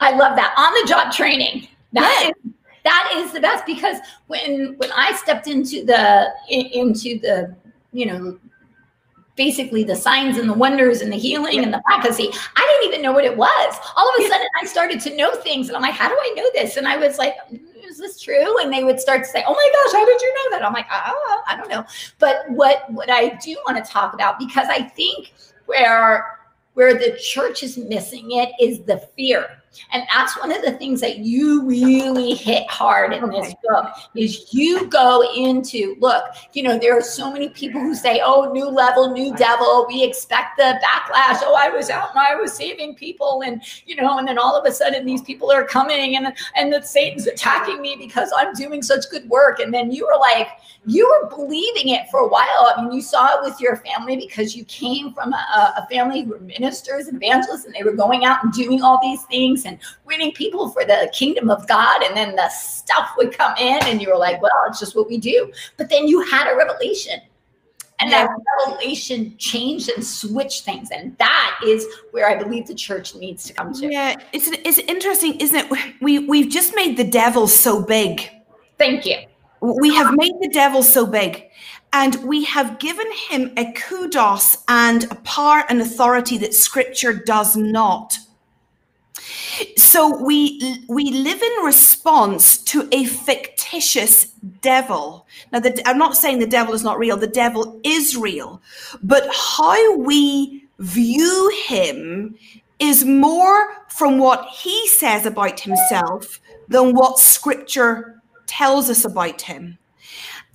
I 0.00 0.16
love 0.16 0.36
that 0.36 0.54
on 0.56 0.72
the 0.74 0.88
job 0.88 1.12
training. 1.12 1.68
That 1.92 2.22
yeah. 2.22 2.28
is, 2.28 2.52
that 2.84 3.12
is 3.16 3.32
the 3.32 3.40
best 3.40 3.66
because 3.66 3.98
when 4.26 4.76
when 4.78 4.92
I 4.92 5.14
stepped 5.16 5.46
into 5.48 5.84
the 5.84 6.28
into 6.48 7.18
the 7.18 7.54
you 7.92 8.06
know 8.06 8.38
basically 9.36 9.84
the 9.84 9.94
signs 9.94 10.38
and 10.38 10.48
the 10.48 10.54
wonders 10.54 11.02
and 11.02 11.12
the 11.12 11.16
healing 11.16 11.62
and 11.62 11.72
the 11.72 11.82
prophecy. 11.84 12.30
I 12.56 12.68
didn't 12.70 12.88
even 12.88 13.02
know 13.02 13.12
what 13.12 13.24
it 13.24 13.36
was. 13.36 13.76
All 13.94 14.08
of 14.08 14.24
a 14.24 14.28
sudden, 14.28 14.46
I 14.60 14.64
started 14.64 14.98
to 15.02 15.16
know 15.16 15.34
things, 15.34 15.68
and 15.68 15.76
I'm 15.76 15.82
like, 15.82 15.94
"How 15.94 16.08
do 16.08 16.14
I 16.14 16.32
know 16.34 16.48
this?" 16.54 16.76
And 16.76 16.88
I 16.88 16.96
was 16.96 17.18
like, 17.18 17.34
"Is 17.84 17.98
this 17.98 18.20
true?" 18.20 18.58
And 18.60 18.72
they 18.72 18.82
would 18.82 18.98
start 18.98 19.24
to 19.24 19.28
say, 19.28 19.44
"Oh 19.46 19.52
my 19.52 19.70
gosh, 19.72 19.92
how 19.92 20.06
did 20.06 20.20
you 20.20 20.34
know 20.34 20.56
that?" 20.56 20.64
I'm 20.64 20.72
like, 20.72 20.86
"Oh, 20.90 21.42
I 21.46 21.56
don't 21.56 21.68
know." 21.68 21.84
But 22.18 22.50
what 22.50 22.90
what 22.90 23.10
I 23.10 23.36
do 23.36 23.56
want 23.66 23.82
to 23.82 23.90
talk 23.90 24.14
about 24.14 24.38
because 24.38 24.68
I 24.68 24.82
think 24.82 25.34
where 25.66 26.38
where 26.76 26.92
the 26.92 27.16
church 27.18 27.62
is 27.62 27.78
missing 27.78 28.32
it 28.32 28.50
is 28.60 28.80
the 28.80 28.98
fear. 29.16 29.62
And 29.92 30.02
that's 30.12 30.38
one 30.38 30.52
of 30.52 30.62
the 30.62 30.72
things 30.72 31.00
that 31.00 31.18
you 31.18 31.64
really 31.66 32.34
hit 32.34 32.68
hard 32.68 33.14
in 33.14 33.30
this 33.30 33.54
book 33.66 33.86
is 34.14 34.52
you 34.52 34.86
go 34.86 35.24
into 35.34 35.96
look, 36.00 36.24
you 36.52 36.62
know, 36.62 36.78
there 36.78 36.96
are 36.96 37.02
so 37.02 37.32
many 37.32 37.48
people 37.48 37.80
who 37.80 37.94
say, 37.94 38.20
"Oh, 38.22 38.52
new 38.52 38.68
level, 38.68 39.10
new 39.10 39.34
devil, 39.36 39.86
we 39.88 40.02
expect 40.02 40.58
the 40.58 40.78
backlash. 40.84 41.40
Oh, 41.42 41.56
I 41.58 41.70
was 41.70 41.88
out 41.88 42.10
and 42.10 42.18
I 42.18 42.34
was 42.34 42.52
saving 42.52 42.94
people 42.94 43.42
and, 43.44 43.62
you 43.86 43.96
know, 43.96 44.18
and 44.18 44.28
then 44.28 44.38
all 44.38 44.54
of 44.54 44.66
a 44.66 44.72
sudden 44.72 45.06
these 45.06 45.22
people 45.22 45.50
are 45.50 45.64
coming 45.64 46.16
and 46.16 46.34
and 46.56 46.72
that 46.74 46.86
Satan's 46.86 47.26
attacking 47.26 47.80
me 47.80 47.96
because 47.98 48.30
I'm 48.36 48.52
doing 48.52 48.82
such 48.82 49.08
good 49.10 49.26
work." 49.30 49.60
And 49.60 49.72
then 49.72 49.90
you 49.90 50.06
were 50.06 50.18
like, 50.18 50.48
you 50.86 51.06
were 51.08 51.28
believing 51.28 51.88
it 51.88 52.08
for 52.10 52.20
a 52.20 52.28
while. 52.28 52.72
I 52.74 52.80
mean, 52.80 52.92
you 52.92 53.02
saw 53.02 53.34
it 53.34 53.40
with 53.42 53.60
your 53.60 53.76
family 53.76 54.16
because 54.16 54.54
you 54.54 54.64
came 54.66 55.12
from 55.12 55.32
a, 55.32 55.74
a 55.78 55.86
family 55.90 56.22
who 56.22 56.30
were 56.30 56.38
ministers 56.38 57.08
and 57.08 57.16
evangelists 57.20 57.64
and 57.64 57.74
they 57.74 57.82
were 57.82 57.92
going 57.92 58.24
out 58.24 58.44
and 58.44 58.52
doing 58.52 58.82
all 58.82 59.00
these 59.02 59.22
things 59.24 59.64
and 59.64 59.78
winning 60.04 60.32
people 60.32 60.68
for 60.68 60.84
the 60.84 61.10
kingdom 61.12 61.50
of 61.50 61.66
God. 61.66 62.02
And 62.02 62.16
then 62.16 62.36
the 62.36 62.48
stuff 62.50 63.10
would 63.18 63.36
come 63.36 63.54
in, 63.58 63.82
and 63.84 64.00
you 64.00 64.08
were 64.10 64.16
like, 64.16 64.40
well, 64.40 64.52
it's 64.68 64.78
just 64.78 64.94
what 64.94 65.08
we 65.08 65.18
do. 65.18 65.52
But 65.76 65.90
then 65.90 66.06
you 66.06 66.20
had 66.20 66.50
a 66.50 66.56
revelation. 66.56 67.20
And 67.98 68.12
that 68.12 68.28
revelation 68.66 69.34
changed 69.38 69.88
and 69.88 70.04
switched 70.04 70.64
things. 70.64 70.90
And 70.90 71.16
that 71.16 71.58
is 71.64 71.86
where 72.10 72.28
I 72.28 72.36
believe 72.36 72.66
the 72.66 72.74
church 72.74 73.14
needs 73.14 73.44
to 73.44 73.54
come 73.54 73.72
to. 73.72 73.90
Yeah, 73.90 74.16
it's, 74.34 74.48
it's 74.48 74.78
interesting, 74.78 75.40
isn't 75.40 75.56
it? 75.72 75.94
We, 76.02 76.18
we've 76.18 76.50
just 76.50 76.74
made 76.76 76.98
the 76.98 77.04
devil 77.04 77.48
so 77.48 77.82
big. 77.82 78.30
Thank 78.76 79.06
you. 79.06 79.16
We 79.74 79.94
have 79.94 80.14
made 80.16 80.34
the 80.40 80.50
devil 80.52 80.82
so 80.82 81.06
big 81.06 81.44
and 81.92 82.16
we 82.24 82.44
have 82.44 82.78
given 82.78 83.06
him 83.28 83.52
a 83.56 83.72
kudos 83.72 84.58
and 84.68 85.04
a 85.10 85.14
power 85.16 85.64
and 85.68 85.80
authority 85.80 86.38
that 86.38 86.54
scripture 86.54 87.12
does 87.12 87.56
not. 87.56 88.18
So 89.76 90.22
we 90.22 90.84
we 90.88 91.10
live 91.10 91.40
in 91.40 91.64
response 91.64 92.58
to 92.64 92.88
a 92.92 93.06
fictitious 93.06 94.26
devil. 94.60 95.26
Now, 95.52 95.60
the, 95.60 95.82
I'm 95.88 95.98
not 95.98 96.16
saying 96.16 96.38
the 96.38 96.46
devil 96.46 96.74
is 96.74 96.84
not 96.84 96.98
real. 96.98 97.16
The 97.16 97.26
devil 97.26 97.80
is 97.82 98.16
real, 98.16 98.60
but 99.02 99.26
how 99.32 99.96
we 99.96 100.64
view 100.78 101.50
him 101.66 102.36
is 102.78 103.04
more 103.04 103.86
from 103.88 104.18
what 104.18 104.46
he 104.48 104.86
says 104.88 105.24
about 105.24 105.60
himself 105.60 106.40
than 106.68 106.94
what 106.94 107.18
Scripture 107.18 108.15
tells 108.46 108.90
us 108.90 109.04
about 109.04 109.42
him. 109.42 109.78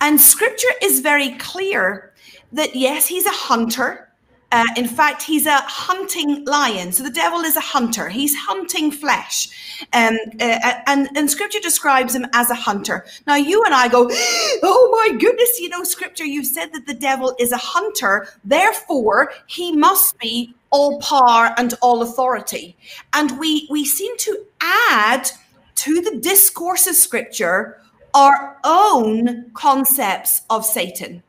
And 0.00 0.20
Scripture 0.20 0.74
is 0.82 1.00
very 1.00 1.30
clear 1.36 2.12
that 2.52 2.76
yes, 2.76 3.06
he's 3.06 3.26
a 3.26 3.30
hunter. 3.30 4.08
Uh, 4.52 4.66
in 4.76 4.86
fact, 4.86 5.22
he's 5.22 5.46
a 5.46 5.56
hunting 5.62 6.44
lion. 6.44 6.92
So 6.92 7.02
the 7.02 7.10
devil 7.10 7.40
is 7.40 7.56
a 7.56 7.60
hunter. 7.60 8.10
He's 8.10 8.36
hunting 8.36 8.90
flesh. 8.92 9.48
Um, 9.94 10.18
uh, 10.38 10.74
and, 10.86 11.08
and 11.16 11.30
scripture 11.30 11.58
describes 11.60 12.14
him 12.14 12.26
as 12.34 12.50
a 12.50 12.54
hunter. 12.54 13.06
Now, 13.26 13.36
you 13.36 13.62
and 13.64 13.72
I 13.72 13.88
go, 13.88 14.08
oh 14.62 14.88
my 14.92 15.16
goodness, 15.18 15.58
you 15.58 15.70
know, 15.70 15.82
scripture, 15.84 16.26
you 16.26 16.44
said 16.44 16.70
that 16.74 16.86
the 16.86 16.92
devil 16.92 17.34
is 17.40 17.50
a 17.50 17.56
hunter. 17.56 18.28
Therefore, 18.44 19.32
he 19.46 19.72
must 19.74 20.18
be 20.18 20.54
all 20.68 21.00
power 21.00 21.54
and 21.56 21.72
all 21.80 22.02
authority. 22.02 22.76
And 23.14 23.38
we, 23.38 23.66
we 23.70 23.86
seem 23.86 24.18
to 24.18 24.44
add 24.60 25.30
to 25.76 26.02
the 26.02 26.18
discourse 26.18 26.86
of 26.86 26.94
scripture 26.94 27.81
our 28.14 28.58
own 28.64 29.50
concepts 29.54 30.42
of 30.50 30.64
Satan. 30.64 31.22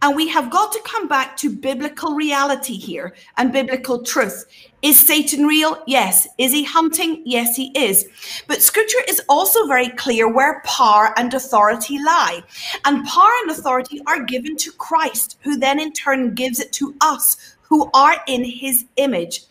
And 0.00 0.14
we 0.14 0.28
have 0.28 0.50
got 0.50 0.70
to 0.72 0.80
come 0.84 1.08
back 1.08 1.36
to 1.38 1.50
biblical 1.50 2.14
reality 2.14 2.76
here 2.76 3.16
and 3.36 3.52
biblical 3.52 4.02
truth. 4.04 4.44
Is 4.80 4.98
Satan 4.98 5.44
real? 5.44 5.82
Yes. 5.88 6.28
Is 6.38 6.52
he 6.52 6.62
hunting? 6.62 7.22
Yes, 7.26 7.56
he 7.56 7.72
is. 7.76 8.06
But 8.46 8.62
scripture 8.62 9.02
is 9.08 9.20
also 9.28 9.66
very 9.66 9.88
clear 9.88 10.32
where 10.32 10.62
power 10.64 11.12
and 11.16 11.34
authority 11.34 11.98
lie. 11.98 12.42
And 12.84 13.04
power 13.06 13.32
and 13.42 13.50
authority 13.50 14.00
are 14.06 14.22
given 14.22 14.56
to 14.58 14.70
Christ, 14.70 15.36
who 15.42 15.56
then 15.58 15.80
in 15.80 15.92
turn 15.92 16.34
gives 16.34 16.60
it 16.60 16.72
to 16.74 16.94
us 17.00 17.56
who 17.62 17.90
are 17.92 18.16
in 18.26 18.44
his 18.44 18.86
image. 18.96 19.42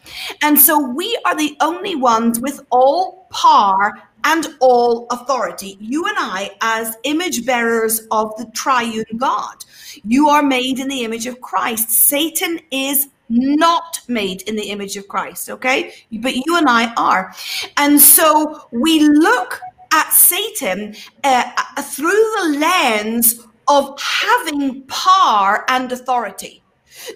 And 0.41 0.57
so 0.57 0.79
we 0.79 1.19
are 1.25 1.35
the 1.35 1.55
only 1.61 1.95
ones 1.95 2.39
with 2.39 2.65
all 2.71 3.27
power 3.31 4.01
and 4.23 4.47
all 4.59 5.07
authority. 5.11 5.77
You 5.79 6.05
and 6.05 6.15
I, 6.17 6.51
as 6.61 6.95
image 7.03 7.45
bearers 7.45 8.01
of 8.11 8.35
the 8.37 8.45
triune 8.53 9.05
God, 9.17 9.65
you 10.03 10.29
are 10.29 10.43
made 10.43 10.79
in 10.79 10.87
the 10.87 11.03
image 11.03 11.27
of 11.27 11.41
Christ. 11.41 11.89
Satan 11.89 12.59
is 12.71 13.07
not 13.29 13.99
made 14.07 14.41
in 14.43 14.55
the 14.55 14.69
image 14.69 14.95
of 14.95 15.07
Christ, 15.07 15.49
okay? 15.49 15.93
But 16.11 16.35
you 16.35 16.57
and 16.57 16.67
I 16.67 16.93
are. 16.95 17.33
And 17.75 17.99
so 17.99 18.67
we 18.71 19.01
look 19.01 19.59
at 19.93 20.11
Satan 20.11 20.95
uh, 21.23 21.51
through 21.81 22.09
the 22.11 22.57
lens 22.59 23.45
of 23.67 23.99
having 23.99 24.83
power 24.83 25.65
and 25.69 25.91
authority. 25.91 26.63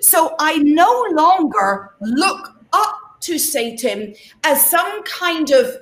So 0.01 0.35
I 0.39 0.57
no 0.57 1.05
longer 1.11 1.91
look 2.01 2.55
up 2.73 2.97
to 3.21 3.37
Satan 3.37 4.15
as 4.43 4.65
some 4.69 5.03
kind 5.03 5.49
of 5.51 5.75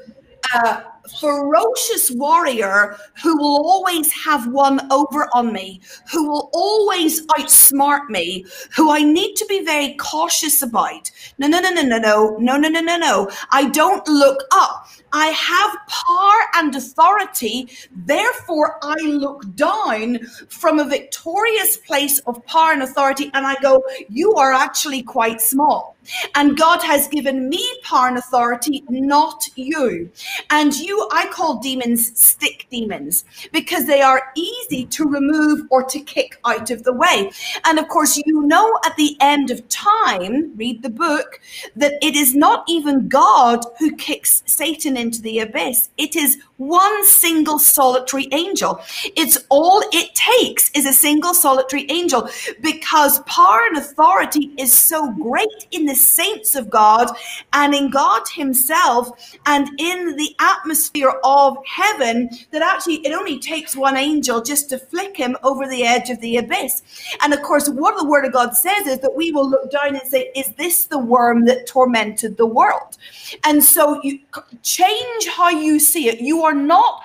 uh, 0.53 0.81
ferocious 1.19 2.11
warrior 2.11 2.97
who 3.21 3.37
will 3.37 3.65
always 3.65 4.11
have 4.13 4.47
one 4.47 4.79
over 4.91 5.29
on 5.33 5.53
me, 5.53 5.81
who 6.11 6.29
will 6.29 6.49
always 6.53 7.25
outsmart 7.27 8.09
me, 8.09 8.45
who 8.75 8.91
I 8.91 9.03
need 9.03 9.35
to 9.35 9.45
be 9.47 9.63
very 9.63 9.95
cautious 9.95 10.61
about. 10.61 11.11
No, 11.37 11.47
no, 11.47 11.59
no, 11.59 11.69
no, 11.69 11.81
no, 11.81 11.97
no, 11.97 12.37
no, 12.37 12.57
no, 12.57 12.69
no, 12.69 12.81
no, 12.81 12.97
no. 12.97 13.31
I 13.51 13.69
don't 13.69 14.07
look 14.07 14.43
up. 14.51 14.87
I 15.13 15.27
have 15.27 15.77
power 15.87 16.39
and 16.55 16.75
authority. 16.75 17.69
Therefore, 17.91 18.77
I 18.81 18.95
look 19.01 19.55
down 19.55 20.19
from 20.49 20.79
a 20.79 20.85
victorious 20.85 21.77
place 21.77 22.19
of 22.19 22.45
power 22.45 22.71
and 22.71 22.83
authority 22.83 23.31
and 23.33 23.45
I 23.45 23.55
go, 23.61 23.83
You 24.09 24.33
are 24.33 24.53
actually 24.53 25.03
quite 25.03 25.41
small. 25.41 25.95
And 26.35 26.57
God 26.57 26.81
has 26.81 27.07
given 27.07 27.49
me 27.49 27.63
power 27.83 28.07
and 28.07 28.17
authority, 28.17 28.83
not 28.89 29.47
you. 29.55 30.09
And 30.49 30.75
you, 30.75 31.07
I 31.11 31.27
call 31.27 31.59
demons 31.59 32.19
stick 32.19 32.67
demons 32.71 33.25
because 33.51 33.85
they 33.85 34.01
are 34.01 34.31
easy 34.35 34.85
to 34.85 35.05
remove 35.05 35.67
or 35.69 35.83
to 35.83 35.99
kick 35.99 36.39
out 36.45 36.71
of 36.71 36.83
the 36.83 36.93
way. 36.93 37.31
And 37.65 37.77
of 37.79 37.87
course, 37.89 38.17
you 38.17 38.41
know 38.43 38.79
at 38.85 38.95
the 38.95 39.17
end 39.19 39.51
of 39.51 39.67
time, 39.69 40.55
read 40.55 40.81
the 40.81 40.89
book, 40.89 41.39
that 41.75 41.93
it 42.01 42.15
is 42.15 42.35
not 42.35 42.63
even 42.67 43.07
God 43.07 43.63
who 43.77 43.95
kicks 43.95 44.43
Satan 44.45 44.97
into 44.99 45.21
the 45.21 45.39
abyss. 45.39 45.89
It 45.97 46.15
is 46.15 46.37
one 46.57 47.05
single 47.05 47.57
solitary 47.57 48.27
angel. 48.31 48.81
It's 49.15 49.37
all 49.49 49.81
it 49.93 50.13
takes 50.13 50.69
is 50.71 50.85
a 50.85 50.93
single 50.93 51.33
solitary 51.33 51.89
angel 51.89 52.29
because 52.61 53.19
power 53.19 53.61
and 53.67 53.77
authority 53.77 54.51
is 54.57 54.73
so 54.73 55.11
great 55.13 55.67
in 55.71 55.85
the 55.85 55.95
saints 55.95 56.55
of 56.55 56.69
God 56.69 57.09
and 57.53 57.73
in 57.73 57.89
God 57.89 58.23
Himself 58.33 59.09
and 59.45 59.69
in 59.79 60.17
the 60.17 60.35
atmosphere 60.39 61.13
of 61.23 61.57
heaven 61.65 62.29
that 62.51 62.61
actually 62.61 62.97
it 63.05 63.13
only 63.13 63.39
takes 63.39 63.75
one 63.75 63.95
angel 63.95 64.41
just 64.41 64.69
to 64.69 64.77
flick 64.77 65.15
him 65.15 65.37
over 65.43 65.67
the 65.67 65.83
edge 65.83 66.09
of 66.09 66.19
the 66.19 66.37
abyss. 66.37 66.81
And 67.21 67.33
of 67.33 67.41
course, 67.41 67.69
what 67.69 67.97
the 67.97 68.05
Word 68.05 68.25
of 68.25 68.33
God 68.33 68.55
says 68.55 68.87
is 68.87 68.99
that 68.99 69.15
we 69.15 69.31
will 69.31 69.49
look 69.49 69.71
down 69.71 69.95
and 69.95 70.07
say, 70.07 70.31
Is 70.35 70.49
this 70.55 70.85
the 70.85 70.99
worm 70.99 71.45
that 71.45 71.67
tormented 71.67 72.37
the 72.37 72.45
world? 72.45 72.97
And 73.45 73.63
so 73.63 74.01
you 74.03 74.19
change 74.61 74.88
how 75.35 75.49
you 75.49 75.79
see 75.79 76.07
it. 76.07 76.19
You 76.19 76.43
are 76.43 76.53
not 76.53 77.03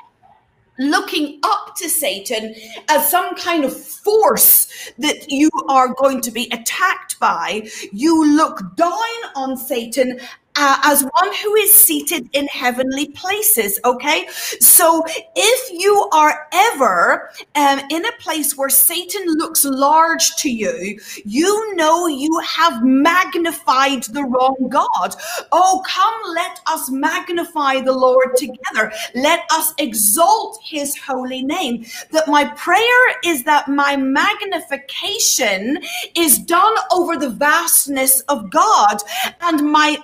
looking 0.79 1.41
up 1.45 1.77
to 1.77 1.89
Satan 1.89 2.55
as 2.89 3.11
some 3.11 3.35
kind 3.37 3.65
of 3.65 3.77
force 3.77 4.93
that 4.99 5.31
you 5.31 5.51
are 5.69 5.95
going 5.95 6.21
to 6.23 6.31
be 6.31 6.49
attacked 6.53 7.19
by. 7.21 7.69
You 7.93 8.37
look 8.37 8.77
down 8.77 8.93
on 9.37 9.57
Satan 9.57 10.21
uh, 10.57 10.79
as 10.85 11.03
one 11.03 11.35
who 11.43 11.55
is 11.57 11.73
seated 11.75 12.29
in 12.33 12.47
heavenly 12.49 13.09
places. 13.09 13.81
Okay. 13.85 14.27
So 14.61 15.05
if 15.35 15.81
you 15.81 16.09
are 16.13 16.47
ever 16.53 17.31
um, 17.55 17.81
in 17.91 18.05
a 18.05 18.13
place 18.21 18.57
where 18.57 18.69
Satan 18.69 19.27
looks 19.27 19.65
large 19.65 20.37
to 20.37 20.51
you, 20.51 20.99
you 21.25 21.75
know 21.77 22.07
you 22.07 22.39
have 22.41 22.85
magnified 22.85 24.05
the 24.05 24.25
wrong 24.25 24.57
God. 24.69 25.15
Oh, 25.53 25.83
come, 25.87 26.15
let 26.35 26.61
us 26.67 26.91
magnify 26.91 27.81
the 27.81 27.93
Lord 27.93 28.37
together. 28.37 28.93
Let 29.15 29.41
us 29.53 29.75
exalt 29.79 30.61
his 30.63 30.97
holy 30.97 31.43
name. 31.43 31.85
That 32.13 32.29
my 32.29 32.45
prayer 32.45 32.81
is 33.25 33.43
that 33.45 33.69
my 33.69 33.97
magnification 33.97 35.83
is 36.15 36.39
done 36.39 36.75
over 36.93 37.17
the 37.17 37.31
vastness 37.31 38.21
of 38.23 38.51
God 38.51 38.99
and 39.41 39.71
my 39.71 39.99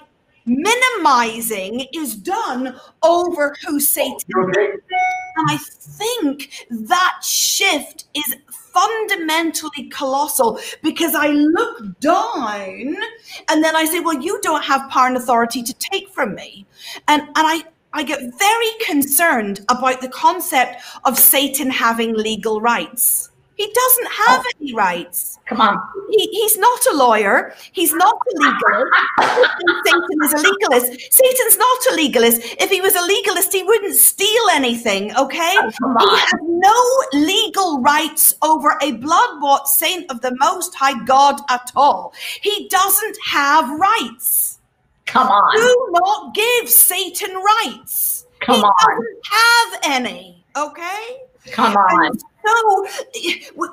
minimizing 0.51 1.87
is 1.95 2.17
done 2.17 2.79
over 3.03 3.57
who 3.65 3.79
Satan 3.79 4.17
is. 4.17 4.81
And 5.37 5.51
I 5.51 5.59
think 5.59 6.67
that 6.71 7.21
shift 7.23 8.05
is 8.15 8.37
fundamentally 8.49 9.89
colossal 9.89 10.59
because 10.83 11.15
I 11.15 11.29
look 11.29 12.01
down 12.01 12.97
and 13.49 13.65
then 13.65 13.77
I 13.77 13.85
say, 13.85 14.01
well, 14.01 14.21
you 14.21 14.41
don't 14.43 14.65
have 14.65 14.91
power 14.91 15.07
and 15.07 15.17
authority 15.17 15.63
to 15.63 15.75
take 15.75 16.09
from 16.09 16.35
me. 16.35 16.67
And, 17.09 17.23
and 17.23 17.35
I, 17.37 17.65
I 17.93 18.03
get 18.03 18.21
very 18.39 18.71
concerned 18.85 19.61
about 19.69 20.01
the 20.01 20.09
concept 20.09 20.83
of 21.05 21.19
Satan 21.19 21.71
having 21.71 22.15
legal 22.15 22.61
rights. 22.61 23.30
He 23.61 23.70
doesn't 23.75 24.07
have 24.07 24.40
oh. 24.40 24.53
any 24.59 24.73
rights. 24.73 25.38
Come 25.44 25.61
on. 25.61 25.79
He, 26.09 26.29
he's 26.29 26.57
not 26.57 26.81
a 26.87 26.96
lawyer. 26.96 27.55
He's 27.73 27.92
not 27.92 28.14
a 28.14 28.40
legalist. 28.40 28.92
Satan 29.85 30.18
is 30.25 30.33
a 30.33 30.49
legalist. 30.49 31.12
Satan's 31.12 31.59
not 31.59 31.81
a 31.90 31.94
legalist. 31.94 32.40
If 32.59 32.70
he 32.70 32.81
was 32.81 32.96
a 32.96 33.03
legalist, 33.03 33.53
he 33.53 33.62
wouldn't 33.62 33.96
steal 33.96 34.49
anything, 34.53 35.14
okay? 35.14 35.57
Oh, 35.59 35.68
he 36.01 36.20
has 36.20 36.40
no 36.42 37.20
legal 37.20 37.83
rights 37.83 38.35
over 38.40 38.79
a 38.81 38.92
blood 38.92 39.40
bought 39.42 39.68
saint 39.68 40.11
of 40.11 40.23
the 40.23 40.35
Most 40.37 40.75
High 40.75 41.05
God 41.05 41.42
at 41.51 41.70
all. 41.77 42.14
He 42.40 42.66
doesn't 42.68 43.18
have 43.27 43.79
rights. 43.79 44.59
Come 45.05 45.29
on. 45.29 45.55
Do 45.55 45.88
not 46.01 46.35
give 46.35 46.70
Satan 46.70 47.37
rights. 47.37 48.25
Come 48.40 48.57
he 48.57 48.62
on. 48.62 48.73
doesn't 48.87 49.18
have 49.31 49.81
any, 49.85 50.46
okay? 50.57 51.18
Come 51.53 51.77
on. 51.77 52.07
And 52.07 52.25
so 52.44 52.87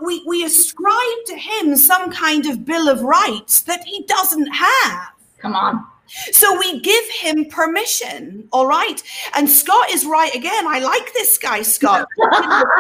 we, 0.01 0.23
we 0.25 0.43
ascribe 0.43 1.25
to 1.27 1.35
him 1.35 1.75
some 1.75 2.11
kind 2.11 2.45
of 2.45 2.65
bill 2.65 2.89
of 2.89 3.01
rights 3.01 3.61
that 3.61 3.83
he 3.83 4.03
doesn't 4.03 4.47
have. 4.47 5.09
Come 5.39 5.55
on. 5.55 5.85
So 6.31 6.57
we 6.57 6.79
give 6.81 7.05
him 7.09 7.45
permission, 7.45 8.47
all 8.51 8.67
right? 8.67 9.01
And 9.35 9.49
Scott 9.49 9.91
is 9.91 10.05
right 10.05 10.33
again. 10.33 10.67
I 10.67 10.79
like 10.79 11.13
this 11.13 11.37
guy, 11.37 11.61
Scott. 11.61 12.07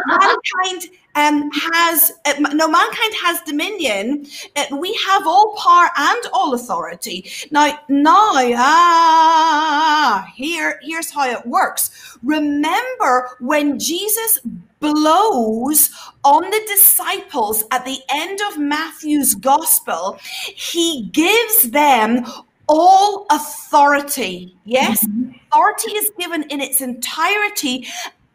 mankind 0.07 0.89
um, 1.17 1.49
has 1.51 2.11
uh, 2.25 2.33
no 2.53 2.67
mankind 2.67 3.13
has 3.23 3.41
dominion. 3.41 4.27
Uh, 4.55 4.65
we 4.77 4.97
have 5.07 5.25
all 5.25 5.55
power 5.55 5.89
and 5.97 6.23
all 6.31 6.53
authority. 6.53 7.25
Now, 7.49 7.79
now, 7.89 8.31
ah, 8.55 10.31
here, 10.35 10.79
here's 10.83 11.11
how 11.11 11.27
it 11.29 11.45
works. 11.45 12.17
Remember 12.23 13.29
when 13.39 13.79
Jesus 13.79 14.39
blows 14.79 15.89
on 16.23 16.43
the 16.43 16.61
disciples 16.67 17.63
at 17.71 17.83
the 17.83 17.97
end 18.09 18.39
of 18.51 18.59
Matthew's 18.59 19.33
gospel, 19.33 20.19
he 20.21 21.09
gives 21.11 21.71
them 21.71 22.25
all 22.67 23.25
authority. 23.31 24.57
Yes, 24.65 25.05
mm-hmm. 25.05 25.31
authority 25.51 25.91
is 25.91 26.11
given 26.17 26.43
in 26.43 26.61
its 26.61 26.81
entirety 26.81 27.87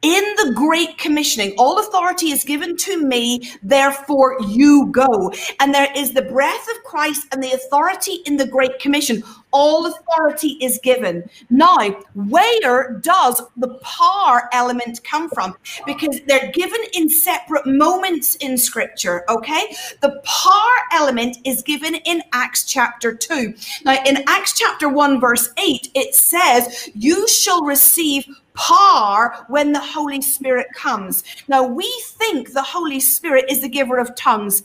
in 0.03 0.25
the 0.35 0.53
great 0.57 0.99
commissioning 0.99 1.55
all 1.57 1.79
authority 1.79 2.33
is 2.33 2.43
given 2.43 2.77
to 2.77 3.07
me 3.07 3.41
therefore 3.63 4.37
you 4.49 4.89
go 4.91 5.33
and 5.61 5.73
there 5.73 5.89
is 5.97 6.13
the 6.13 6.23
breath 6.23 6.67
of 6.77 6.83
christ 6.83 7.25
and 7.31 7.41
the 7.41 7.53
authority 7.53 8.19
in 8.27 8.37
the 8.37 8.47
great 8.47 8.81
commission 8.81 9.23
all 9.53 9.87
authority 9.87 10.59
is 10.61 10.79
given. 10.83 11.29
Now 11.51 11.79
where 12.15 12.99
does 13.01 13.43
the 13.57 13.79
power 13.83 14.49
element 14.53 15.03
come 15.05 15.29
from? 15.31 15.55
Because 15.87 16.21
they're 16.27 16.51
given 16.53 16.81
in 16.95 17.09
separate 17.09 17.67
moments 17.67 18.37
in 18.37 18.59
scripture 18.59 19.25
okay? 19.29 19.75
The 20.01 20.21
power 20.25 20.77
element 20.93 21.39
is 21.45 21.63
given 21.63 21.95
in 21.95 22.23
acts 22.33 22.65
chapter 22.65 23.15
2 23.15 23.55
now 23.85 24.03
in 24.05 24.25
acts 24.27 24.53
chapter 24.59 24.89
1 24.89 25.21
verse 25.21 25.51
8 25.59 25.91
it 25.95 26.15
says 26.15 26.91
you 26.95 27.29
shall 27.29 27.65
receive 27.65 28.25
par 28.55 29.47
when 29.49 29.73
the 29.73 29.81
Holy 29.81 30.21
Spirit 30.21 30.67
comes. 30.75 31.25
Now, 31.49 31.65
we 31.65 31.91
think 32.05 32.53
the 32.53 32.63
Holy 32.63 33.01
Spirit 33.01 33.47
is 33.49 33.61
the 33.61 33.69
giver 33.69 33.99
of 33.99 34.15
tongues, 34.15 34.63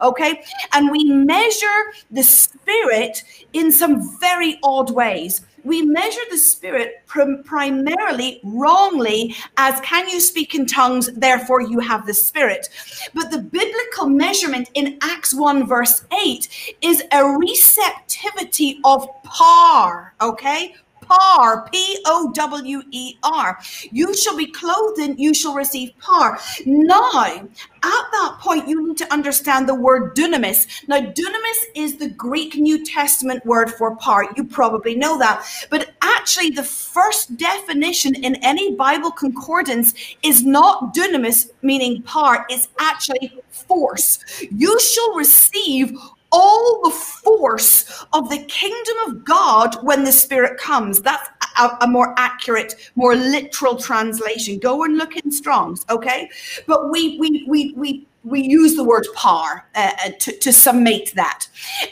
okay? 0.00 0.42
And 0.72 0.90
we 0.90 1.04
measure 1.04 1.92
the 2.10 2.22
Spirit 2.68 3.22
in 3.54 3.72
some 3.72 4.18
very 4.18 4.58
odd 4.62 4.90
ways. 4.90 5.40
We 5.64 5.82
measure 5.82 6.20
the 6.30 6.36
Spirit 6.36 7.02
prim- 7.06 7.42
primarily 7.42 8.40
wrongly 8.44 9.34
as 9.56 9.80
can 9.80 10.08
you 10.08 10.20
speak 10.20 10.54
in 10.54 10.66
tongues, 10.66 11.10
therefore 11.14 11.62
you 11.62 11.80
have 11.80 12.06
the 12.06 12.12
Spirit. 12.12 12.68
But 13.14 13.30
the 13.30 13.38
biblical 13.38 14.08
measurement 14.08 14.68
in 14.74 14.98
Acts 15.00 15.34
1, 15.34 15.66
verse 15.66 16.04
8 16.12 16.76
is 16.82 17.02
a 17.12 17.24
receptivity 17.24 18.80
of 18.84 19.08
par, 19.22 20.14
okay? 20.20 20.74
Power, 21.08 21.68
P 21.72 21.98
O 22.06 22.30
W 22.34 22.82
E 22.90 23.16
R. 23.22 23.58
You 23.90 24.14
shall 24.14 24.36
be 24.36 24.46
clothed 24.46 24.98
and 25.00 25.18
you 25.18 25.34
shall 25.34 25.54
receive 25.54 25.92
power. 25.98 26.38
Now, 26.66 27.48
at 27.82 28.04
that 28.12 28.36
point, 28.40 28.68
you 28.68 28.88
need 28.88 28.96
to 28.98 29.12
understand 29.12 29.68
the 29.68 29.74
word 29.74 30.16
dunamis. 30.16 30.66
Now, 30.88 31.00
dunamis 31.00 31.60
is 31.74 31.96
the 31.96 32.08
Greek 32.08 32.56
New 32.56 32.84
Testament 32.84 33.44
word 33.46 33.70
for 33.70 33.96
power. 33.96 34.26
You 34.36 34.44
probably 34.44 34.94
know 34.94 35.18
that. 35.18 35.46
But 35.70 35.92
actually, 36.02 36.50
the 36.50 36.64
first 36.64 37.36
definition 37.36 38.14
in 38.16 38.36
any 38.36 38.74
Bible 38.74 39.10
concordance 39.10 39.94
is 40.22 40.44
not 40.44 40.94
dunamis, 40.94 41.50
meaning 41.62 42.02
power, 42.02 42.44
it's 42.48 42.68
actually 42.80 43.32
force. 43.50 44.18
You 44.50 44.78
shall 44.80 45.14
receive 45.14 45.96
all 46.32 46.80
the 46.84 46.90
force 46.90 48.04
of 48.12 48.28
the 48.30 48.38
kingdom 48.38 48.96
of 49.06 49.24
God 49.24 49.76
when 49.82 50.04
the 50.04 50.12
Spirit 50.12 50.58
comes. 50.58 51.00
That's 51.02 51.28
a, 51.58 51.70
a 51.82 51.88
more 51.88 52.14
accurate, 52.18 52.74
more 52.96 53.14
literal 53.14 53.76
translation. 53.76 54.58
Go 54.58 54.84
and 54.84 54.96
look 54.96 55.16
in 55.16 55.30
Strong's, 55.30 55.84
okay? 55.90 56.30
But 56.66 56.90
we 56.90 57.18
we 57.18 57.44
we 57.48 57.74
we 57.76 58.06
we 58.24 58.42
use 58.42 58.74
the 58.74 58.84
word 58.84 59.06
par 59.14 59.66
uh, 59.74 59.92
uh, 60.04 60.10
to, 60.20 60.32
to 60.38 60.52
summate 60.52 61.14
that. 61.14 61.46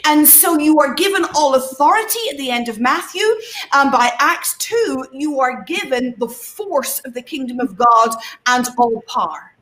And 0.05 0.27
so 0.27 0.59
you 0.59 0.79
are 0.79 0.93
given 0.93 1.25
all 1.35 1.55
authority 1.55 2.19
at 2.31 2.37
the 2.37 2.51
end 2.51 2.69
of 2.69 2.79
Matthew. 2.79 3.25
And 3.73 3.91
by 3.91 4.11
Acts 4.19 4.55
2, 4.59 5.07
you 5.13 5.39
are 5.39 5.63
given 5.63 6.15
the 6.19 6.27
force 6.27 6.99
of 6.99 7.13
the 7.13 7.21
kingdom 7.21 7.59
of 7.59 7.75
God 7.77 8.15
and 8.45 8.67
all 8.77 9.01
power. 9.07 9.56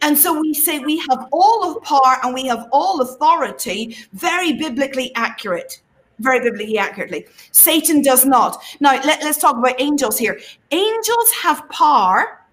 And 0.00 0.16
so 0.16 0.38
we 0.38 0.54
say 0.54 0.78
we 0.78 0.98
have 0.98 1.28
all 1.32 1.64
of 1.64 1.82
power 1.82 2.18
and 2.22 2.34
we 2.34 2.46
have 2.46 2.68
all 2.72 3.00
authority, 3.00 3.96
very 4.12 4.52
biblically 4.52 5.14
accurate. 5.14 5.80
Very 6.18 6.40
biblically 6.40 6.78
accurately. 6.78 7.26
Satan 7.50 8.02
does 8.02 8.24
not. 8.24 8.62
Now, 8.80 8.92
let, 9.02 9.22
let's 9.22 9.38
talk 9.38 9.56
about 9.56 9.80
angels 9.80 10.18
here. 10.18 10.38
Angels 10.70 11.30
have 11.42 11.68
power, 11.70 12.46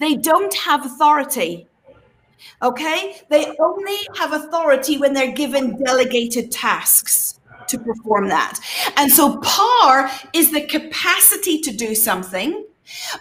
they 0.00 0.16
don't 0.16 0.52
have 0.52 0.84
authority. 0.84 1.66
Okay? 2.62 3.16
They 3.30 3.54
only 3.58 3.96
have 4.16 4.32
authority 4.32 4.98
when 4.98 5.14
they're 5.14 5.32
given 5.32 5.82
delegated 5.82 6.50
tasks 6.50 7.40
to 7.68 7.78
perform 7.78 8.28
that. 8.28 8.60
And 8.96 9.10
so, 9.10 9.38
power 9.38 10.10
is 10.32 10.52
the 10.52 10.62
capacity 10.66 11.60
to 11.60 11.72
do 11.72 11.94
something. 11.94 12.65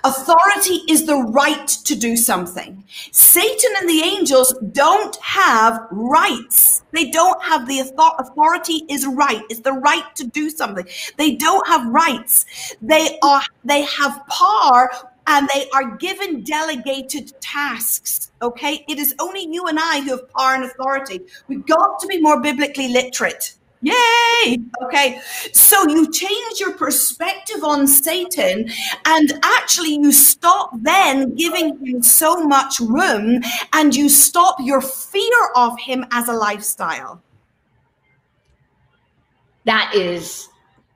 Authority 0.03 0.81
is 0.89 1.05
the 1.05 1.17
right 1.17 1.67
to 1.67 1.95
do 1.95 2.15
something. 2.15 2.83
Satan 3.11 3.71
and 3.79 3.89
the 3.89 4.01
angels 4.01 4.53
don't 4.71 5.15
have 5.17 5.87
rights. 5.91 6.83
They 6.91 7.09
don't 7.09 7.41
have 7.43 7.67
the 7.67 7.79
authority 7.79 8.85
is 8.89 9.05
right. 9.07 9.41
It's 9.49 9.61
the 9.61 9.73
right 9.73 10.15
to 10.15 10.27
do 10.27 10.49
something. 10.49 10.87
They 11.17 11.35
don't 11.35 11.67
have 11.67 11.87
rights. 11.87 12.45
They 12.81 13.17
are 13.23 13.41
they 13.63 13.83
have 13.83 14.21
power 14.27 14.89
and 15.27 15.49
they 15.53 15.69
are 15.71 15.97
given 15.97 16.43
delegated 16.43 17.33
tasks. 17.41 18.31
Okay. 18.41 18.85
It 18.87 18.99
is 18.99 19.15
only 19.19 19.47
you 19.49 19.65
and 19.67 19.79
I 19.79 20.01
who 20.01 20.11
have 20.11 20.29
power 20.29 20.55
and 20.55 20.65
authority. 20.65 21.21
We've 21.47 21.65
got 21.65 21.99
to 21.99 22.07
be 22.07 22.21
more 22.21 22.41
biblically 22.41 22.89
literate. 22.89 23.55
Yay! 23.85 24.57
Okay, 24.81 25.19
so 25.53 25.87
you 25.87 26.11
change 26.11 26.59
your 26.59 26.73
perspective 26.73 27.63
on 27.63 27.85
Satan, 27.85 28.67
and 29.05 29.33
actually, 29.43 29.93
you 29.93 30.11
stop 30.11 30.71
then 30.81 31.35
giving 31.35 31.77
him 31.85 32.01
so 32.01 32.47
much 32.47 32.79
room, 32.79 33.43
and 33.73 33.95
you 33.95 34.09
stop 34.09 34.55
your 34.59 34.81
fear 34.81 35.51
of 35.55 35.79
him 35.79 36.03
as 36.11 36.27
a 36.27 36.33
lifestyle. 36.33 37.21
That 39.65 39.93
is 39.93 40.49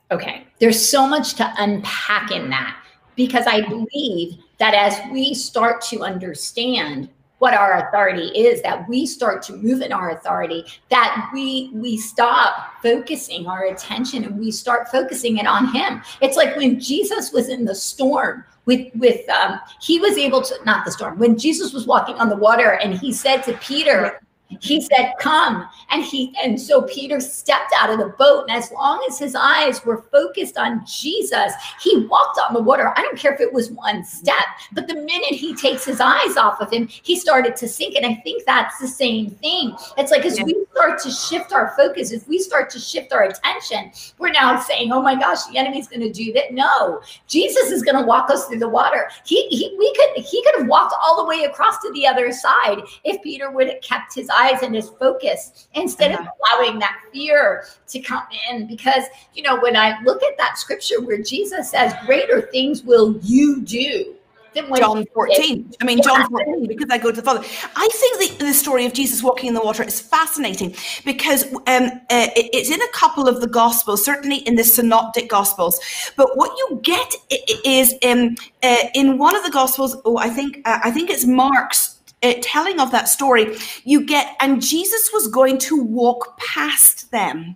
okay. 0.09 0.47
There's 0.59 0.83
so 0.83 1.05
much 1.07 1.35
to 1.35 1.53
unpack 1.59 2.31
in 2.31 2.49
that 2.49 2.75
because 3.15 3.45
I 3.45 3.61
believe 3.67 4.39
that 4.57 4.73
as 4.73 4.99
we 5.11 5.35
start 5.35 5.81
to 5.89 6.01
understand 6.01 7.09
what 7.39 7.53
our 7.53 7.87
authority 7.87 8.27
is 8.37 8.61
that 8.61 8.87
we 8.87 9.05
start 9.05 9.41
to 9.43 9.53
move 9.53 9.81
in 9.81 9.91
our 9.91 10.11
authority 10.11 10.65
that 10.89 11.29
we 11.33 11.71
we 11.73 11.97
stop 11.97 12.81
focusing 12.81 13.47
our 13.47 13.65
attention 13.65 14.23
and 14.23 14.37
we 14.37 14.51
start 14.51 14.89
focusing 14.89 15.37
it 15.37 15.47
on 15.47 15.73
him. 15.73 16.01
It's 16.21 16.37
like 16.37 16.55
when 16.55 16.79
jesus 16.79 17.31
was 17.31 17.49
in 17.49 17.65
the 17.65 17.75
storm 17.75 18.45
with 18.65 18.87
with 18.95 19.27
um, 19.29 19.59
he 19.81 19.99
was 19.99 20.17
able 20.17 20.41
to 20.41 20.53
not 20.65 20.85
the 20.85 20.91
storm 20.91 21.17
when 21.17 21.37
jesus 21.37 21.73
was 21.73 21.87
walking 21.87 22.15
on 22.15 22.29
the 22.29 22.35
water 22.35 22.73
and 22.83 22.93
he 22.97 23.11
said 23.11 23.41
to 23.41 23.53
peter 23.57 24.21
he 24.59 24.81
said 24.81 25.13
come. 25.19 25.67
And 25.91 26.03
he 26.03 26.33
and 26.43 26.59
so 26.59 26.81
peter 26.83 27.19
stepped 27.19 27.73
out 27.77 27.89
of 27.89 27.99
the 27.99 28.13
boat. 28.17 28.45
And 28.49 28.57
as 28.57 28.71
long 28.71 29.03
as 29.09 29.19
his 29.19 29.35
eyes 29.35 29.85
were 29.85 30.03
focused 30.11 30.57
on 30.57 30.85
jesus 30.85 31.53
he 31.81 32.05
walked 32.07 32.39
on 32.47 32.53
the 32.53 32.61
water. 32.61 32.93
I 32.95 33.01
don't 33.01 33.17
care 33.17 33.33
if 33.33 33.39
it 33.39 33.53
was 33.53 33.71
one 33.71 34.03
step 34.03 34.45
but 34.71 34.87
the 34.87 34.95
minute 34.95 35.31
he 35.31 35.55
takes 35.55 35.85
his 35.85 35.99
eyes 36.01 36.37
off 36.37 36.61
of 36.61 36.71
him 36.71 36.87
he 36.87 37.17
started 37.17 37.55
to 37.57 37.67
sink. 37.67 37.95
And 37.95 38.05
i 38.05 38.15
think 38.15 38.45
that's 38.45 38.77
the 38.79 38.87
same 38.87 39.31
thing. 39.31 39.75
It's 39.97 40.11
like 40.11 40.25
as 40.25 40.39
we 40.41 40.55
start 40.71 40.99
to 40.99 41.11
shift 41.11 41.53
our 41.53 41.73
focus 41.75 42.11
if 42.11 42.27
we 42.27 42.39
start 42.39 42.69
to 42.69 42.79
shift 42.79 43.11
our 43.13 43.23
attention 43.23 43.91
we're 44.17 44.31
now 44.31 44.59
saying 44.59 44.91
oh 44.91 45.01
my 45.01 45.15
gosh 45.15 45.45
the 45.45 45.57
enemy's 45.57 45.87
going 45.87 46.01
to 46.01 46.11
do 46.11 46.31
that 46.33 46.53
no 46.53 47.01
jesus 47.27 47.71
is 47.71 47.83
going 47.83 47.97
to 47.97 48.05
walk 48.05 48.29
us 48.29 48.47
through 48.47 48.59
the 48.59 48.69
water 48.69 49.09
he, 49.25 49.47
he 49.47 49.75
we 49.77 49.93
could 49.95 50.23
he 50.23 50.43
could 50.43 50.59
have 50.59 50.67
walked 50.67 50.93
all 51.01 51.17
the 51.17 51.27
way 51.27 51.43
across 51.43 51.79
to 51.79 51.91
the 51.93 52.05
other 52.05 52.31
side 52.31 52.81
if 53.03 53.21
peter 53.21 53.51
would 53.51 53.67
have 53.67 53.81
kept 53.81 54.13
his 54.13 54.29
eyes 54.29 54.61
and 54.61 54.75
his 54.75 54.89
focus 54.89 55.67
instead 55.73 56.11
uh-huh. 56.11 56.23
of 56.23 56.59
allowing 56.59 56.79
that 56.79 56.99
fear 57.11 57.65
to 57.87 57.99
come 57.99 58.23
in. 58.49 58.67
Because, 58.67 59.03
you 59.33 59.43
know, 59.43 59.59
when 59.59 59.75
I 59.75 60.01
look 60.03 60.23
at 60.23 60.37
that 60.37 60.57
scripture 60.57 61.01
where 61.01 61.21
Jesus 61.21 61.71
says, 61.71 61.93
Greater 62.05 62.41
things 62.41 62.83
will 62.83 63.17
you 63.21 63.61
do. 63.61 64.15
John 64.55 65.05
14. 65.13 65.73
I 65.81 65.85
mean, 65.85 66.01
John 66.01 66.29
14, 66.29 66.67
because 66.67 66.87
I 66.89 66.97
go 66.97 67.11
to 67.11 67.15
the 67.15 67.21
Father. 67.21 67.45
I 67.75 67.87
think 67.91 68.39
the, 68.39 68.45
the 68.45 68.53
story 68.53 68.85
of 68.85 68.93
Jesus 68.93 69.23
walking 69.23 69.47
in 69.47 69.53
the 69.53 69.61
water 69.61 69.83
is 69.83 69.99
fascinating 69.99 70.75
because 71.05 71.45
um, 71.53 71.59
uh, 71.67 72.27
it, 72.35 72.49
it's 72.53 72.69
in 72.69 72.81
a 72.81 72.91
couple 72.93 73.27
of 73.27 73.41
the 73.41 73.47
Gospels, 73.47 74.03
certainly 74.03 74.37
in 74.37 74.55
the 74.55 74.63
Synoptic 74.63 75.29
Gospels. 75.29 75.79
But 76.15 76.37
what 76.37 76.57
you 76.57 76.79
get 76.83 77.13
is 77.65 77.93
um, 78.05 78.35
uh, 78.63 78.77
in 78.95 79.17
one 79.17 79.35
of 79.35 79.43
the 79.43 79.51
Gospels, 79.51 79.95
oh, 80.05 80.17
I 80.17 80.29
think 80.29 80.61
uh, 80.65 80.79
I 80.83 80.91
think 80.91 81.09
it's 81.09 81.25
Mark's 81.25 81.98
uh, 82.21 82.33
telling 82.41 82.79
of 82.79 82.91
that 82.91 83.07
story, 83.07 83.55
you 83.83 84.05
get, 84.05 84.35
and 84.41 84.61
Jesus 84.61 85.11
was 85.13 85.27
going 85.27 85.57
to 85.57 85.81
walk 85.81 86.37
past 86.37 87.11
them. 87.11 87.55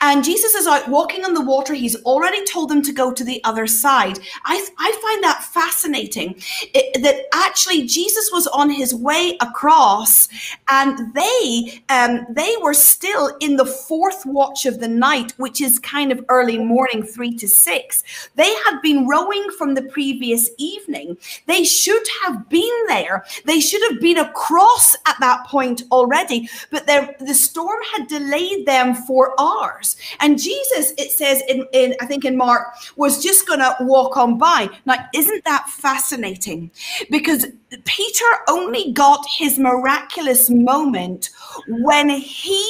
And 0.00 0.22
Jesus 0.22 0.54
is 0.54 0.66
out 0.66 0.88
walking 0.88 1.24
on 1.24 1.34
the 1.34 1.44
water. 1.44 1.74
He's 1.74 1.96
already 2.04 2.44
told 2.44 2.68
them 2.68 2.82
to 2.82 2.92
go 2.92 3.12
to 3.12 3.24
the 3.24 3.42
other 3.44 3.66
side. 3.66 4.18
I, 4.44 4.66
I 4.78 4.92
find 5.02 5.24
that 5.24 5.44
fascinating 5.44 6.40
it, 6.74 7.02
that 7.02 7.26
actually 7.32 7.86
Jesus 7.86 8.30
was 8.32 8.46
on 8.48 8.70
his 8.70 8.94
way 8.94 9.36
across 9.40 10.28
and 10.68 11.14
they, 11.14 11.82
um, 11.88 12.26
they 12.30 12.54
were 12.62 12.74
still 12.74 13.36
in 13.40 13.56
the 13.56 13.66
fourth 13.66 14.26
watch 14.26 14.66
of 14.66 14.80
the 14.80 14.88
night, 14.88 15.32
which 15.38 15.60
is 15.60 15.78
kind 15.78 16.12
of 16.12 16.24
early 16.28 16.58
morning, 16.58 17.02
three 17.02 17.34
to 17.38 17.48
six. 17.48 18.04
They 18.34 18.52
had 18.64 18.80
been 18.82 19.08
rowing 19.08 19.48
from 19.56 19.74
the 19.74 19.82
previous 19.82 20.50
evening. 20.58 21.16
They 21.46 21.64
should 21.64 22.06
have 22.24 22.48
been 22.48 22.86
there. 22.88 23.24
They 23.46 23.60
should 23.60 23.82
have 23.90 24.01
been 24.02 24.18
across 24.18 24.94
at 25.06 25.16
that 25.20 25.46
point 25.46 25.82
already, 25.90 26.48
but 26.70 26.86
the 26.86 27.34
storm 27.34 27.78
had 27.94 28.08
delayed 28.08 28.66
them 28.66 28.94
for 28.94 29.34
hours. 29.40 29.96
And 30.20 30.38
Jesus, 30.40 30.92
it 30.98 31.12
says 31.12 31.42
in, 31.48 31.66
in 31.72 31.94
I 32.00 32.06
think 32.06 32.24
in 32.24 32.36
Mark, 32.36 32.74
was 32.96 33.22
just 33.22 33.46
going 33.46 33.60
to 33.60 33.76
walk 33.80 34.16
on 34.16 34.38
by. 34.38 34.68
Now, 34.84 35.06
isn't 35.14 35.44
that 35.44 35.68
fascinating? 35.68 36.70
Because 37.10 37.46
Peter 37.84 38.24
only 38.48 38.92
got 38.92 39.24
his 39.38 39.58
miraculous 39.58 40.50
moment 40.50 41.30
when 41.68 42.10
he 42.10 42.62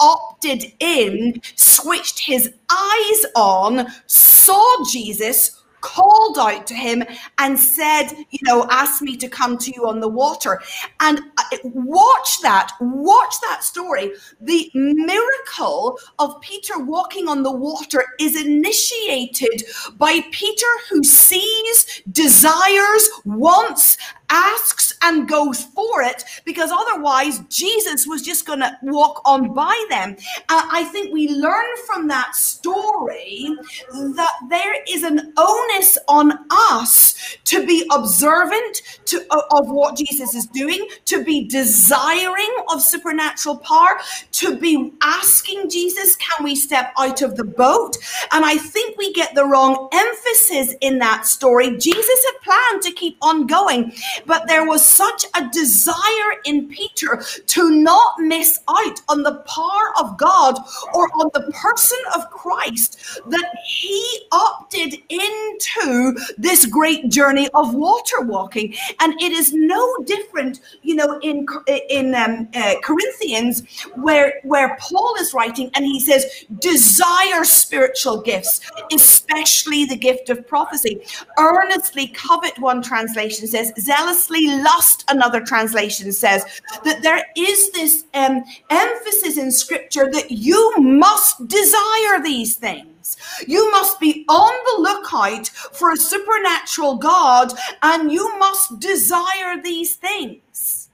opted 0.00 0.72
in, 0.80 1.40
switched 1.54 2.18
his 2.20 2.52
eyes 2.70 3.26
on, 3.36 3.86
saw 4.06 4.84
Jesus, 4.90 5.62
called 5.80 6.38
out 6.38 6.66
to 6.66 6.74
him 6.74 7.02
and 7.38 7.58
said, 7.58 8.10
you 8.30 8.38
know, 8.42 8.66
ask 8.70 9.02
me 9.02 9.16
to 9.16 9.28
come 9.28 9.58
to 9.58 9.72
you 9.74 9.86
on 9.86 10.00
the 10.00 10.08
water. 10.08 10.60
And 11.00 11.20
uh, 11.36 11.42
watch 11.64 12.40
that, 12.42 12.72
watch 12.80 13.34
that 13.48 13.64
story. 13.64 14.12
The 14.40 14.70
miracle 14.74 15.98
of 16.18 16.40
Peter 16.40 16.78
walking 16.78 17.28
on 17.28 17.42
the 17.42 17.52
water 17.52 18.04
is 18.18 18.40
initiated 18.40 19.64
by 19.96 20.20
Peter 20.30 20.66
who 20.90 21.02
sees, 21.02 22.02
desires, 22.10 23.08
wants, 23.24 23.96
asks 24.30 24.87
and 25.02 25.28
goes 25.28 25.64
for 25.64 26.02
it 26.02 26.24
because 26.44 26.70
otherwise 26.72 27.40
Jesus 27.48 28.06
was 28.06 28.22
just 28.22 28.46
going 28.46 28.60
to 28.60 28.76
walk 28.82 29.22
on 29.24 29.54
by 29.54 29.86
them. 29.88 30.16
Uh, 30.48 30.68
I 30.70 30.84
think 30.84 31.12
we 31.12 31.28
learn 31.28 31.66
from 31.86 32.08
that 32.08 32.34
story 32.34 33.48
that 33.92 34.32
there 34.48 34.74
is 34.88 35.02
an 35.02 35.32
onus 35.36 35.98
on 36.08 36.32
us 36.50 37.36
to 37.44 37.66
be 37.66 37.86
observant 37.92 38.82
to, 39.06 39.24
of 39.50 39.70
what 39.70 39.96
Jesus 39.96 40.34
is 40.34 40.46
doing, 40.46 40.86
to 41.06 41.24
be 41.24 41.46
desiring 41.46 42.54
of 42.70 42.82
supernatural 42.82 43.58
power, 43.58 43.98
to 44.32 44.56
be 44.58 44.92
asking 45.02 45.70
Jesus, 45.70 46.16
can 46.16 46.44
we 46.44 46.54
step 46.54 46.92
out 46.98 47.22
of 47.22 47.36
the 47.36 47.44
boat? 47.44 47.96
And 48.32 48.44
I 48.44 48.56
think 48.56 48.96
we 48.98 49.12
get 49.12 49.34
the 49.34 49.44
wrong 49.44 49.88
emphasis 49.92 50.74
in 50.80 50.98
that 50.98 51.26
story. 51.26 51.76
Jesus 51.76 52.24
had 52.26 52.40
planned 52.42 52.82
to 52.82 52.92
keep 52.92 53.16
on 53.22 53.46
going. 53.46 53.92
But 54.26 54.46
there 54.46 54.66
was 54.66 54.84
such 54.88 55.24
a 55.34 55.48
desire 55.50 56.32
in 56.44 56.68
Peter 56.68 57.22
to 57.46 57.70
not 57.70 58.14
miss 58.18 58.60
out 58.68 59.00
on 59.08 59.22
the 59.22 59.36
power 59.46 59.92
of 60.00 60.18
God 60.18 60.58
or 60.94 61.08
on 61.20 61.30
the 61.34 61.52
person 61.52 61.98
of 62.14 62.30
Christ 62.30 63.20
that 63.26 63.50
he 63.66 64.20
opted 64.32 64.94
into 65.08 66.16
this 66.36 66.66
great 66.66 67.10
journey 67.10 67.48
of 67.54 67.74
water 67.74 68.22
walking. 68.22 68.74
And 69.00 69.14
it 69.20 69.32
is 69.32 69.52
no 69.52 69.96
different, 70.04 70.60
you 70.82 70.94
know, 70.94 71.18
in 71.20 71.46
in 71.90 72.14
um, 72.14 72.48
uh, 72.54 72.74
Corinthians 72.82 73.62
where 73.96 74.40
where 74.44 74.76
Paul 74.80 75.14
is 75.20 75.34
writing 75.34 75.70
and 75.74 75.84
he 75.84 76.00
says, 76.00 76.46
desire 76.58 77.44
spiritual 77.44 78.20
gifts, 78.22 78.60
especially 78.92 79.84
the 79.84 79.96
gift 79.96 80.30
of 80.30 80.46
prophecy. 80.46 81.00
Earnestly 81.38 82.08
covet, 82.08 82.58
one 82.58 82.82
translation 82.82 83.46
says, 83.46 83.72
zealously 83.78 84.46
lust, 84.78 85.04
another 85.08 85.40
translation 85.40 86.12
says, 86.12 86.44
that 86.84 87.02
there 87.02 87.24
is 87.36 87.70
this 87.72 88.04
um, 88.14 88.44
emphasis 88.70 89.36
in 89.36 89.50
scripture 89.50 90.08
that 90.12 90.30
you 90.30 90.72
must 90.78 91.48
desire 91.48 92.22
these 92.22 92.54
things. 92.54 93.16
You 93.46 93.70
must 93.72 93.98
be 93.98 94.24
on 94.28 94.52
the 94.68 94.82
lookout 94.82 95.48
for 95.48 95.90
a 95.90 95.96
supernatural 95.96 96.96
God 96.96 97.52
and 97.82 98.12
you 98.12 98.38
must 98.38 98.78
desire 98.78 99.60
these 99.60 99.96
things. 99.96 100.90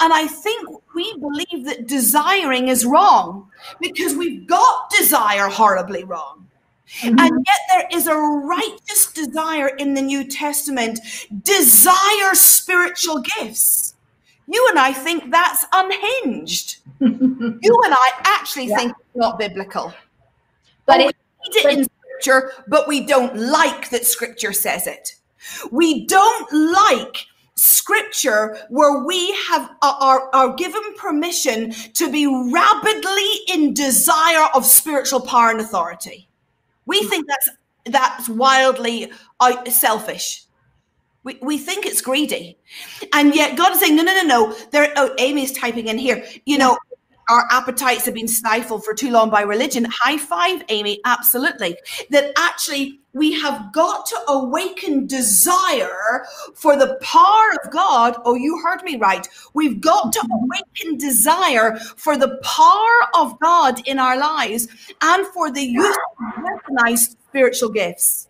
And 0.00 0.12
I 0.12 0.26
think 0.28 0.68
we 0.94 1.12
believe 1.18 1.64
that 1.66 1.88
desiring 1.88 2.68
is 2.68 2.86
wrong 2.86 3.50
because 3.80 4.14
we've 4.14 4.46
got 4.46 4.90
desire 4.90 5.48
horribly 5.48 6.04
wrong. 6.04 6.43
Mm-hmm. 7.00 7.18
And 7.18 7.46
yet 7.46 7.60
there 7.72 7.88
is 7.90 8.06
a 8.06 8.14
righteous 8.14 9.12
desire 9.12 9.68
in 9.68 9.94
the 9.94 10.02
New 10.02 10.24
Testament, 10.24 11.00
desire 11.42 12.34
spiritual 12.34 13.22
gifts. 13.38 13.94
You 14.46 14.66
and 14.70 14.78
I 14.78 14.92
think 14.92 15.30
that's 15.30 15.64
unhinged. 15.72 16.76
you 17.00 17.82
and 17.84 17.94
I 17.94 18.10
actually 18.24 18.66
yeah. 18.66 18.76
think 18.76 18.92
it's 18.98 19.16
not 19.16 19.38
biblical. 19.38 19.92
But 20.86 21.00
it, 21.00 21.06
read 21.06 21.14
it 21.56 21.62
but, 21.62 21.72
in 21.72 21.84
scripture, 21.84 22.52
but 22.68 22.86
we 22.86 23.06
don't 23.06 23.34
like 23.36 23.88
that 23.90 24.04
scripture 24.04 24.52
says 24.52 24.86
it. 24.86 25.14
We 25.70 26.06
don't 26.06 26.72
like 26.72 27.26
scripture 27.56 28.58
where 28.68 29.04
we 29.04 29.32
have 29.48 29.70
are, 29.82 30.28
are 30.34 30.54
given 30.54 30.82
permission 30.96 31.70
to 31.94 32.10
be 32.10 32.26
rabidly 32.26 33.30
in 33.52 33.72
desire 33.72 34.48
of 34.54 34.66
spiritual 34.66 35.20
power 35.20 35.50
and 35.50 35.60
authority. 35.60 36.28
We 36.86 37.02
hmm. 37.02 37.08
think 37.08 37.26
that's 37.28 37.50
that's 37.86 38.28
wildly 38.28 39.12
uh, 39.40 39.64
selfish. 39.70 40.44
We, 41.22 41.38
we 41.40 41.58
think 41.58 41.86
it's 41.86 42.00
greedy. 42.00 42.58
And 43.12 43.34
yet 43.34 43.56
God 43.56 43.72
is 43.72 43.80
saying, 43.80 43.96
no, 43.96 44.02
no, 44.02 44.14
no, 44.14 44.22
no. 44.22 44.56
There, 44.72 44.92
oh, 44.96 45.14
Amy's 45.18 45.52
typing 45.52 45.88
in 45.88 45.98
here. 45.98 46.24
You 46.44 46.58
know, 46.58 46.78
our 47.28 47.46
appetites 47.50 48.04
have 48.04 48.14
been 48.14 48.28
stifled 48.28 48.84
for 48.84 48.94
too 48.94 49.10
long 49.10 49.30
by 49.30 49.42
religion. 49.42 49.86
High 49.90 50.18
five, 50.18 50.62
Amy. 50.68 51.00
Absolutely. 51.04 51.76
That 52.10 52.32
actually 52.36 53.00
we 53.12 53.32
have 53.40 53.72
got 53.72 54.06
to 54.06 54.20
awaken 54.28 55.06
desire 55.06 56.24
for 56.54 56.76
the 56.76 56.98
power 57.00 57.52
of 57.62 57.70
God. 57.70 58.16
Oh, 58.24 58.34
you 58.34 58.60
heard 58.62 58.82
me 58.82 58.96
right. 58.96 59.26
We've 59.54 59.80
got 59.80 60.12
to 60.12 60.28
awaken 60.32 60.98
desire 60.98 61.76
for 61.96 62.16
the 62.16 62.38
power 62.42 63.22
of 63.22 63.38
God 63.40 63.86
in 63.86 63.98
our 63.98 64.18
lives 64.18 64.66
and 65.00 65.26
for 65.28 65.50
the 65.50 65.62
use 65.62 65.96
of 65.96 66.44
recognized 66.44 67.16
spiritual 67.28 67.70
gifts. 67.70 68.28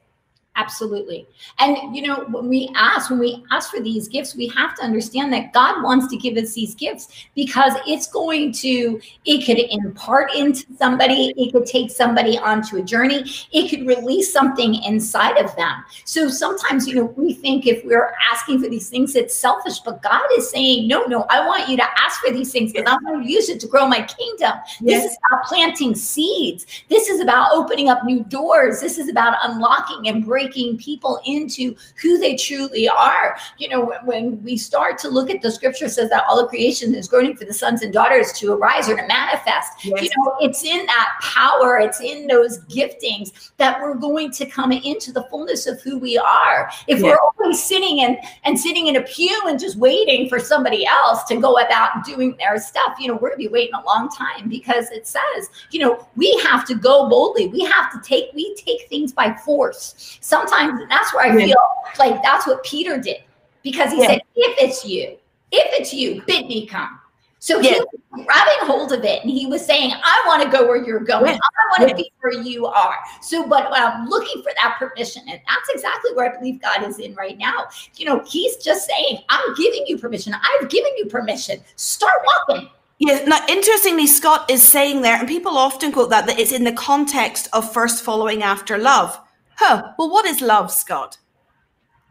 Absolutely. 0.57 1.27
And 1.59 1.97
you 1.97 2.07
know, 2.07 2.27
when 2.31 2.49
we 2.49 2.71
ask, 2.77 3.11
when 3.11 3.19
we 3.19 3.45
ask 3.51 3.73
for 3.73 3.81
these 3.81 4.07
gifts, 4.07 4.37
we 4.37 4.47
have 4.49 4.77
to 4.77 4.85
understand 4.85 5.33
that 5.33 5.53
God 5.53 5.83
wants 5.83 6.07
to 6.09 6.17
give 6.17 6.37
us 6.37 6.55
these 6.55 6.77
gifts 6.77 7.09
because 7.35 7.73
it's 7.89 8.07
going 8.07 8.53
to, 8.53 9.01
it 9.25 9.45
could 9.45 9.59
impart 9.59 10.33
into 10.33 10.65
somebody, 10.79 11.35
it 11.37 11.53
could 11.53 11.67
take 11.67 11.91
somebody 11.91 12.39
onto 12.39 12.77
a 12.77 12.83
journey, 12.83 13.25
it 13.53 13.69
could 13.69 13.85
release 13.85 14.33
something 14.33 14.77
inside 14.85 15.39
of 15.39 15.55
them. 15.57 15.85
So 16.05 16.29
sometimes, 16.29 16.87
you 16.87 16.95
know, 16.95 17.07
we 17.17 17.35
think 17.35 17.67
if 17.67 17.85
we're 17.85 18.15
asking 18.33 18.63
for 18.63 18.69
these 18.69 18.89
things, 18.89 19.17
it's 19.17 19.35
selfish, 19.35 19.81
but 19.81 20.03
God 20.03 20.23
is 20.37 20.49
saying, 20.49 20.87
no, 20.87 21.03
no, 21.07 21.27
I 21.31 21.45
want 21.45 21.69
you 21.69 21.77
to 21.79 22.01
ask 22.01 22.21
for 22.21 22.33
these 22.33 22.53
things 22.53 22.73
because 22.73 22.89
I'm 22.89 23.05
going 23.05 23.27
to 23.27 23.31
use 23.31 23.49
it 23.49 23.59
to 23.59 23.67
grow 23.67 23.89
my 23.89 24.03
kingdom. 24.03 24.53
Yes. 24.81 25.03
This 25.03 25.11
is 25.11 25.19
about 25.27 25.45
planting 25.47 25.97
seeds. 25.97 26.65
This 26.89 27.09
is 27.09 27.19
about 27.19 27.51
opening 27.53 27.89
up 27.89 28.05
new 28.05 28.23
doors. 28.23 28.81
This 28.81 28.99
is 28.99 29.09
about 29.09 29.37
unlocking 29.43 30.07
and 30.07 30.25
breaking 30.25 30.44
breaking 30.45 30.79
people 30.79 31.21
into 31.25 31.75
who 32.01 32.19
they 32.19 32.37
truly 32.37 32.89
are. 32.89 33.37
You 33.59 33.69
know, 33.69 33.95
when 34.05 34.43
we 34.43 34.57
start 34.57 34.99
to 34.99 35.09
look 35.09 35.31
at 35.31 35.43
the 35.43 35.51
scripture 35.51 35.89
says 35.89 36.11
that 36.11 36.25
all 36.29 36.39
of 36.39 36.49
creation 36.49 36.95
is 36.95 37.09
groaning 37.09 37.37
for 37.37 37.45
the 37.45 37.55
sons 37.55 37.83
and 37.83 37.93
daughters 37.93 38.33
to 38.35 38.53
arise 38.53 38.89
or 38.89 38.97
to 38.97 39.07
manifest. 39.07 39.85
Yes. 39.85 40.03
You 40.03 40.11
know, 40.17 40.37
it's 40.41 40.65
in 40.65 40.85
that 40.87 41.09
power, 41.21 41.79
it's 41.79 42.01
in 42.01 42.27
those 42.27 42.61
giftings 42.65 43.53
that 43.57 43.81
we're 43.81 43.95
going 43.95 44.31
to 44.33 44.47
come 44.47 44.73
into 44.73 45.13
the 45.13 45.25
fullness 45.25 45.67
of 45.67 45.81
who 45.83 45.99
we 45.99 46.19
are. 46.19 46.71
If 46.87 47.03
we're 47.03 47.19
always 47.19 47.63
sitting 47.63 48.01
and 48.01 48.17
and 48.45 48.59
sitting 48.59 48.87
in 48.87 48.97
a 48.97 49.03
pew 49.03 49.41
and 49.47 49.59
just 49.59 49.77
waiting 49.77 50.29
for 50.29 50.39
somebody 50.39 50.87
else 50.87 51.25
to 51.25 51.41
go 51.41 51.59
about 51.59 52.05
doing 52.05 52.37
their 52.39 52.59
stuff, 52.59 52.97
you 52.99 53.09
know, 53.09 53.15
we're 53.15 53.31
gonna 53.31 53.39
be 53.39 53.49
waiting 53.49 53.75
a 53.75 53.85
long 53.85 54.09
time 54.11 54.49
because 54.49 54.91
it 54.91 55.07
says, 55.07 55.49
you 55.71 55.81
know, 55.81 56.07
we 56.17 56.39
have 56.45 56.67
to 56.67 56.75
go 56.75 57.09
boldly. 57.09 57.49
We 57.49 57.61
have 57.61 57.93
to 57.93 58.01
take 58.07 58.31
we 58.35 58.55
take 58.57 58.89
things 58.89 59.13
by 59.13 59.35
force 59.45 60.19
sometimes 60.35 60.81
that's 60.89 61.15
where 61.15 61.31
I 61.31 61.37
feel 61.37 61.57
like 61.99 62.23
that's 62.23 62.47
what 62.47 62.65
Peter 62.65 62.99
did 62.99 63.19
because 63.63 63.93
he 63.93 64.01
yeah. 64.01 64.09
said, 64.09 64.21
if 64.35 64.59
it's 64.59 64.85
you, 64.85 65.17
if 65.53 65.81
it's 65.81 65.93
you, 65.93 66.23
bid 66.27 66.47
me 66.47 66.67
come. 66.67 66.99
So 67.39 67.61
yeah. 67.61 67.75
he 67.75 67.81
was 67.81 67.87
grabbing 68.11 68.67
hold 68.67 68.93
of 68.93 69.05
it 69.05 69.23
and 69.23 69.31
he 69.31 69.47
was 69.47 69.65
saying, 69.65 69.93
I 69.93 70.25
want 70.27 70.43
to 70.43 70.49
go 70.49 70.67
where 70.67 70.83
you're 70.83 71.01
going. 71.01 71.33
Yeah. 71.33 71.39
I 71.39 71.79
want 71.79 71.91
to 71.91 71.95
be 71.95 72.11
where 72.21 72.33
you 72.33 72.67
are. 72.67 72.97
So, 73.21 73.47
but 73.47 73.69
I'm 73.71 74.09
looking 74.09 74.43
for 74.43 74.51
that 74.63 74.77
permission. 74.79 75.23
And 75.29 75.39
that's 75.47 75.69
exactly 75.69 76.15
where 76.15 76.33
I 76.33 76.37
believe 76.39 76.63
God 76.63 76.89
is 76.89 76.99
in 76.99 77.15
right 77.15 77.37
now. 77.37 77.67
You 77.97 78.07
know, 78.07 78.25
he's 78.27 78.57
just 78.57 78.89
saying, 78.89 79.19
I'm 79.29 79.55
giving 79.57 79.85
you 79.87 79.99
permission. 79.99 80.35
I've 80.35 80.71
given 80.71 80.97
you 80.97 81.07
permission. 81.07 81.61
Start 81.77 82.15
walking. 82.49 82.71
Yeah, 82.99 83.25
now 83.27 83.45
interestingly, 83.49 84.07
Scott 84.07 84.51
is 84.51 84.63
saying 84.63 85.03
there, 85.03 85.17
and 85.17 85.29
people 85.29 85.59
often 85.59 85.93
quote 85.93 86.11
that, 86.11 86.27
that 86.27 86.39
it's 86.39 86.53
in 86.53 86.65
the 86.65 86.73
context 86.73 87.49
of 87.53 87.71
first 87.71 88.03
following 88.03 88.43
after 88.43 88.79
love. 88.79 89.21
Huh. 89.57 89.93
Well, 89.99 90.11
what 90.11 90.27
is 90.27 90.41
love, 90.41 90.71
Scott? 90.71 91.19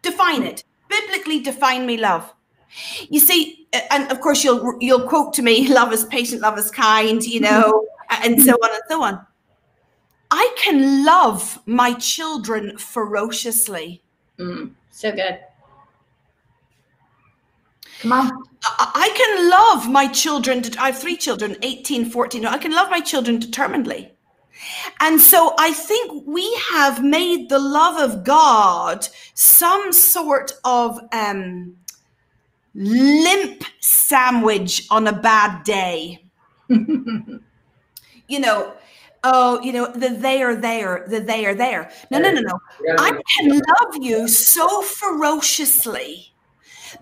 Define 0.02 0.44
it. 0.44 0.64
Biblically 0.90 1.40
define 1.40 1.86
me 1.86 1.98
love. 1.98 2.34
You 3.10 3.20
see, 3.20 3.68
and 3.92 4.12
of 4.12 4.20
course 4.22 4.44
you'll 4.44 4.78
you'll 4.80 5.08
quote 5.08 5.34
to 5.34 5.42
me, 5.42 5.68
love 5.74 5.94
is 5.94 6.06
patient, 6.06 6.42
love 6.42 6.58
is 6.58 6.72
kind, 6.72 7.24
you 7.24 7.40
know, 7.40 7.86
and 8.24 8.42
so 8.42 8.54
on 8.54 8.70
and 8.72 8.84
so 8.90 9.04
on. 9.04 9.26
I 10.32 10.56
can 10.58 11.06
love 11.06 11.60
my 11.66 11.94
children 11.94 12.78
ferociously. 12.78 14.02
Mm, 14.40 14.72
so 14.90 15.12
good. 15.12 15.40
Come 18.00 18.14
on. 18.14 18.32
I 18.66 19.10
can 19.16 19.50
love 19.50 19.90
my 19.90 20.08
children. 20.08 20.64
I 20.80 20.88
have 20.88 20.98
three 20.98 21.16
children, 21.16 21.56
18, 21.62 22.10
14. 22.10 22.46
I 22.46 22.58
can 22.58 22.72
love 22.72 22.90
my 22.90 23.00
children 23.00 23.40
determinedly. 23.40 24.12
And 25.00 25.20
so 25.20 25.54
I 25.58 25.74
think 25.74 26.28
we 26.28 26.54
have 26.72 27.04
made 27.04 27.50
the 27.50 27.60
love 27.60 27.98
of 28.10 28.24
God 28.24 29.08
some 29.34 29.92
sort 29.92 30.54
of 30.64 31.00
um, 31.12 31.78
limp 32.76 33.64
sandwich 33.80 34.88
on 34.90 35.08
a 35.08 35.14
bad 35.14 35.64
day. 35.64 36.26
you 36.70 37.40
know, 38.40 38.74
oh, 39.24 39.62
you 39.62 39.74
know, 39.74 39.92
the 39.92 40.10
they 40.10 40.42
are 40.42 40.56
there, 40.56 41.06
the 41.08 41.20
they 41.20 41.46
are 41.46 41.56
there. 41.56 41.92
No, 42.12 42.20
no, 42.20 42.32
no, 42.32 42.42
no. 42.42 42.60
I 42.98 43.12
can 43.38 43.50
love 43.50 43.96
you 44.02 44.28
so 44.28 44.82
ferociously 44.82 46.34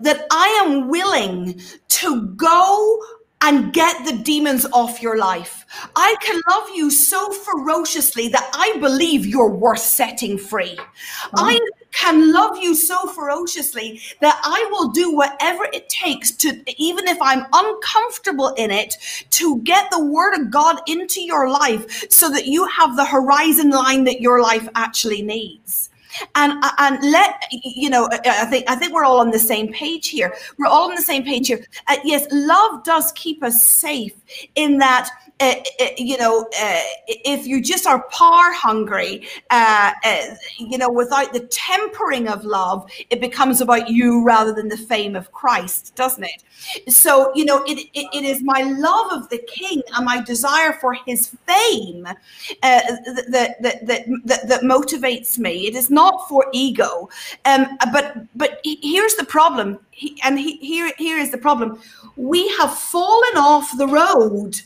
that 0.00 0.26
I 0.30 0.46
am 0.64 0.88
willing 0.88 1.60
to 1.88 2.26
go 2.34 3.02
and 3.42 3.72
get 3.72 4.04
the 4.06 4.16
demons 4.18 4.64
off 4.72 5.02
your 5.02 5.18
life. 5.18 5.66
I 5.96 6.14
can 6.20 6.40
love 6.48 6.68
you 6.74 6.90
so 6.90 7.32
ferociously 7.32 8.28
that 8.28 8.48
I 8.54 8.78
believe 8.78 9.26
you're 9.26 9.50
worth 9.50 9.80
setting 9.80 10.38
free. 10.38 10.76
Mm-hmm. 10.76 11.36
I 11.36 11.58
can 11.90 12.32
love 12.32 12.56
you 12.56 12.74
so 12.74 13.06
ferociously 13.08 14.00
that 14.20 14.40
I 14.42 14.66
will 14.70 14.90
do 14.90 15.14
whatever 15.14 15.66
it 15.72 15.88
takes 15.88 16.30
to, 16.32 16.62
even 16.80 17.08
if 17.08 17.18
I'm 17.20 17.46
uncomfortable 17.52 18.54
in 18.56 18.70
it, 18.70 18.94
to 19.30 19.60
get 19.62 19.90
the 19.90 20.04
word 20.04 20.34
of 20.34 20.50
God 20.50 20.80
into 20.86 21.20
your 21.20 21.50
life 21.50 22.10
so 22.10 22.30
that 22.30 22.46
you 22.46 22.66
have 22.66 22.96
the 22.96 23.04
horizon 23.04 23.70
line 23.70 24.04
that 24.04 24.20
your 24.20 24.40
life 24.40 24.68
actually 24.74 25.22
needs. 25.22 25.90
And 26.34 26.62
and 26.78 27.10
let 27.10 27.42
you 27.50 27.90
know 27.90 28.08
i 28.24 28.44
think 28.46 28.68
i 28.68 28.74
think 28.74 28.92
we're 28.92 29.04
all 29.04 29.20
on 29.20 29.30
the 29.30 29.38
same 29.38 29.72
page 29.72 30.08
here 30.08 30.34
we're 30.58 30.66
all 30.66 30.88
on 30.88 30.94
the 30.94 31.02
same 31.02 31.24
page 31.24 31.48
here 31.48 31.64
uh, 31.88 31.96
yes 32.04 32.26
love 32.30 32.84
does 32.84 33.12
keep 33.12 33.42
us 33.42 33.64
safe 33.64 34.14
in 34.54 34.78
that 34.78 35.08
uh, 35.42 35.54
uh, 35.80 35.86
you 35.98 36.16
know, 36.18 36.42
uh, 36.60 36.80
if 37.08 37.48
you 37.48 37.60
just 37.60 37.84
are 37.84 38.04
power 38.10 38.52
hungry, 38.52 39.26
uh, 39.50 39.90
uh, 40.04 40.22
you 40.58 40.78
know, 40.78 40.88
without 40.88 41.32
the 41.32 41.40
tempering 41.40 42.28
of 42.28 42.44
love, 42.44 42.88
it 43.10 43.20
becomes 43.20 43.60
about 43.60 43.88
you 43.90 44.24
rather 44.24 44.52
than 44.52 44.68
the 44.68 44.76
fame 44.76 45.16
of 45.16 45.32
Christ, 45.32 45.96
doesn't 45.96 46.22
it? 46.22 46.92
So, 46.92 47.32
you 47.34 47.44
know, 47.44 47.64
it, 47.64 47.88
it, 47.92 48.06
it 48.14 48.24
is 48.24 48.40
my 48.44 48.62
love 48.62 49.20
of 49.20 49.28
the 49.30 49.38
King 49.38 49.82
and 49.96 50.04
my 50.04 50.22
desire 50.22 50.74
for 50.74 50.94
his 50.94 51.34
fame 51.44 52.06
uh, 52.06 52.14
that, 52.62 53.56
that, 53.60 53.86
that, 53.86 54.04
that, 54.24 54.48
that 54.48 54.60
motivates 54.60 55.38
me. 55.38 55.66
It 55.66 55.74
is 55.74 55.90
not 55.90 56.01
for 56.28 56.46
ego. 56.52 57.08
Um, 57.44 57.78
but, 57.92 58.26
but 58.34 58.60
here's 58.64 59.14
the 59.14 59.24
problem. 59.24 59.78
He, 59.90 60.18
and 60.24 60.38
he, 60.38 60.56
here, 60.58 60.92
here 60.98 61.18
is 61.18 61.30
the 61.30 61.38
problem. 61.38 61.80
We 62.16 62.48
have 62.58 62.76
fallen 62.76 63.36
off 63.36 63.70
the 63.76 63.86
road 63.86 64.60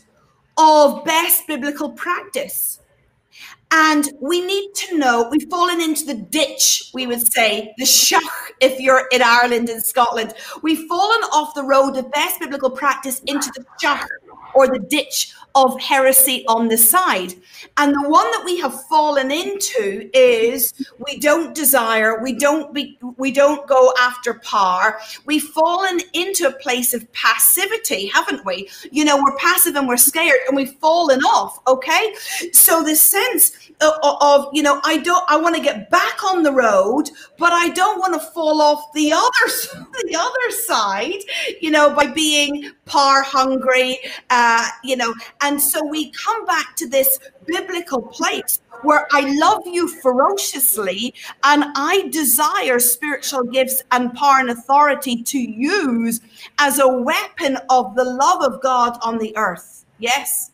of 0.56 1.04
best 1.04 1.46
biblical 1.46 1.90
practice. 1.90 2.80
And 3.72 4.08
we 4.20 4.40
need 4.46 4.74
to 4.74 4.96
know 4.96 5.28
we've 5.28 5.48
fallen 5.50 5.80
into 5.80 6.06
the 6.06 6.14
ditch, 6.14 6.90
we 6.94 7.06
would 7.06 7.32
say, 7.32 7.74
the 7.78 7.84
shach, 7.84 8.20
if 8.60 8.78
you're 8.78 9.08
in 9.10 9.22
Ireland 9.22 9.68
and 9.68 9.84
Scotland. 9.84 10.34
We've 10.62 10.86
fallen 10.86 11.22
off 11.32 11.54
the 11.54 11.64
road 11.64 11.96
of 11.96 12.10
best 12.12 12.38
biblical 12.38 12.70
practice 12.70 13.20
into 13.26 13.50
the 13.56 13.64
shach 13.82 14.06
or 14.54 14.68
the 14.68 14.78
ditch 14.78 15.32
of 15.56 15.80
heresy 15.80 16.44
on 16.46 16.68
the 16.68 16.76
side. 16.76 17.32
And 17.78 17.94
the 17.94 18.08
one 18.08 18.30
that 18.30 18.42
we 18.44 18.60
have 18.60 18.84
fallen 18.84 19.30
into 19.30 20.08
is 20.12 20.74
we 20.98 21.18
don't 21.18 21.54
desire, 21.54 22.22
we 22.22 22.34
don't 22.34 22.74
be, 22.74 22.98
we 23.16 23.32
don't 23.32 23.66
go 23.66 23.92
after 23.98 24.34
power. 24.34 24.98
We've 25.24 25.42
fallen 25.42 26.00
into 26.12 26.46
a 26.46 26.52
place 26.52 26.92
of 26.92 27.10
passivity, 27.12 28.06
haven't 28.12 28.44
we? 28.44 28.68
You 28.92 29.06
know, 29.06 29.16
we're 29.16 29.36
passive 29.38 29.76
and 29.76 29.88
we're 29.88 29.96
scared 29.96 30.40
and 30.46 30.54
we've 30.54 30.74
fallen 30.74 31.20
off. 31.20 31.58
Okay. 31.66 32.14
So 32.52 32.82
the 32.82 32.94
sense 32.94 33.52
of, 33.80 33.94
of 34.02 34.48
you 34.52 34.62
know, 34.62 34.80
I 34.84 34.98
don't, 34.98 35.24
I 35.28 35.36
want 35.38 35.56
to 35.56 35.62
get 35.62 35.88
back 35.88 36.22
on 36.22 36.42
the 36.42 36.52
road, 36.52 37.08
but 37.38 37.52
I 37.52 37.70
don't 37.70 37.98
want 37.98 38.12
to 38.14 38.20
fall 38.20 38.60
off 38.60 38.92
the 38.92 39.12
other, 39.12 39.86
the 40.04 40.16
other 40.16 40.50
side, 40.66 41.22
you 41.62 41.70
know, 41.70 41.94
by 41.94 42.06
being 42.06 42.72
power 42.84 43.22
hungry, 43.22 43.98
uh, 44.30 44.68
you 44.84 44.96
know, 44.96 45.14
and 45.46 45.62
so 45.62 45.86
we 45.86 46.10
come 46.10 46.44
back 46.44 46.74
to 46.74 46.88
this 46.88 47.20
biblical 47.46 48.02
place 48.02 48.60
where 48.82 49.06
I 49.12 49.32
love 49.38 49.62
you 49.64 49.86
ferociously 49.86 51.14
and 51.44 51.66
I 51.76 52.08
desire 52.10 52.80
spiritual 52.80 53.44
gifts 53.44 53.80
and 53.92 54.12
power 54.14 54.40
and 54.40 54.50
authority 54.50 55.22
to 55.22 55.38
use 55.38 56.20
as 56.58 56.80
a 56.80 56.88
weapon 56.88 57.58
of 57.70 57.94
the 57.94 58.02
love 58.02 58.42
of 58.42 58.60
God 58.60 58.98
on 59.02 59.18
the 59.18 59.36
earth. 59.36 59.84
Yes. 60.00 60.50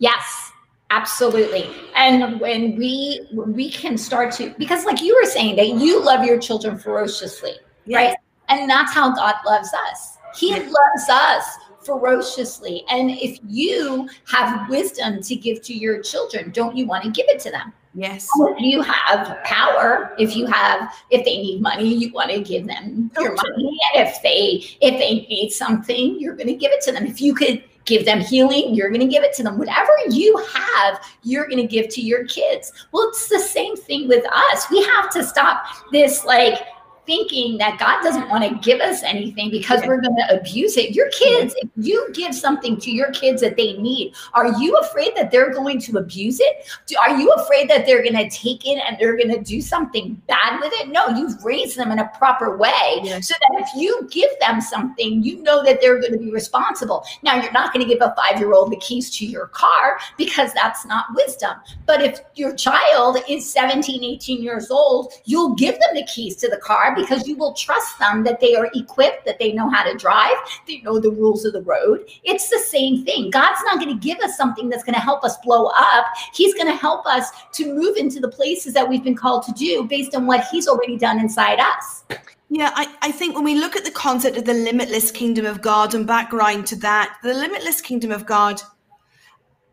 Yes. 0.00 0.50
Absolutely. 0.90 1.70
And 1.94 2.40
when 2.40 2.74
we 2.74 3.28
when 3.32 3.52
we 3.52 3.70
can 3.70 3.96
start 3.96 4.32
to 4.34 4.54
because 4.58 4.84
like 4.84 5.00
you 5.02 5.14
were 5.14 5.28
saying 5.30 5.54
that 5.56 5.68
you 5.68 6.02
love 6.04 6.24
your 6.24 6.38
children 6.38 6.78
ferociously, 6.78 7.54
yes. 7.84 7.96
right? 7.96 8.16
And 8.48 8.68
that's 8.68 8.92
how 8.92 9.14
God 9.14 9.36
loves 9.46 9.72
us. 9.88 10.18
He 10.36 10.50
yes. 10.50 10.62
loves 10.64 11.08
us 11.08 11.44
ferociously. 11.86 12.84
And 12.90 13.10
if 13.10 13.38
you 13.46 14.08
have 14.26 14.68
wisdom 14.68 15.22
to 15.22 15.36
give 15.36 15.62
to 15.62 15.72
your 15.72 16.02
children, 16.02 16.50
don't 16.50 16.76
you 16.76 16.86
want 16.86 17.04
to 17.04 17.10
give 17.10 17.26
it 17.28 17.40
to 17.40 17.50
them? 17.50 17.72
Yes. 17.94 18.28
If 18.36 18.60
you 18.60 18.82
have 18.82 19.42
power, 19.44 20.14
if 20.18 20.36
you 20.36 20.44
have, 20.46 20.94
if 21.10 21.24
they 21.24 21.38
need 21.38 21.62
money, 21.62 21.94
you 21.94 22.12
want 22.12 22.30
to 22.30 22.40
give 22.40 22.66
them 22.66 23.10
your 23.18 23.34
money. 23.34 23.78
And 23.94 24.06
if 24.06 24.20
they, 24.22 24.64
if 24.86 24.98
they 24.98 25.26
need 25.28 25.50
something, 25.50 26.20
you're 26.20 26.36
going 26.36 26.48
to 26.48 26.54
give 26.54 26.72
it 26.72 26.82
to 26.82 26.92
them. 26.92 27.06
If 27.06 27.22
you 27.22 27.34
could 27.34 27.64
give 27.86 28.04
them 28.04 28.20
healing, 28.20 28.74
you're 28.74 28.90
going 28.90 29.00
to 29.00 29.06
give 29.06 29.22
it 29.22 29.32
to 29.36 29.42
them. 29.42 29.58
Whatever 29.58 29.92
you 30.10 30.36
have, 30.52 31.02
you're 31.22 31.46
going 31.46 31.56
to 31.56 31.66
give 31.66 31.88
to 31.94 32.02
your 32.02 32.26
kids. 32.26 32.70
Well, 32.92 33.08
it's 33.08 33.28
the 33.28 33.38
same 33.38 33.76
thing 33.76 34.08
with 34.08 34.26
us. 34.30 34.70
We 34.70 34.82
have 34.84 35.08
to 35.10 35.24
stop 35.24 35.64
this 35.90 36.24
like 36.24 36.60
thinking 37.06 37.56
that 37.58 37.78
God 37.78 38.02
doesn't 38.02 38.28
want 38.28 38.44
to 38.44 38.58
give 38.68 38.80
us 38.80 39.02
anything 39.02 39.50
because 39.50 39.80
we're 39.86 40.00
going 40.00 40.16
to 40.16 40.38
abuse 40.38 40.76
it. 40.76 40.94
Your 40.94 41.08
kids, 41.10 41.54
if 41.56 41.68
you 41.76 42.08
give 42.12 42.34
something 42.34 42.78
to 42.78 42.90
your 42.90 43.10
kids 43.12 43.40
that 43.42 43.56
they 43.56 43.74
need, 43.74 44.14
are 44.34 44.60
you 44.60 44.76
afraid 44.76 45.14
that 45.16 45.30
they're 45.30 45.52
going 45.52 45.80
to 45.80 45.98
abuse 45.98 46.40
it? 46.40 46.68
Are 47.00 47.18
you 47.18 47.30
afraid 47.32 47.70
that 47.70 47.86
they're 47.86 48.02
going 48.02 48.16
to 48.16 48.28
take 48.28 48.66
it 48.66 48.82
and 48.86 48.96
they're 48.98 49.16
going 49.16 49.30
to 49.30 49.40
do 49.40 49.60
something 49.60 50.20
bad 50.26 50.60
with 50.60 50.72
it? 50.74 50.88
No, 50.88 51.08
you've 51.08 51.42
raised 51.44 51.76
them 51.76 51.92
in 51.92 52.00
a 52.00 52.08
proper 52.18 52.56
way 52.56 53.00
yes. 53.02 53.28
so 53.28 53.34
that 53.40 53.60
if 53.62 53.68
you 53.80 54.08
give 54.10 54.30
them 54.40 54.60
something, 54.60 55.22
you 55.22 55.42
know 55.42 55.64
that 55.64 55.80
they're 55.80 56.00
going 56.00 56.12
to 56.12 56.18
be 56.18 56.30
responsible. 56.30 57.04
Now, 57.22 57.40
you're 57.40 57.52
not 57.52 57.72
going 57.72 57.86
to 57.86 57.92
give 57.92 58.02
a 58.02 58.14
five 58.16 58.40
year 58.40 58.52
old 58.52 58.72
the 58.72 58.76
keys 58.76 59.10
to 59.18 59.26
your 59.26 59.46
car 59.48 59.98
because 60.18 60.52
that's 60.54 60.84
not 60.84 61.06
wisdom. 61.14 61.56
But 61.86 62.02
if 62.02 62.20
your 62.34 62.54
child 62.54 63.18
is 63.28 63.50
17, 63.50 64.02
18 64.02 64.42
years 64.42 64.70
old, 64.70 65.12
you'll 65.24 65.54
give 65.54 65.74
them 65.74 65.94
the 65.94 66.04
keys 66.04 66.36
to 66.36 66.48
the 66.48 66.56
car 66.58 66.95
because 66.96 67.28
you 67.28 67.36
will 67.36 67.54
trust 67.54 67.98
them 67.98 68.24
that 68.24 68.40
they 68.40 68.54
are 68.54 68.68
equipped, 68.74 69.24
that 69.26 69.38
they 69.38 69.52
know 69.52 69.68
how 69.68 69.84
to 69.84 69.96
drive, 69.96 70.36
they 70.66 70.80
know 70.80 70.98
the 70.98 71.10
rules 71.10 71.44
of 71.44 71.52
the 71.52 71.62
road. 71.62 72.08
It's 72.24 72.48
the 72.48 72.58
same 72.58 73.04
thing. 73.04 73.30
God's 73.30 73.60
not 73.64 73.78
going 73.78 73.96
to 73.96 74.06
give 74.06 74.18
us 74.18 74.36
something 74.36 74.68
that's 74.68 74.82
going 74.82 74.94
to 74.94 75.00
help 75.00 75.24
us 75.24 75.36
blow 75.38 75.66
up. 75.66 76.06
He's 76.32 76.54
going 76.54 76.66
to 76.66 76.76
help 76.76 77.06
us 77.06 77.30
to 77.52 77.74
move 77.74 77.96
into 77.96 78.20
the 78.20 78.28
places 78.28 78.74
that 78.74 78.88
we've 78.88 79.04
been 79.04 79.16
called 79.16 79.44
to 79.44 79.52
do 79.52 79.84
based 79.84 80.14
on 80.14 80.26
what 80.26 80.46
He's 80.50 80.66
already 80.66 80.96
done 80.96 81.20
inside 81.20 81.60
us. 81.60 82.04
Yeah, 82.48 82.70
I, 82.74 82.94
I 83.02 83.10
think 83.10 83.34
when 83.34 83.44
we 83.44 83.58
look 83.58 83.74
at 83.74 83.84
the 83.84 83.90
concept 83.90 84.36
of 84.36 84.44
the 84.44 84.54
limitless 84.54 85.10
kingdom 85.10 85.46
of 85.46 85.60
God 85.62 85.94
and 85.94 86.06
background 86.06 86.66
to 86.68 86.76
that, 86.76 87.18
the 87.22 87.34
limitless 87.34 87.80
kingdom 87.80 88.12
of 88.12 88.24
God, 88.24 88.62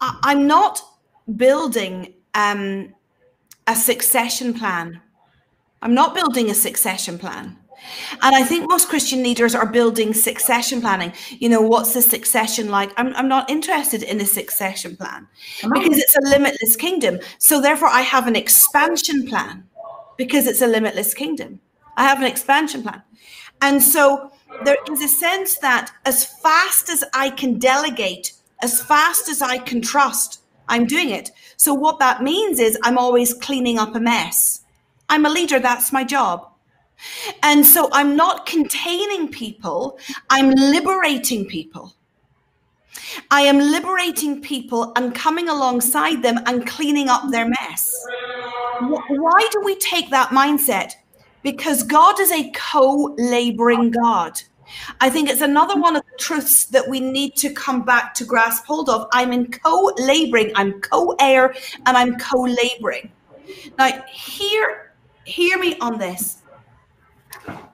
I, 0.01 0.19
I'm 0.23 0.47
not 0.47 0.81
building 1.35 2.13
um, 2.33 2.93
a 3.67 3.75
succession 3.75 4.53
plan. 4.53 5.01
I'm 5.83 5.93
not 5.93 6.15
building 6.15 6.49
a 6.49 6.53
succession 6.53 7.19
plan. 7.19 7.57
And 8.21 8.33
I 8.33 8.43
think 8.43 8.69
most 8.69 8.87
Christian 8.87 9.21
leaders 9.21 9.53
are 9.53 9.65
building 9.65 10.13
succession 10.13 10.79
planning. 10.79 11.11
You 11.29 11.49
know, 11.49 11.61
what's 11.61 11.93
the 11.93 12.01
succession 12.01 12.69
like? 12.69 12.91
I'm, 12.95 13.13
I'm 13.15 13.27
not 13.27 13.49
interested 13.49 14.01
in 14.01 14.21
a 14.21 14.25
succession 14.25 14.95
plan 14.95 15.27
because 15.61 15.97
it's 15.97 16.15
a 16.15 16.21
limitless 16.21 16.77
kingdom. 16.77 17.19
So, 17.37 17.59
therefore, 17.59 17.89
I 17.89 17.99
have 17.99 18.27
an 18.27 18.37
expansion 18.37 19.27
plan 19.27 19.65
because 20.17 20.47
it's 20.47 20.61
a 20.61 20.67
limitless 20.67 21.13
kingdom. 21.13 21.59
I 21.97 22.03
have 22.03 22.19
an 22.19 22.27
expansion 22.27 22.81
plan. 22.81 23.03
And 23.61 23.83
so, 23.83 24.31
there 24.63 24.77
is 24.89 25.01
a 25.01 25.09
sense 25.09 25.57
that 25.57 25.91
as 26.05 26.23
fast 26.25 26.87
as 26.87 27.03
I 27.13 27.29
can 27.29 27.59
delegate, 27.59 28.31
as 28.61 28.81
fast 28.81 29.27
as 29.27 29.41
I 29.41 29.57
can 29.57 29.81
trust, 29.81 30.39
I'm 30.69 30.85
doing 30.85 31.09
it. 31.09 31.31
So, 31.57 31.73
what 31.73 31.99
that 31.99 32.23
means 32.23 32.61
is 32.61 32.79
I'm 32.83 32.97
always 32.97 33.33
cleaning 33.33 33.77
up 33.77 33.93
a 33.95 33.99
mess 33.99 34.62
I'm 35.09 35.25
a 35.25 35.29
leader, 35.29 35.59
that's 35.59 35.91
my 35.91 36.03
job. 36.03 36.49
And 37.41 37.65
so 37.65 37.89
I'm 37.91 38.15
not 38.15 38.45
containing 38.45 39.29
people, 39.29 39.97
I'm 40.29 40.51
liberating 40.51 41.45
people. 41.45 41.93
I 43.31 43.41
am 43.41 43.57
liberating 43.59 44.41
people 44.41 44.93
and 44.95 45.13
coming 45.13 45.49
alongside 45.49 46.21
them 46.23 46.39
and 46.45 46.65
cleaning 46.65 47.09
up 47.09 47.29
their 47.31 47.47
mess. 47.47 48.05
Why 48.79 49.49
do 49.51 49.61
we 49.63 49.75
take 49.75 50.09
that 50.09 50.29
mindset? 50.29 50.93
Because 51.41 51.83
God 51.83 52.19
is 52.19 52.31
a 52.31 52.51
co 52.51 53.15
laboring 53.17 53.91
God. 53.91 54.39
I 55.01 55.09
think 55.09 55.29
it's 55.29 55.41
another 55.41 55.79
one 55.79 55.95
of 55.95 56.03
the 56.03 56.17
truths 56.17 56.65
that 56.65 56.87
we 56.87 56.99
need 56.99 57.35
to 57.37 57.53
come 57.53 57.83
back 57.83 58.13
to 58.15 58.25
grasp 58.25 58.65
hold 58.65 58.89
of. 58.89 59.07
I'm 59.11 59.31
in 59.33 59.51
co 59.51 59.91
laboring, 59.97 60.51
I'm 60.55 60.79
co 60.81 61.15
heir, 61.19 61.53
and 61.85 61.97
I'm 61.97 62.17
co 62.17 62.41
laboring. 62.41 63.11
Now, 63.77 64.03
here 64.11 64.92
hear 65.25 65.57
me 65.57 65.77
on 65.79 65.97
this. 65.97 66.39
Am 67.47 67.65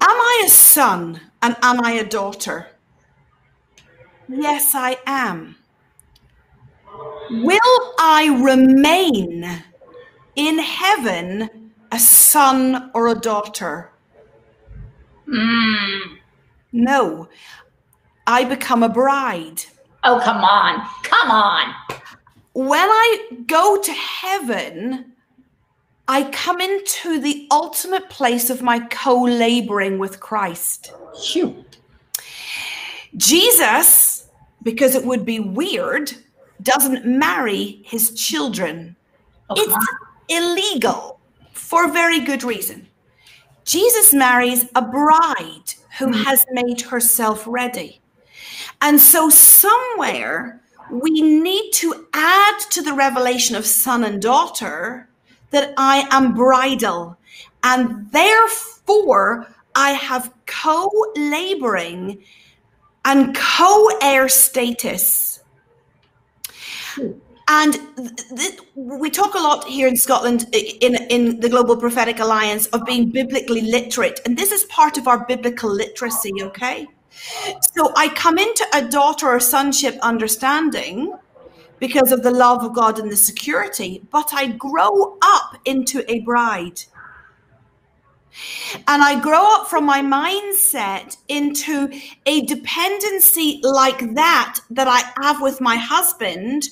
I 0.00 0.42
a 0.46 0.48
son 0.48 1.20
and 1.42 1.56
am 1.62 1.84
I 1.84 1.92
a 1.92 2.04
daughter? 2.04 2.68
Yes, 4.28 4.74
I 4.74 4.98
am. 5.06 5.56
Will 7.30 7.94
I 7.98 8.40
remain 8.42 9.62
in 10.36 10.58
heaven 10.58 11.72
a 11.90 11.98
son 11.98 12.90
or 12.94 13.08
a 13.08 13.14
daughter? 13.14 13.90
Mm. 15.26 16.18
No, 16.72 17.28
I 18.26 18.44
become 18.44 18.82
a 18.82 18.88
bride. 18.88 19.62
Oh, 20.04 20.20
come 20.22 20.44
on. 20.44 20.86
Come 21.02 21.30
on. 21.30 21.74
When 22.52 22.88
I 22.88 23.28
go 23.46 23.80
to 23.80 23.92
heaven, 23.92 25.12
I 26.10 26.24
come 26.30 26.58
into 26.58 27.20
the 27.20 27.46
ultimate 27.50 28.08
place 28.08 28.48
of 28.48 28.62
my 28.62 28.80
co 28.80 29.24
laboring 29.24 29.98
with 29.98 30.20
Christ. 30.20 30.92
Shoot. 31.22 31.78
Jesus, 33.16 34.28
because 34.62 34.94
it 34.94 35.04
would 35.04 35.26
be 35.26 35.38
weird, 35.38 36.12
doesn't 36.62 37.04
marry 37.04 37.82
his 37.84 38.14
children. 38.14 38.96
Okay. 39.50 39.60
It's 39.60 39.86
illegal 40.28 41.20
for 41.52 41.92
very 41.92 42.20
good 42.20 42.42
reason. 42.42 42.88
Jesus 43.64 44.14
marries 44.14 44.64
a 44.74 44.82
bride 44.82 45.74
who 45.98 46.06
mm. 46.06 46.24
has 46.24 46.46
made 46.52 46.80
herself 46.80 47.44
ready. 47.46 48.00
And 48.80 48.98
so, 48.98 49.28
somewhere, 49.28 50.62
we 50.90 51.20
need 51.20 51.72
to 51.72 52.06
add 52.14 52.58
to 52.70 52.80
the 52.80 52.94
revelation 52.94 53.56
of 53.56 53.66
son 53.66 54.04
and 54.04 54.22
daughter 54.22 55.07
that 55.50 55.74
I 55.76 56.06
am 56.10 56.34
bridal. 56.34 57.16
And 57.62 58.10
therefore, 58.12 59.46
I 59.74 59.90
have 59.92 60.32
co 60.46 60.90
laboring 61.16 62.22
and 63.04 63.34
co 63.34 63.90
heir 64.02 64.28
status. 64.28 65.40
And 67.50 67.80
th- 68.36 68.60
we 68.74 69.08
talk 69.08 69.34
a 69.34 69.38
lot 69.38 69.64
here 69.64 69.88
in 69.88 69.96
Scotland, 69.96 70.46
in, 70.52 70.96
in 71.08 71.40
the 71.40 71.48
Global 71.48 71.78
Prophetic 71.78 72.20
Alliance, 72.20 72.66
of 72.66 72.84
being 72.84 73.10
biblically 73.10 73.62
literate. 73.62 74.20
And 74.26 74.36
this 74.36 74.52
is 74.52 74.64
part 74.64 74.98
of 74.98 75.08
our 75.08 75.24
biblical 75.24 75.70
literacy, 75.70 76.32
okay? 76.42 76.86
So 77.74 77.92
I 77.96 78.08
come 78.08 78.36
into 78.36 78.66
a 78.74 78.82
daughter 78.86 79.28
or 79.28 79.40
sonship 79.40 79.98
understanding 80.02 81.14
because 81.78 82.12
of 82.12 82.22
the 82.22 82.30
love 82.30 82.64
of 82.64 82.74
God 82.74 82.98
and 82.98 83.10
the 83.10 83.16
security, 83.16 84.02
but 84.10 84.30
I 84.32 84.48
grow 84.48 85.16
up 85.22 85.56
into 85.64 86.04
a 86.10 86.20
bride. 86.20 86.82
And 88.86 89.02
I 89.02 89.20
grow 89.20 89.42
up 89.42 89.68
from 89.68 89.84
my 89.84 90.00
mindset 90.00 91.16
into 91.28 91.90
a 92.26 92.42
dependency 92.42 93.60
like 93.62 94.14
that 94.14 94.60
that 94.70 94.86
I 94.86 95.02
have 95.22 95.40
with 95.40 95.60
my 95.60 95.76
husband 95.76 96.68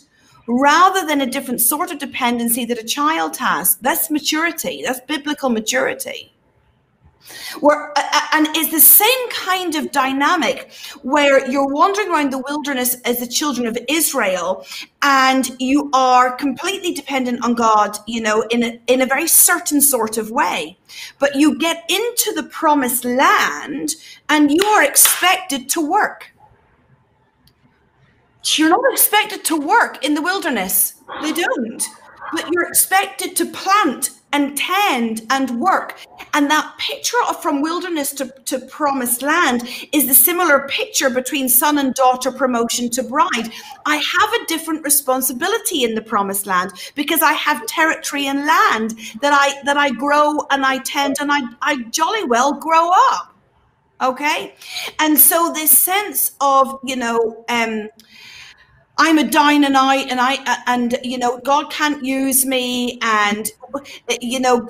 rather 0.47 1.05
than 1.07 1.21
a 1.21 1.27
different 1.27 1.61
sort 1.61 1.91
of 1.91 1.99
dependency 1.99 2.65
that 2.67 2.79
a 2.79 2.85
child 2.85 3.37
has. 3.39 3.77
That's 3.77 4.11
maturity, 4.11 4.83
that's 4.85 5.01
biblical 5.01 5.51
maturity. 5.51 6.36
Where, 7.61 7.93
and 8.33 8.49
it's 8.57 8.71
the 8.71 8.81
same 8.81 9.31
kind 9.31 9.75
of 9.75 9.93
dynamic 9.93 10.71
where 11.03 11.49
you're 11.51 11.73
wandering 11.73 12.11
around 12.11 12.33
the 12.33 12.43
wilderness 12.47 12.97
as 13.05 13.21
the 13.21 13.27
children 13.27 13.67
of 13.67 13.79
Israel 13.89 14.67
and 15.03 15.51
you 15.61 15.91
are 15.93 16.35
completely 16.37 16.93
dependent 16.93 17.45
on 17.45 17.55
God, 17.55 17.97
you 18.07 18.21
know, 18.21 18.43
in 18.51 18.63
a, 18.63 18.81
in 18.87 19.01
a 19.01 19.07
very 19.07 19.29
certain 19.29 19.81
sort 19.81 20.19
of 20.19 20.31
way. 20.31 20.79
But 21.19 21.37
you 21.37 21.59
get 21.59 21.85
into 21.89 22.33
the 22.35 22.43
promised 22.43 23.05
land 23.05 23.95
and 24.29 24.51
you 24.51 24.65
are 24.65 24.83
expected 24.83 25.69
to 25.71 25.81
work. 25.81 26.33
You're 28.55 28.71
not 28.71 28.93
expected 28.93 29.45
to 29.47 29.57
work 29.57 30.05
in 30.05 30.15
the 30.15 30.23
wilderness. 30.23 30.95
They 31.23 31.33
don't. 31.33 31.83
But 32.33 32.49
you're 32.53 32.69
expected 32.69 33.35
to 33.37 33.47
plant 33.47 34.11
and 34.37 34.55
tend 34.55 35.23
and 35.31 35.59
work. 35.59 35.99
And 36.35 36.51
that 36.51 36.75
picture 36.77 37.17
of 37.31 37.41
from 37.41 37.63
wilderness 37.63 38.13
to, 38.13 38.27
to 38.45 38.59
promised 38.67 39.23
land 39.23 39.67
is 39.93 40.07
the 40.07 40.13
similar 40.13 40.69
picture 40.69 41.09
between 41.09 41.49
son 41.49 41.79
and 41.79 41.95
daughter 41.95 42.31
promotion 42.31 42.91
to 42.91 43.03
bride. 43.03 43.51
I 43.87 43.97
have 43.97 44.33
a 44.35 44.47
different 44.47 44.85
responsibility 44.85 45.85
in 45.85 45.95
the 45.95 46.03
promised 46.03 46.47
land 46.47 46.73
because 46.95 47.23
I 47.23 47.33
have 47.33 47.67
territory 47.67 48.27
and 48.27 48.41
land 48.41 48.91
that 49.23 49.33
I 49.33 49.63
that 49.65 49.79
I 49.79 49.89
grow 49.91 50.47
and 50.51 50.67
I 50.67 50.79
tend 50.81 51.17
and 51.19 51.33
I, 51.33 51.41
I 51.63 51.85
jolly 51.85 52.25
well 52.25 52.53
grow 52.53 52.91
up. 53.13 53.35
Okay. 54.03 54.55
And 54.99 55.19
so 55.19 55.51
this 55.55 55.71
sense 55.71 56.33
of, 56.43 56.79
you 56.85 56.97
know, 56.97 57.47
um, 57.49 57.89
I'm 58.99 59.19
a 59.19 59.25
dynamite 59.25 60.11
and 60.11 60.19
I 60.21 60.39
and 60.67 60.99
you 61.03 61.19
know 61.19 61.39
God 61.41 61.71
can't 61.71 62.03
use 62.03 62.47
me 62.47 62.99
and 63.03 63.51
you 64.23 64.41
know 64.41 64.69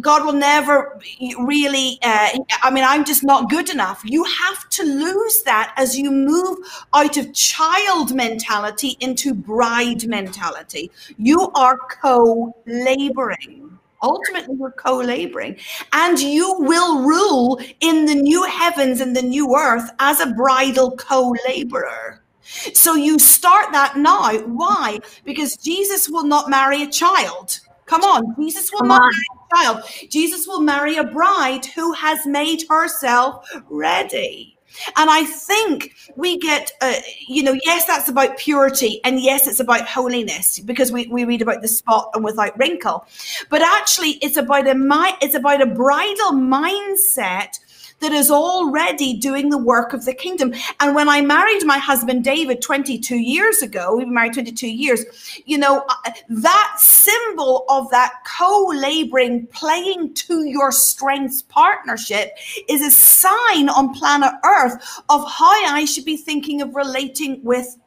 God 0.00 0.26
will 0.26 0.34
never 0.34 1.00
really 1.38 1.98
uh, 2.02 2.38
I 2.62 2.70
mean 2.70 2.84
I'm 2.84 3.04
just 3.04 3.24
not 3.24 3.48
good 3.48 3.70
enough. 3.70 4.02
You 4.04 4.24
have 4.24 4.68
to 4.70 4.82
lose 4.82 5.42
that 5.44 5.72
as 5.78 5.98
you 5.98 6.10
move 6.10 6.58
out 6.92 7.16
of 7.16 7.32
child 7.32 8.14
mentality 8.14 8.96
into 9.00 9.32
bride 9.32 10.06
mentality. 10.06 10.90
You 11.16 11.50
are 11.54 11.78
co-laboring. 11.78 13.78
Ultimately 14.02 14.56
you're 14.58 14.72
co-laboring. 14.72 15.56
And 15.92 16.18
you 16.18 16.56
will 16.58 17.02
rule 17.02 17.58
in 17.80 18.04
the 18.04 18.16
new 18.16 18.42
heavens 18.44 19.00
and 19.00 19.16
the 19.16 19.22
new 19.22 19.56
earth 19.56 19.90
as 19.98 20.20
a 20.20 20.26
bridal 20.26 20.96
co-laborer 20.96 22.21
so 22.42 22.94
you 22.94 23.18
start 23.18 23.72
that 23.72 23.96
now. 23.96 24.38
Why? 24.38 24.98
Because 25.24 25.56
Jesus 25.56 26.08
will 26.08 26.24
not 26.24 26.50
marry 26.50 26.82
a 26.82 26.90
child. 26.90 27.60
Come 27.86 28.02
on, 28.02 28.34
Jesus 28.38 28.70
will 28.72 28.80
Come 28.80 28.88
not 28.88 29.02
on. 29.02 29.10
marry 29.10 29.24
a 29.34 29.56
child. 29.56 30.10
Jesus 30.10 30.46
will 30.46 30.60
marry 30.60 30.96
a 30.96 31.04
bride 31.04 31.66
who 31.66 31.92
has 31.92 32.24
made 32.26 32.64
herself 32.68 33.46
ready. 33.68 34.56
And 34.96 35.10
I 35.10 35.24
think 35.24 35.94
we 36.16 36.38
get, 36.38 36.72
uh, 36.80 36.94
you 37.28 37.42
know, 37.42 37.58
yes, 37.64 37.84
that's 37.84 38.08
about 38.08 38.38
purity. 38.38 39.00
And 39.04 39.20
yes, 39.20 39.46
it's 39.46 39.60
about 39.60 39.86
holiness 39.86 40.58
because 40.60 40.90
we, 40.90 41.06
we 41.08 41.24
read 41.24 41.42
about 41.42 41.62
the 41.62 41.68
spot 41.68 42.10
and 42.14 42.24
without 42.24 42.58
wrinkle. 42.58 43.06
But 43.50 43.62
actually, 43.62 44.12
it's 44.22 44.36
about 44.36 44.66
a, 44.66 44.74
my 44.74 45.16
it's 45.20 45.34
about 45.34 45.60
a 45.60 45.66
bridal 45.66 46.32
mindset 46.32 47.58
that 48.02 48.12
is 48.12 48.30
already 48.30 49.14
doing 49.14 49.48
the 49.48 49.56
work 49.56 49.92
of 49.92 50.04
the 50.04 50.12
kingdom. 50.12 50.52
And 50.80 50.94
when 50.94 51.08
I 51.08 51.22
married 51.22 51.64
my 51.64 51.78
husband 51.78 52.24
David 52.24 52.60
22 52.60 53.16
years 53.16 53.62
ago, 53.62 53.96
we've 53.96 54.06
been 54.06 54.14
married 54.14 54.34
22 54.34 54.68
years, 54.68 55.04
you 55.46 55.56
know, 55.56 55.84
uh, 55.88 56.10
that 56.28 56.74
symbol 56.78 57.64
of 57.68 57.90
that 57.90 58.12
co 58.26 58.72
laboring, 58.74 59.46
playing 59.46 60.14
to 60.14 60.44
your 60.44 60.72
strengths 60.72 61.42
partnership 61.42 62.36
is 62.68 62.82
a 62.82 62.90
sign 62.90 63.68
on 63.68 63.94
planet 63.94 64.32
Earth 64.44 65.00
of 65.08 65.20
how 65.30 65.52
I 65.72 65.84
should 65.84 66.04
be 66.04 66.16
thinking 66.16 66.60
of 66.60 66.74
relating 66.74 67.42
with 67.44 67.78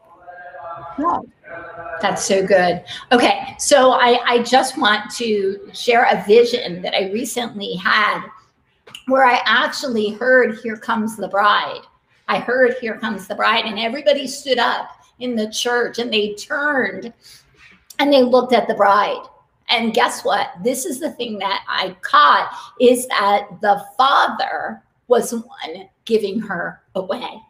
God. 0.98 1.30
That's 2.02 2.24
so 2.24 2.46
good. 2.46 2.84
Okay, 3.12 3.56
so 3.60 3.92
I, 3.92 4.20
I 4.26 4.44
just 4.44 4.78
want 4.78 5.12
to 5.16 5.70
share 5.74 6.08
a 6.10 6.24
vision 6.26 6.82
that 6.84 6.96
I 6.96 7.12
recently 7.12 7.76
had 7.76 8.22
where 9.08 9.26
I 9.26 9.42
actually 9.46 10.12
heard, 10.12 10.60
Here 10.60 10.78
comes 10.78 11.16
the 11.16 11.28
bride. 11.28 11.82
I 12.28 12.40
heard, 12.40 12.76
Here 12.82 12.98
comes 12.98 13.28
the 13.28 13.36
bride. 13.36 13.66
And 13.66 13.80
everybody 13.80 14.28
stood 14.28 14.58
up 14.58 14.90
in 15.20 15.36
the 15.36 15.50
church 15.50 16.00
and 16.00 16.12
they 16.12 16.34
turned 16.36 17.14
and 18.00 18.12
they 18.12 18.24
looked 18.24 18.54
at 18.54 18.68
the 18.68 18.74
bride. 18.74 19.24
And 19.70 19.94
guess 19.94 20.24
what? 20.24 20.50
This 20.64 20.86
is 20.86 21.00
the 21.00 21.12
thing 21.12 21.40
that 21.40 21.64
I 21.68 21.96
caught 22.02 22.56
is 22.80 23.08
that 23.08 23.48
the 23.62 23.84
father 23.98 24.84
was 25.08 25.32
the 25.32 25.40
one 25.40 25.90
giving 26.06 26.40
her 26.40 26.82
away. 26.94 27.42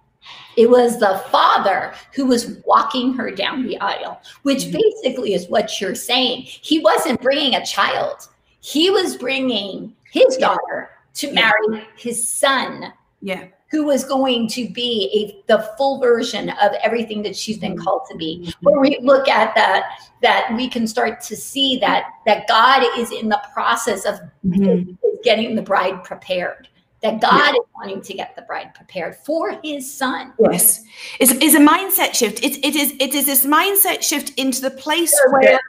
It 0.55 0.69
was 0.69 0.99
the 0.99 1.21
father 1.29 1.93
who 2.13 2.25
was 2.25 2.57
walking 2.65 3.13
her 3.13 3.29
down 3.29 3.63
the 3.63 3.77
aisle, 3.79 4.21
which 4.43 4.63
mm-hmm. 4.63 4.77
basically 4.77 5.33
is 5.33 5.49
what 5.49 5.79
you're 5.79 5.95
saying. 5.95 6.43
He 6.43 6.79
wasn't 6.79 7.21
bringing 7.21 7.55
a 7.55 7.65
child, 7.65 8.27
he 8.61 8.89
was 8.89 9.17
bringing 9.17 9.93
his 10.11 10.37
daughter 10.37 10.89
to 11.15 11.31
marry 11.33 11.87
his 11.97 12.29
son. 12.29 12.93
Yeah. 13.21 13.47
Who 13.71 13.83
was 13.83 14.03
going 14.03 14.47
to 14.49 14.69
be 14.69 15.43
a 15.47 15.51
the 15.51 15.63
full 15.77 15.99
version 15.99 16.49
of 16.49 16.71
everything 16.83 17.23
that 17.23 17.35
she's 17.35 17.57
been 17.57 17.77
called 17.77 18.03
to 18.09 18.15
be. 18.15 18.41
Mm-hmm. 18.41 18.65
When 18.65 18.79
we 18.79 18.99
look 19.01 19.27
at 19.27 19.53
that, 19.55 19.97
that 20.21 20.53
we 20.55 20.69
can 20.69 20.87
start 20.87 21.19
to 21.21 21.35
see 21.35 21.77
that 21.79 22.05
that 22.25 22.47
God 22.47 22.83
is 22.97 23.11
in 23.11 23.27
the 23.27 23.41
process 23.53 24.05
of 24.05 24.19
mm-hmm. 24.45 24.91
getting 25.23 25.55
the 25.55 25.61
bride 25.61 26.03
prepared 26.03 26.69
that 27.05 27.21
God 27.21 27.53
yeah. 27.53 27.61
is 27.61 27.67
wanting 27.75 28.01
to 28.01 28.13
get 28.13 28.35
the 28.35 28.41
bride 28.43 28.73
prepared 28.73 29.15
for 29.15 29.59
his 29.63 29.91
son. 29.91 30.33
Yes. 30.39 30.83
It's, 31.19 31.31
it's 31.31 31.53
a 31.53 31.59
mindset 31.59 32.15
shift. 32.15 32.43
It, 32.43 32.65
it 32.65 32.75
is 32.75 32.95
it 32.99 33.13
is 33.13 33.27
this 33.27 33.45
mindset 33.45 34.01
shift 34.01 34.31
into 34.37 34.61
the 34.61 34.71
place 34.71 35.13
where 35.29 35.59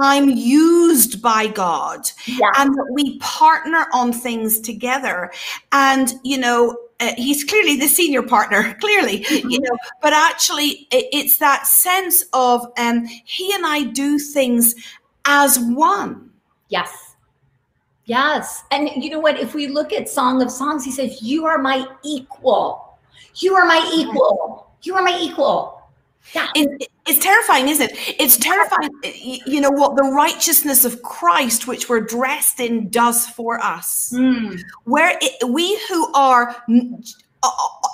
I'm 0.00 0.28
used 0.28 1.22
by 1.22 1.46
God 1.46 2.08
yeah. 2.26 2.50
and 2.56 2.74
that 2.74 2.88
we 2.92 3.18
partner 3.18 3.86
on 3.92 4.12
things 4.12 4.60
together. 4.60 5.30
And, 5.72 6.14
you 6.24 6.38
know, 6.38 6.76
uh, 7.00 7.12
he's 7.16 7.44
clearly 7.44 7.76
the 7.76 7.88
senior 7.88 8.22
partner, 8.22 8.74
clearly, 8.80 9.20
mm-hmm. 9.20 9.50
you 9.50 9.60
know, 9.60 9.76
but 10.02 10.12
actually 10.12 10.86
it, 10.90 11.06
it's 11.12 11.38
that 11.38 11.66
sense 11.66 12.24
of 12.32 12.66
um, 12.78 13.06
he 13.24 13.52
and 13.54 13.66
I 13.66 13.84
do 13.84 14.18
things 14.18 14.74
as 15.24 15.58
one. 15.58 16.30
Yes. 16.68 17.14
Yes. 18.04 18.64
And 18.70 18.88
you 18.96 19.10
know 19.10 19.20
what? 19.20 19.38
If 19.38 19.54
we 19.54 19.68
look 19.68 19.92
at 19.92 20.08
Song 20.08 20.42
of 20.42 20.50
Songs, 20.50 20.84
he 20.84 20.90
says, 20.90 21.22
You 21.22 21.46
are 21.46 21.58
my 21.58 21.86
equal. 22.04 22.98
You 23.36 23.54
are 23.54 23.64
my 23.64 23.88
equal. 23.94 24.70
You 24.82 24.96
are 24.96 25.02
my 25.02 25.16
equal. 25.20 25.80
Yeah. 26.34 26.48
It, 26.54 26.89
it's 27.10 27.18
terrifying, 27.18 27.68
isn't 27.68 27.90
it? 27.90 28.14
It's 28.18 28.36
terrifying, 28.36 28.90
you 29.46 29.60
know, 29.60 29.70
what 29.70 29.96
the 29.96 30.04
righteousness 30.04 30.84
of 30.84 31.02
Christ, 31.02 31.66
which 31.66 31.88
we're 31.88 32.00
dressed 32.00 32.60
in, 32.60 32.88
does 32.88 33.26
for 33.26 33.60
us. 33.60 34.12
Mm. 34.14 34.60
Where 34.84 35.18
it, 35.20 35.48
we 35.48 35.78
who 35.88 36.12
are 36.14 36.56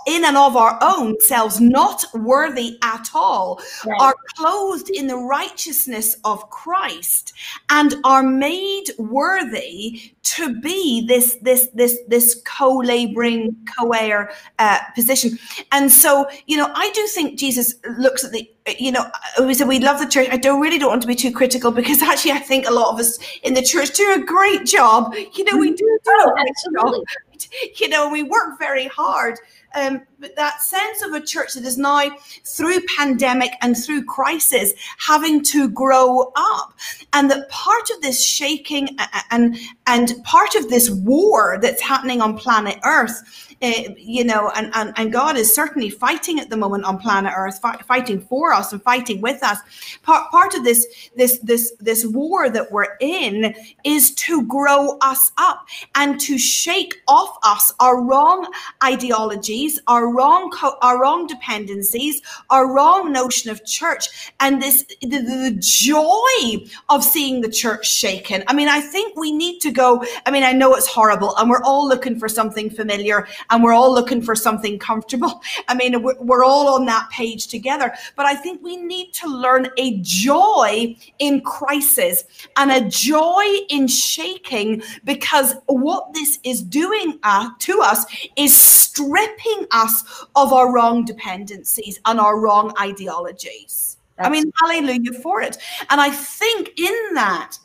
in 0.07 0.25
and 0.25 0.37
of 0.37 0.57
our 0.57 0.79
own 0.81 1.21
selves 1.21 1.61
not 1.61 2.05
worthy 2.15 2.79
at 2.83 3.09
all, 3.15 3.61
right. 3.85 4.01
are 4.01 4.15
clothed 4.37 4.89
in 4.91 5.07
the 5.07 5.17
righteousness 5.17 6.17
of 6.25 6.49
Christ 6.51 7.33
and 7.71 7.97
are 8.05 8.23
made 8.23 8.85
worthy 8.99 10.13
to 10.23 10.61
be 10.61 11.07
this 11.07 11.37
this 11.43 11.69
this 11.75 11.99
this 12.09 12.43
co-laboring 12.45 13.57
co-heir 13.79 14.31
uh, 14.59 14.79
position. 14.95 15.39
And 15.73 15.91
so 15.91 16.27
you 16.47 16.57
know 16.57 16.71
i 16.75 16.91
do 16.95 17.07
think 17.07 17.39
jesus 17.39 17.75
looks 17.99 18.25
at 18.25 18.33
the 18.33 18.49
you 18.79 18.91
know 18.91 19.05
we 19.41 19.55
said 19.55 19.69
we 19.69 19.79
love 19.79 19.99
the 19.99 20.07
church. 20.07 20.29
I 20.31 20.37
don't 20.37 20.61
really 20.61 20.79
don't 20.79 20.91
want 20.91 21.03
to 21.03 21.09
be 21.09 21.15
too 21.15 21.33
critical 21.33 21.71
because 21.71 22.03
actually 22.11 22.33
i 22.33 22.39
think 22.39 22.67
a 22.67 22.73
lot 22.73 22.93
of 22.93 23.01
us 23.01 23.19
in 23.43 23.55
the 23.55 23.63
church 23.63 23.91
do 23.97 24.15
a 24.15 24.25
great 24.25 24.65
job. 24.67 25.15
You 25.35 25.45
know 25.45 25.59
we 25.59 25.71
do 25.71 25.99
do 26.05 26.11
a 26.25 26.33
great 26.33 26.55
job. 26.75 26.95
you 27.81 27.89
know 27.89 28.09
we 28.09 28.23
work 28.23 28.59
very 28.59 28.87
hard 28.89 29.39
um, 29.77 30.07
that 30.37 30.63
sense 30.63 31.03
of 31.03 31.13
a 31.13 31.21
church 31.21 31.55
that 31.55 31.65
is 31.65 31.77
now 31.77 32.09
through 32.45 32.81
pandemic 32.97 33.51
and 33.61 33.77
through 33.77 34.05
crisis 34.05 34.73
having 34.99 35.43
to 35.43 35.69
grow 35.69 36.33
up 36.37 36.73
and 37.13 37.31
that 37.31 37.49
part 37.51 37.91
of 37.91 38.01
this 38.01 38.25
shaking 38.25 38.97
and 39.31 39.59
and 39.87 40.15
part 40.25 40.55
of 40.55 40.71
this 40.71 40.91
war 40.91 41.59
that's 41.61 41.83
happening 41.83 42.23
on 42.23 42.37
planet 42.37 42.79
earth 42.85 43.47
uh, 43.63 43.73
you 43.97 44.23
know, 44.23 44.51
and, 44.55 44.71
and, 44.75 44.93
and 44.97 45.11
God 45.11 45.37
is 45.37 45.55
certainly 45.55 45.89
fighting 45.89 46.39
at 46.39 46.51
the 46.51 46.57
moment 46.59 46.85
on 46.85 46.99
planet 46.99 47.33
Earth, 47.35 47.59
fi- 47.59 47.79
fighting 47.89 48.21
for 48.21 48.53
us 48.53 48.73
and 48.73 48.83
fighting 48.83 49.23
with 49.23 49.43
us. 49.43 49.59
Part, 50.03 50.31
part 50.31 50.55
of 50.55 50.63
this, 50.63 51.11
this, 51.17 51.39
this, 51.39 51.73
this 51.81 52.05
war 52.05 52.51
that 52.51 52.71
we're 52.71 52.99
in 53.01 53.55
is 53.83 54.15
to 54.17 54.47
grow 54.47 54.99
us 55.01 55.33
up 55.39 55.67
and 55.95 56.21
to 56.21 56.37
shake 56.37 57.01
off 57.09 57.39
us 57.45 57.73
our 57.81 58.03
wrong 58.03 58.53
ideologies, 58.85 59.81
our 59.87 60.13
wrong, 60.17 60.53
our 60.83 61.01
wrong 61.01 61.27
dependencies, 61.27 62.23
our 62.51 62.73
wrong 62.73 63.13
notion 63.13 63.51
of 63.51 63.65
church, 63.65 64.33
and 64.41 64.63
this 64.63 64.85
the, 65.03 65.19
the 65.19 65.57
joy 65.61 66.67
of 66.89 67.05
seeing 67.05 67.41
the 67.41 67.51
church 67.51 67.91
shaken. 67.91 68.43
I 68.49 68.55
mean, 68.55 68.69
I 68.69 68.81
think 68.81 69.17
we 69.17 69.33
need 69.33 69.61
to 69.61 69.71
go. 69.71 70.05
I 70.25 70.31
mean, 70.31 70.43
I 70.43 70.53
know 70.53 70.75
it's 70.75 70.87
horrible, 70.87 71.37
and 71.37 71.51
we're 71.51 71.63
all 71.63 71.87
looking 71.87 72.19
for 72.19 72.29
something 72.29 72.71
familiar 72.71 73.27
and 73.51 73.63
we're 73.63 73.73
all 73.73 73.93
looking 73.93 74.23
for 74.23 74.35
something 74.35 74.79
comfortable. 74.79 75.43
I 75.69 75.75
mean, 75.75 76.03
we're, 76.03 76.19
we're 76.21 76.45
all 76.45 76.75
on 76.75 76.87
that 76.87 77.09
page 77.11 77.49
together. 77.49 77.93
But 78.15 78.27
I 78.27 78.35
think 78.35 78.63
we 78.63 78.77
need 78.77 79.13
to 79.15 79.29
learn 79.29 79.69
a 79.77 79.99
joy 80.01 80.97
in 81.19 81.41
crisis 81.43 82.25
and 82.57 82.71
a 82.71 82.89
joy 82.89 83.45
in 83.69 83.89
shaking 83.89 84.83
because 85.05 85.55
what 85.67 86.13
this 86.13 86.39
is 86.45 86.63
doing 86.63 87.19
uh, 87.23 87.51
to 87.61 87.81
us 87.81 88.05
is 88.37 88.55
stripping 88.97 89.67
us 89.71 90.27
of 90.35 90.53
our 90.53 90.73
wrong 90.73 91.05
dependencies 91.05 92.01
and 92.07 92.19
our 92.19 92.41
wrong 92.41 92.73
ideologies. 92.81 93.99
That's 94.17 94.29
I 94.29 94.31
mean, 94.31 94.51
hallelujah 94.63 95.13
for 95.13 95.43
it. 95.43 95.59
And 95.91 96.01
I 96.01 96.11
think 96.11 96.79
in 96.79 97.15
that, 97.15 97.59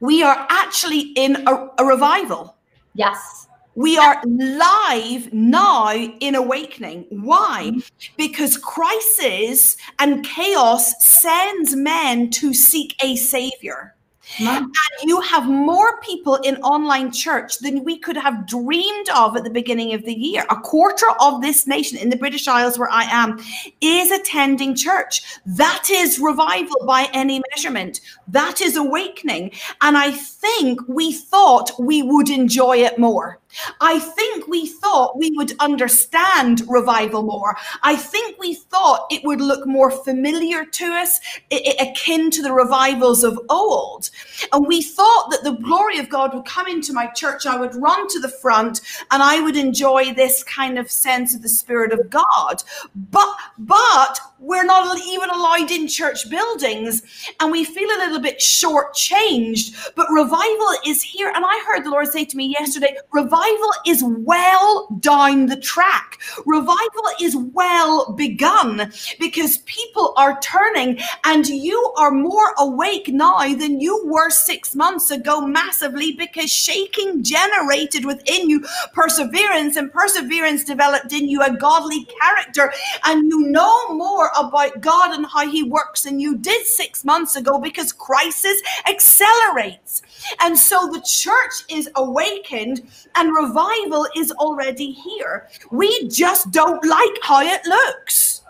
we 0.00 0.22
are 0.22 0.46
actually 0.48 1.12
in 1.16 1.46
a, 1.46 1.68
a 1.78 1.84
revival. 1.84 2.56
Yes. 2.94 3.46
We 3.74 3.98
are 3.98 4.20
live 4.26 5.32
now 5.32 5.92
in 5.92 6.34
awakening. 6.34 7.06
Why? 7.10 7.70
Mm-hmm. 7.70 8.14
Because 8.16 8.56
crisis 8.56 9.76
and 9.98 10.24
chaos 10.24 11.04
sends 11.04 11.76
men 11.76 12.30
to 12.30 12.54
seek 12.54 12.96
a 13.02 13.16
savior. 13.16 13.94
And 14.40 14.72
you 15.02 15.20
have 15.20 15.46
more 15.46 16.00
people 16.00 16.36
in 16.36 16.56
online 16.56 17.12
church 17.12 17.58
than 17.58 17.84
we 17.84 17.98
could 17.98 18.16
have 18.16 18.46
dreamed 18.46 19.08
of 19.14 19.36
at 19.36 19.44
the 19.44 19.50
beginning 19.50 19.94
of 19.94 20.04
the 20.04 20.14
year. 20.14 20.44
A 20.50 20.56
quarter 20.56 21.06
of 21.20 21.40
this 21.40 21.66
nation 21.66 21.98
in 21.98 22.10
the 22.10 22.16
British 22.16 22.46
Isles, 22.46 22.78
where 22.78 22.90
I 22.90 23.04
am, 23.04 23.38
is 23.80 24.10
attending 24.10 24.74
church. 24.74 25.22
That 25.46 25.88
is 25.90 26.18
revival 26.18 26.84
by 26.86 27.08
any 27.12 27.42
measurement. 27.54 28.00
That 28.28 28.60
is 28.60 28.76
awakening. 28.76 29.52
And 29.80 29.96
I 29.96 30.12
think 30.12 30.80
we 30.88 31.12
thought 31.12 31.72
we 31.78 32.02
would 32.02 32.30
enjoy 32.30 32.78
it 32.78 32.98
more. 32.98 33.38
I 33.80 33.98
think 33.98 34.46
we 34.46 34.66
thought 34.66 35.18
we 35.18 35.30
would 35.36 35.52
understand 35.60 36.62
revival 36.68 37.22
more. 37.22 37.56
I 37.82 37.96
think 37.96 38.38
we 38.38 38.54
thought 38.54 39.06
it 39.10 39.24
would 39.24 39.40
look 39.40 39.66
more 39.66 39.90
familiar 39.90 40.64
to 40.64 40.84
us, 40.84 41.18
akin 41.50 42.30
to 42.32 42.42
the 42.42 42.52
revivals 42.52 43.24
of 43.24 43.38
old. 43.48 44.10
And 44.52 44.66
we 44.66 44.82
thought 44.82 45.30
that 45.30 45.44
the 45.44 45.52
glory 45.52 45.98
of 45.98 46.08
God 46.08 46.34
would 46.34 46.44
come 46.44 46.66
into 46.66 46.92
my 46.92 47.06
church. 47.06 47.46
I 47.46 47.58
would 47.58 47.74
run 47.74 48.08
to 48.08 48.20
the 48.20 48.28
front 48.28 48.80
and 49.10 49.22
I 49.22 49.40
would 49.40 49.56
enjoy 49.56 50.12
this 50.14 50.44
kind 50.44 50.78
of 50.78 50.90
sense 50.90 51.34
of 51.34 51.42
the 51.42 51.48
Spirit 51.48 51.92
of 51.92 52.10
God. 52.10 52.62
But, 53.10 53.34
but 53.58 54.20
we're 54.38 54.64
not 54.64 54.98
even 55.06 55.30
allowed 55.30 55.70
in 55.70 55.88
church 55.88 56.28
buildings 56.30 57.02
and 57.40 57.50
we 57.50 57.64
feel 57.64 57.88
a 57.88 57.98
little 57.98 58.20
bit 58.20 58.38
shortchanged. 58.38 59.92
But 59.96 60.06
revival 60.10 60.68
is 60.86 61.02
here. 61.02 61.32
And 61.34 61.44
I 61.44 61.64
heard 61.66 61.84
the 61.84 61.90
Lord 61.90 62.08
say 62.08 62.24
to 62.24 62.36
me 62.36 62.54
yesterday, 62.58 62.96
revival 63.12 63.37
is 63.86 64.02
well 64.04 64.88
down 65.00 65.46
the 65.46 65.56
track. 65.56 66.18
Revival 66.46 67.04
is 67.20 67.36
well 67.36 68.12
begun 68.12 68.92
because 69.18 69.58
people 69.58 70.14
are 70.16 70.40
turning 70.40 70.98
and 71.24 71.46
you 71.48 71.92
are 71.96 72.10
more 72.10 72.54
awake 72.58 73.08
now 73.08 73.38
than 73.54 73.80
you 73.80 74.04
were 74.06 74.30
six 74.30 74.74
months 74.74 75.10
ago 75.10 75.40
massively 75.40 76.12
because 76.12 76.50
shaking 76.50 77.22
generated 77.22 78.04
within 78.04 78.48
you 78.48 78.64
perseverance 78.92 79.76
and 79.76 79.92
perseverance 79.92 80.64
developed 80.64 81.12
in 81.12 81.28
you 81.28 81.42
a 81.42 81.56
godly 81.56 82.06
character 82.20 82.72
and 83.04 83.28
you 83.28 83.40
know 83.48 83.94
more 83.94 84.30
about 84.38 84.80
God 84.80 85.14
and 85.14 85.26
how 85.26 85.48
he 85.48 85.62
works 85.62 86.02
than 86.02 86.20
you 86.20 86.36
did 86.36 86.66
six 86.66 87.04
months 87.04 87.36
ago 87.36 87.58
because 87.58 87.92
crisis 87.92 88.60
accelerates. 88.88 90.02
And 90.40 90.58
so 90.58 90.90
the 90.92 91.00
church 91.00 91.64
is 91.68 91.90
awakened 91.96 92.88
and 93.14 93.34
revival 93.34 94.06
is 94.16 94.32
already 94.32 94.92
here. 94.92 95.48
We 95.70 96.08
just 96.08 96.50
don't 96.50 96.84
like 96.84 97.18
how 97.22 97.42
it 97.42 97.64
looks. 97.66 98.42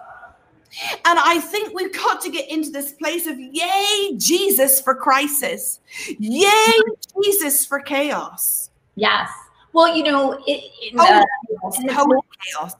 And 1.05 1.19
I 1.19 1.41
think 1.41 1.75
we've 1.75 1.93
got 1.93 2.21
to 2.23 2.31
get 2.31 2.49
into 2.49 2.71
this 2.71 2.93
place 2.93 3.27
of 3.27 3.39
yay, 3.39 4.17
Jesus 4.17 4.81
for 4.81 4.95
crisis. 4.95 5.81
Yay, 6.19 6.73
Jesus 7.21 7.67
for 7.67 7.81
chaos. 7.81 8.71
Yes. 8.95 9.31
Well, 9.73 9.95
you 9.95 10.05
know, 10.05 10.35
in, 10.47 10.57
in 10.57 10.99
oh, 10.99 11.05
uh, 11.05 11.71
in 11.79 11.87
the 11.87 12.23
chaos. 12.45 12.75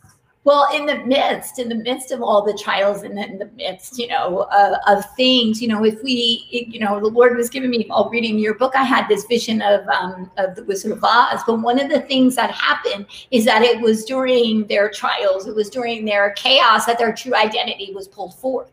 Well, 0.45 0.69
in 0.75 0.87
the 0.87 1.05
midst, 1.05 1.59
in 1.59 1.69
the 1.69 1.75
midst 1.75 2.11
of 2.11 2.23
all 2.23 2.43
the 2.43 2.57
trials 2.57 3.03
and 3.03 3.19
in 3.19 3.39
the 3.39 3.51
midst, 3.57 3.99
you 3.99 4.07
know, 4.07 4.49
of 4.87 5.05
things, 5.15 5.61
you 5.61 5.69
know, 5.69 5.85
if 5.85 6.03
we, 6.03 6.47
you 6.51 6.81
know, 6.81 7.01
the 7.01 7.09
Lord 7.09 7.37
was 7.37 7.51
giving 7.51 7.71
me 7.71 7.85
while 7.87 8.09
reading 8.09 8.39
your 8.39 8.55
book, 8.55 8.75
I 8.75 8.85
had 8.85 9.09
this 9.09 9.27
vision 9.27 9.61
of 9.61 9.87
um, 9.89 10.31
of 10.39 10.55
the 10.55 10.65
Wizard 10.65 10.93
of 10.93 11.05
Oz. 11.05 11.41
But 11.47 11.61
one 11.61 11.79
of 11.79 11.91
the 11.91 12.01
things 12.01 12.37
that 12.37 12.51
happened 12.51 13.07
is 13.31 13.45
that 13.45 13.63
it 13.63 13.81
was 13.81 14.05
during 14.05 14.67
their 14.69 14.89
trials, 14.91 15.47
it 15.47 15.55
was 15.55 15.69
during 15.69 16.05
their 16.05 16.31
chaos 16.31 16.87
that 16.87 16.99
their 16.99 17.13
true 17.13 17.35
identity 17.35 17.93
was 17.93 18.09
pulled 18.09 18.35
forth. 18.35 18.71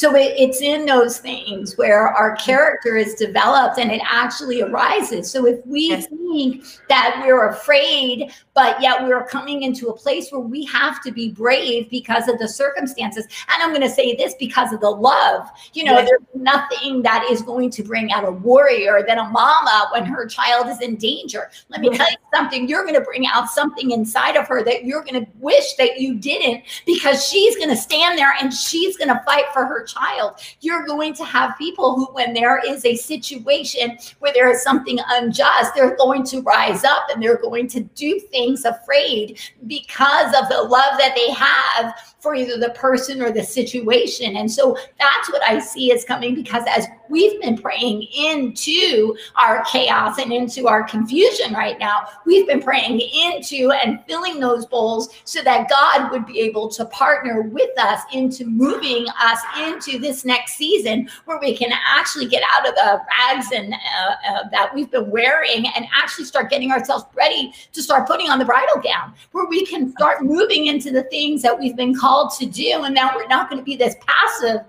So 0.00 0.16
it, 0.16 0.32
it's 0.38 0.62
in 0.62 0.86
those 0.86 1.18
things 1.18 1.76
where 1.76 2.08
our 2.08 2.34
mm-hmm. 2.34 2.42
character 2.42 2.96
is 2.96 3.12
developed 3.16 3.78
and 3.78 3.92
it 3.92 4.00
actually 4.02 4.62
arises. 4.62 5.30
So 5.30 5.46
if 5.46 5.60
we 5.66 5.88
yes. 5.88 6.06
think 6.06 6.64
that 6.88 7.22
we're 7.22 7.48
afraid, 7.48 8.32
but 8.54 8.80
yet 8.80 9.02
we're 9.02 9.26
coming 9.26 9.62
into 9.62 9.88
a 9.88 9.94
place 9.94 10.30
where 10.30 10.40
we 10.40 10.64
have 10.64 11.02
to 11.02 11.12
be 11.12 11.32
brave 11.32 11.90
because 11.90 12.28
of 12.28 12.38
the 12.38 12.48
circumstances, 12.48 13.26
and 13.50 13.62
I'm 13.62 13.72
going 13.72 13.82
to 13.82 13.94
say 13.94 14.16
this 14.16 14.32
because 14.38 14.72
of 14.72 14.80
the 14.80 14.88
love, 14.88 15.50
you 15.74 15.84
know, 15.84 15.98
yes. 15.98 16.08
there's 16.08 16.42
nothing 16.42 17.02
that 17.02 17.28
is 17.30 17.42
going 17.42 17.68
to 17.68 17.82
bring 17.82 18.10
out 18.10 18.24
a 18.24 18.30
warrior 18.30 19.04
than 19.06 19.18
a 19.18 19.24
mama 19.24 19.90
when 19.92 20.06
her 20.06 20.24
child 20.24 20.68
is 20.68 20.80
in 20.80 20.96
danger. 20.96 21.50
Let 21.68 21.82
me 21.82 21.88
yes. 21.90 21.98
tell 21.98 22.10
you 22.10 22.16
something, 22.34 22.66
you're 22.66 22.84
going 22.84 22.94
to 22.94 23.02
bring 23.02 23.26
out 23.26 23.50
something 23.50 23.90
inside 23.90 24.36
of 24.36 24.48
her 24.48 24.64
that 24.64 24.86
you're 24.86 25.04
going 25.04 25.26
to 25.26 25.30
wish 25.40 25.74
that 25.74 26.00
you 26.00 26.14
didn't 26.14 26.64
because 26.86 27.28
she's 27.28 27.54
going 27.56 27.68
to 27.68 27.76
stand 27.76 28.18
there 28.18 28.32
and 28.40 28.50
she's 28.50 28.96
going 28.96 29.08
to 29.08 29.20
fight 29.26 29.44
for 29.52 29.66
her 29.66 29.84
child. 29.92 30.34
You're 30.60 30.84
going 30.86 31.14
to 31.14 31.24
have 31.24 31.56
people 31.58 31.94
who, 31.94 32.06
when 32.12 32.32
there 32.32 32.60
is 32.66 32.84
a 32.84 32.96
situation 32.96 33.98
where 34.18 34.32
there 34.32 34.50
is 34.50 34.62
something 34.62 34.98
unjust, 35.10 35.74
they're 35.74 35.96
going 35.96 36.24
to 36.24 36.42
rise 36.42 36.84
up 36.84 37.08
and 37.12 37.22
they're 37.22 37.40
going 37.40 37.68
to 37.68 37.80
do 37.80 38.18
things 38.18 38.64
afraid 38.64 39.38
because 39.66 40.34
of 40.34 40.48
the 40.48 40.62
love 40.62 40.98
that 40.98 41.14
they 41.14 41.30
have 41.32 41.94
for 42.20 42.34
either 42.34 42.58
the 42.58 42.70
person 42.70 43.22
or 43.22 43.32
the 43.32 43.42
situation. 43.42 44.36
And 44.36 44.50
so 44.50 44.76
that's 44.98 45.30
what 45.30 45.42
I 45.42 45.58
see 45.58 45.90
is 45.90 46.04
coming 46.04 46.34
because 46.34 46.62
as 46.68 46.86
we've 47.08 47.40
been 47.40 47.56
praying 47.56 48.02
into 48.02 49.16
our 49.36 49.64
chaos 49.64 50.18
and 50.18 50.32
into 50.32 50.68
our 50.68 50.84
confusion 50.84 51.54
right 51.54 51.78
now, 51.78 52.04
we've 52.26 52.46
been 52.46 52.62
praying 52.62 53.00
into 53.00 53.72
and 53.72 54.04
filling 54.06 54.38
those 54.38 54.66
bowls 54.66 55.08
so 55.24 55.42
that 55.42 55.68
God 55.68 56.10
would 56.10 56.26
be 56.26 56.40
able 56.40 56.68
to 56.68 56.84
partner 56.86 57.42
with 57.42 57.76
us 57.78 58.02
into 58.12 58.44
moving 58.44 59.06
us 59.20 59.40
into 59.58 59.98
this 59.98 60.24
next 60.24 60.56
season 60.56 61.08
where 61.24 61.38
we 61.40 61.56
can 61.56 61.72
actually 61.88 62.26
get 62.26 62.42
out 62.52 62.68
of 62.68 62.74
the 62.74 63.00
rags 63.18 63.46
and 63.52 63.72
uh, 63.72 64.14
uh, 64.28 64.48
that 64.50 64.74
we've 64.74 64.90
been 64.90 65.10
wearing 65.10 65.66
and 65.74 65.86
actually 65.94 66.26
start 66.26 66.50
getting 66.50 66.70
ourselves 66.70 67.04
ready 67.14 67.52
to 67.72 67.82
start 67.82 68.06
putting 68.06 68.28
on 68.28 68.38
the 68.38 68.44
bridal 68.44 68.80
gown, 68.82 69.14
where 69.32 69.46
we 69.46 69.64
can 69.64 69.90
start 69.92 70.22
moving 70.22 70.66
into 70.66 70.90
the 70.90 71.02
things 71.04 71.42
that 71.42 71.58
we've 71.58 71.76
been 71.76 71.94
called 71.94 72.09
to 72.38 72.46
do. 72.46 72.82
And 72.84 72.94
now 72.94 73.12
we're 73.14 73.26
not 73.26 73.48
going 73.48 73.60
to 73.60 73.64
be 73.64 73.76
this 73.76 73.94
passive 74.06 74.60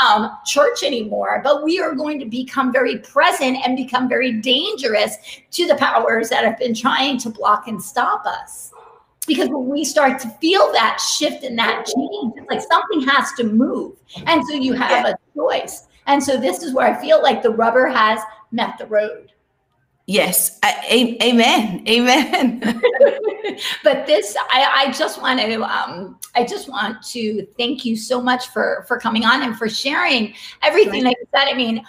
um, 0.00 0.30
church 0.44 0.82
anymore, 0.82 1.40
but 1.42 1.64
we 1.64 1.80
are 1.80 1.94
going 1.94 2.18
to 2.20 2.26
become 2.26 2.72
very 2.72 2.98
present 2.98 3.58
and 3.64 3.76
become 3.76 4.08
very 4.08 4.32
dangerous 4.32 5.16
to 5.52 5.66
the 5.66 5.76
powers 5.76 6.28
that 6.30 6.44
have 6.44 6.58
been 6.58 6.74
trying 6.74 7.18
to 7.18 7.30
block 7.30 7.68
and 7.68 7.82
stop 7.82 8.26
us. 8.26 8.72
Because 9.26 9.48
when 9.48 9.66
we 9.68 9.84
start 9.84 10.18
to 10.20 10.28
feel 10.40 10.72
that 10.72 10.98
shift 11.00 11.44
and 11.44 11.58
that 11.58 11.86
change, 11.86 12.32
it's 12.36 12.50
like 12.50 12.62
something 12.62 13.06
has 13.08 13.32
to 13.32 13.44
move. 13.44 13.96
And 14.26 14.44
so 14.46 14.54
you 14.54 14.72
have 14.72 15.04
a 15.06 15.18
choice. 15.34 15.86
And 16.06 16.22
so 16.22 16.38
this 16.38 16.62
is 16.62 16.72
where 16.72 16.88
I 16.88 17.00
feel 17.00 17.22
like 17.22 17.42
the 17.42 17.50
rubber 17.50 17.86
has 17.86 18.20
met 18.52 18.78
the 18.78 18.86
road. 18.86 19.32
Yes, 20.08 20.58
a- 20.64 21.22
amen, 21.22 21.84
amen. 21.86 22.60
but 23.84 24.06
this, 24.06 24.34
I, 24.50 24.86
I 24.86 24.90
just 24.90 25.20
want 25.20 25.38
to, 25.38 25.62
um, 25.62 26.18
I 26.34 26.44
just 26.44 26.66
want 26.66 27.02
to 27.08 27.46
thank 27.58 27.84
you 27.84 27.94
so 27.94 28.18
much 28.22 28.48
for 28.48 28.86
for 28.88 28.98
coming 28.98 29.26
on 29.26 29.42
and 29.42 29.54
for 29.54 29.68
sharing 29.68 30.32
everything 30.62 31.04
that 31.04 31.10
you 31.10 31.26
said. 31.36 31.48
I 31.48 31.52
mean, 31.52 31.84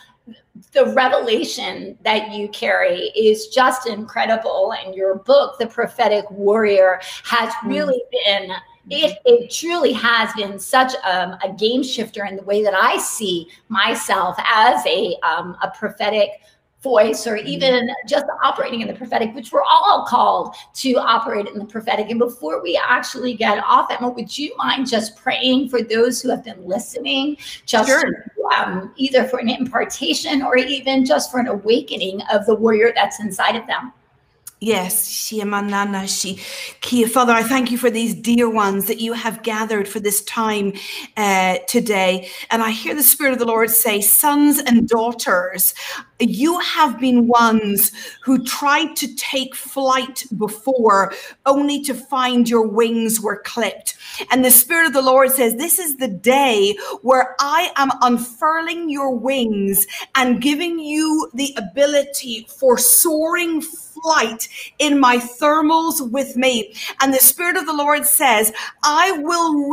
the 0.73 0.87
revelation 0.87 1.97
that 2.03 2.33
you 2.33 2.49
carry 2.49 3.03
is 3.15 3.47
just 3.47 3.87
incredible, 3.87 4.73
and 4.73 4.93
your 4.93 5.19
book, 5.19 5.57
The 5.57 5.67
Prophetic 5.67 6.29
Warrior, 6.29 6.99
has 7.23 7.53
mm. 7.53 7.69
really 7.69 8.01
been 8.11 8.51
it, 8.89 9.17
it 9.23 9.49
truly 9.49 9.93
has 9.93 10.33
been 10.33 10.59
such 10.59 10.93
um, 11.05 11.37
a 11.41 11.53
game 11.57 11.83
shifter 11.83 12.25
in 12.25 12.35
the 12.35 12.43
way 12.43 12.63
that 12.63 12.73
I 12.73 12.97
see 12.97 13.47
myself 13.69 14.35
as 14.39 14.85
a, 14.85 15.15
um, 15.21 15.55
a 15.61 15.69
prophetic 15.69 16.31
voice 16.81 17.27
or 17.27 17.37
mm-hmm. 17.37 17.47
even 17.47 17.89
just 18.07 18.25
operating 18.43 18.81
in 18.81 18.87
the 18.87 18.93
prophetic, 18.93 19.33
which 19.35 19.51
we're 19.51 19.63
all 19.63 20.05
called 20.07 20.55
to 20.75 20.95
operate 20.95 21.47
in 21.47 21.59
the 21.59 21.65
prophetic. 21.65 22.09
And 22.09 22.19
before 22.19 22.61
we 22.61 22.79
actually 22.83 23.33
get 23.33 23.63
off, 23.63 23.91
Emma, 23.91 24.09
would 24.09 24.37
you 24.37 24.55
mind 24.57 24.87
just 24.87 25.15
praying 25.15 25.69
for 25.69 25.81
those 25.81 26.21
who 26.21 26.29
have 26.29 26.43
been 26.43 26.65
listening, 26.65 27.37
just 27.65 27.89
sure. 27.89 28.25
um, 28.55 28.93
either 28.95 29.25
for 29.25 29.39
an 29.39 29.49
impartation 29.49 30.41
or 30.41 30.57
even 30.57 31.05
just 31.05 31.31
for 31.31 31.39
an 31.39 31.47
awakening 31.47 32.21
of 32.31 32.45
the 32.45 32.55
warrior 32.55 32.91
that's 32.95 33.19
inside 33.19 33.55
of 33.55 33.67
them? 33.67 33.93
Yes, 34.61 35.09
Shiamanana, 35.09 36.09
she 36.09 36.41
Kia. 36.81 37.07
Father, 37.07 37.31
I 37.31 37.43
thank 37.43 37.71
you 37.71 37.77
for 37.77 37.89
these 37.89 38.13
dear 38.13 38.49
ones 38.49 38.87
that 38.87 38.99
you 38.99 39.13
have 39.13 39.43
gathered 39.43 39.87
for 39.87 40.01
this 40.01 40.21
time 40.23 40.73
uh, 41.15 41.59
today. 41.69 42.29
And 42.51 42.61
I 42.61 42.71
hear 42.71 42.93
the 42.93 43.03
Spirit 43.03 43.33
of 43.33 43.39
the 43.39 43.45
Lord 43.45 43.69
say, 43.69 44.01
Sons 44.01 44.59
and 44.59 44.89
daughters, 44.89 45.73
you 46.19 46.59
have 46.59 46.99
been 46.99 47.27
ones 47.27 47.93
who 48.23 48.43
tried 48.43 48.97
to 48.97 49.15
take 49.15 49.55
flight 49.55 50.25
before, 50.37 51.13
only 51.45 51.81
to 51.83 51.93
find 51.93 52.49
your 52.49 52.67
wings 52.67 53.21
were 53.21 53.41
clipped. 53.45 53.95
And 54.29 54.43
the 54.43 54.51
Spirit 54.51 54.87
of 54.87 54.93
the 54.93 55.01
Lord 55.01 55.31
says, 55.31 55.55
This 55.55 55.79
is 55.79 55.97
the 55.97 56.09
day 56.09 56.75
where 57.01 57.35
I 57.39 57.71
am 57.77 57.91
unfurling 58.01 58.89
your 58.89 59.15
wings 59.15 59.87
and 60.15 60.41
giving 60.41 60.79
you 60.79 61.29
the 61.33 61.55
ability 61.57 62.47
for 62.49 62.77
soaring 62.77 63.61
flight 64.01 64.47
in 64.79 64.99
my 64.99 65.17
thermals 65.17 66.11
with 66.11 66.35
me. 66.35 66.73
And 67.01 67.13
the 67.13 67.19
Spirit 67.19 67.57
of 67.57 67.65
the 67.65 67.73
Lord 67.73 68.05
says, 68.05 68.51
I 68.83 69.11
will 69.13 69.69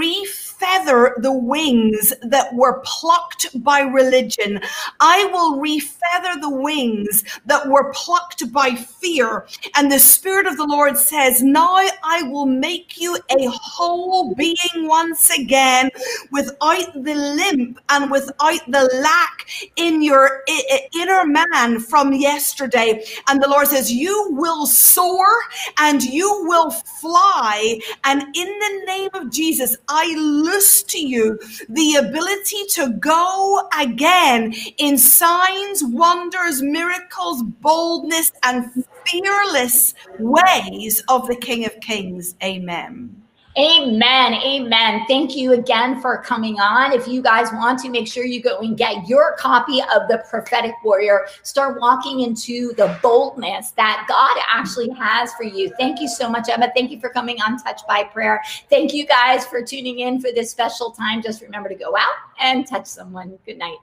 refeather 0.61 1.21
the 1.23 1.33
wings 1.33 2.13
that 2.23 2.55
were 2.55 2.81
plucked 2.85 3.63
by 3.63 3.81
religion. 3.81 4.61
I 5.01 5.27
will 5.27 5.59
refeather 5.59 6.41
the 6.41 6.51
wings 6.51 7.25
that 7.47 7.67
were 7.69 7.93
plucked 7.93 8.53
by 8.53 8.75
fear. 8.75 9.47
And 9.75 9.91
the 9.91 9.99
Spirit 9.99 10.47
of 10.47 10.57
the 10.57 10.67
Lord 10.67 10.97
says, 10.97 11.43
Now 11.43 11.77
I 12.05 12.23
will 12.25 12.47
make 12.47 12.99
you 13.01 13.17
a 13.31 13.47
whole 13.49 14.35
being 14.35 14.57
once 14.75 15.31
again 15.31 15.91
without 16.31 16.93
the 16.95 17.15
limp 17.15 17.81
and 17.89 18.11
without 18.11 18.61
the 18.69 18.91
lack 19.03 19.47
in 19.77 20.03
your 20.03 20.43
inner 20.95 21.25
man 21.27 21.81
from 21.81 22.13
yesterday. 22.13 23.05
And 23.29 23.43
the 23.43 23.49
Lord 23.49 23.69
says, 23.69 23.93
You 23.93 24.29
will 24.31 24.67
soar 24.67 25.27
and 25.79 26.03
you 26.03 26.45
will 26.47 26.71
fly. 26.71 27.81
And 28.05 28.23
in 28.23 28.59
the 28.59 28.83
name 28.87 29.11
of 29.15 29.31
Jesus, 29.31 29.77
I 29.89 30.15
loose 30.47 30.83
to 30.85 30.99
you 30.99 31.39
the 31.69 31.97
ability 31.97 32.65
to 32.71 32.93
go 32.95 33.69
again 33.79 34.55
in 34.79 34.99
signs, 34.99 35.83
wonders, 35.85 36.63
miracles, 36.63 37.43
boldness, 37.43 38.33
and 38.43 38.85
fearless 39.05 39.95
ways 40.19 41.03
of 41.09 41.27
the 41.29 41.37
King 41.37 41.65
of 41.67 41.79
Kings. 41.81 42.37
Amen. 42.43 43.26
Amen. 43.59 44.35
Amen. 44.35 45.07
Thank 45.09 45.35
you 45.35 45.55
again 45.55 46.03
for 46.03 46.19
coming 46.19 46.61
on. 46.61 46.93
If 46.93 47.09
you 47.09 47.23
guys 47.23 47.51
want 47.55 47.79
to, 47.81 47.89
make 47.89 48.07
sure 48.07 48.27
you 48.27 48.43
go 48.43 48.59
and 48.59 48.77
get 48.77 49.09
your 49.09 49.35
copy 49.39 49.81
of 49.81 50.09
The 50.09 50.23
Prophetic 50.29 50.75
Warrior. 50.85 51.27
Start 51.43 51.81
walking 51.81 52.21
into 52.21 52.75
the 52.75 52.99
boldness 53.03 53.71
that 53.71 54.05
God 54.11 54.37
actually 54.47 54.91
has 54.91 55.33
for 55.35 55.45
you. 55.45 55.73
Thank 55.79 56.01
you 56.01 56.09
so 56.09 56.29
much, 56.29 56.51
Emma. 56.51 56.71
Thank 56.77 56.91
you 56.91 57.01
for 57.01 57.09
coming 57.09 57.41
on 57.41 57.57
Touched 57.57 57.87
By 57.87 58.05
Prayer. 58.05 58.43
Thank 58.69 58.93
you 58.93 59.07
guys 59.07 59.47
for 59.47 59.63
tuning 59.63 60.01
in 60.01 60.21
for 60.21 60.31
this 60.33 60.51
special 60.51 60.91
time. 60.91 61.23
Just 61.23 61.41
remember 61.41 61.71
to 61.71 61.75
go 61.75 61.97
out 61.97 62.15
and 62.39 62.67
touch 62.67 62.87
someone. 62.87 63.39
Good 63.47 63.57
night. 63.57 63.79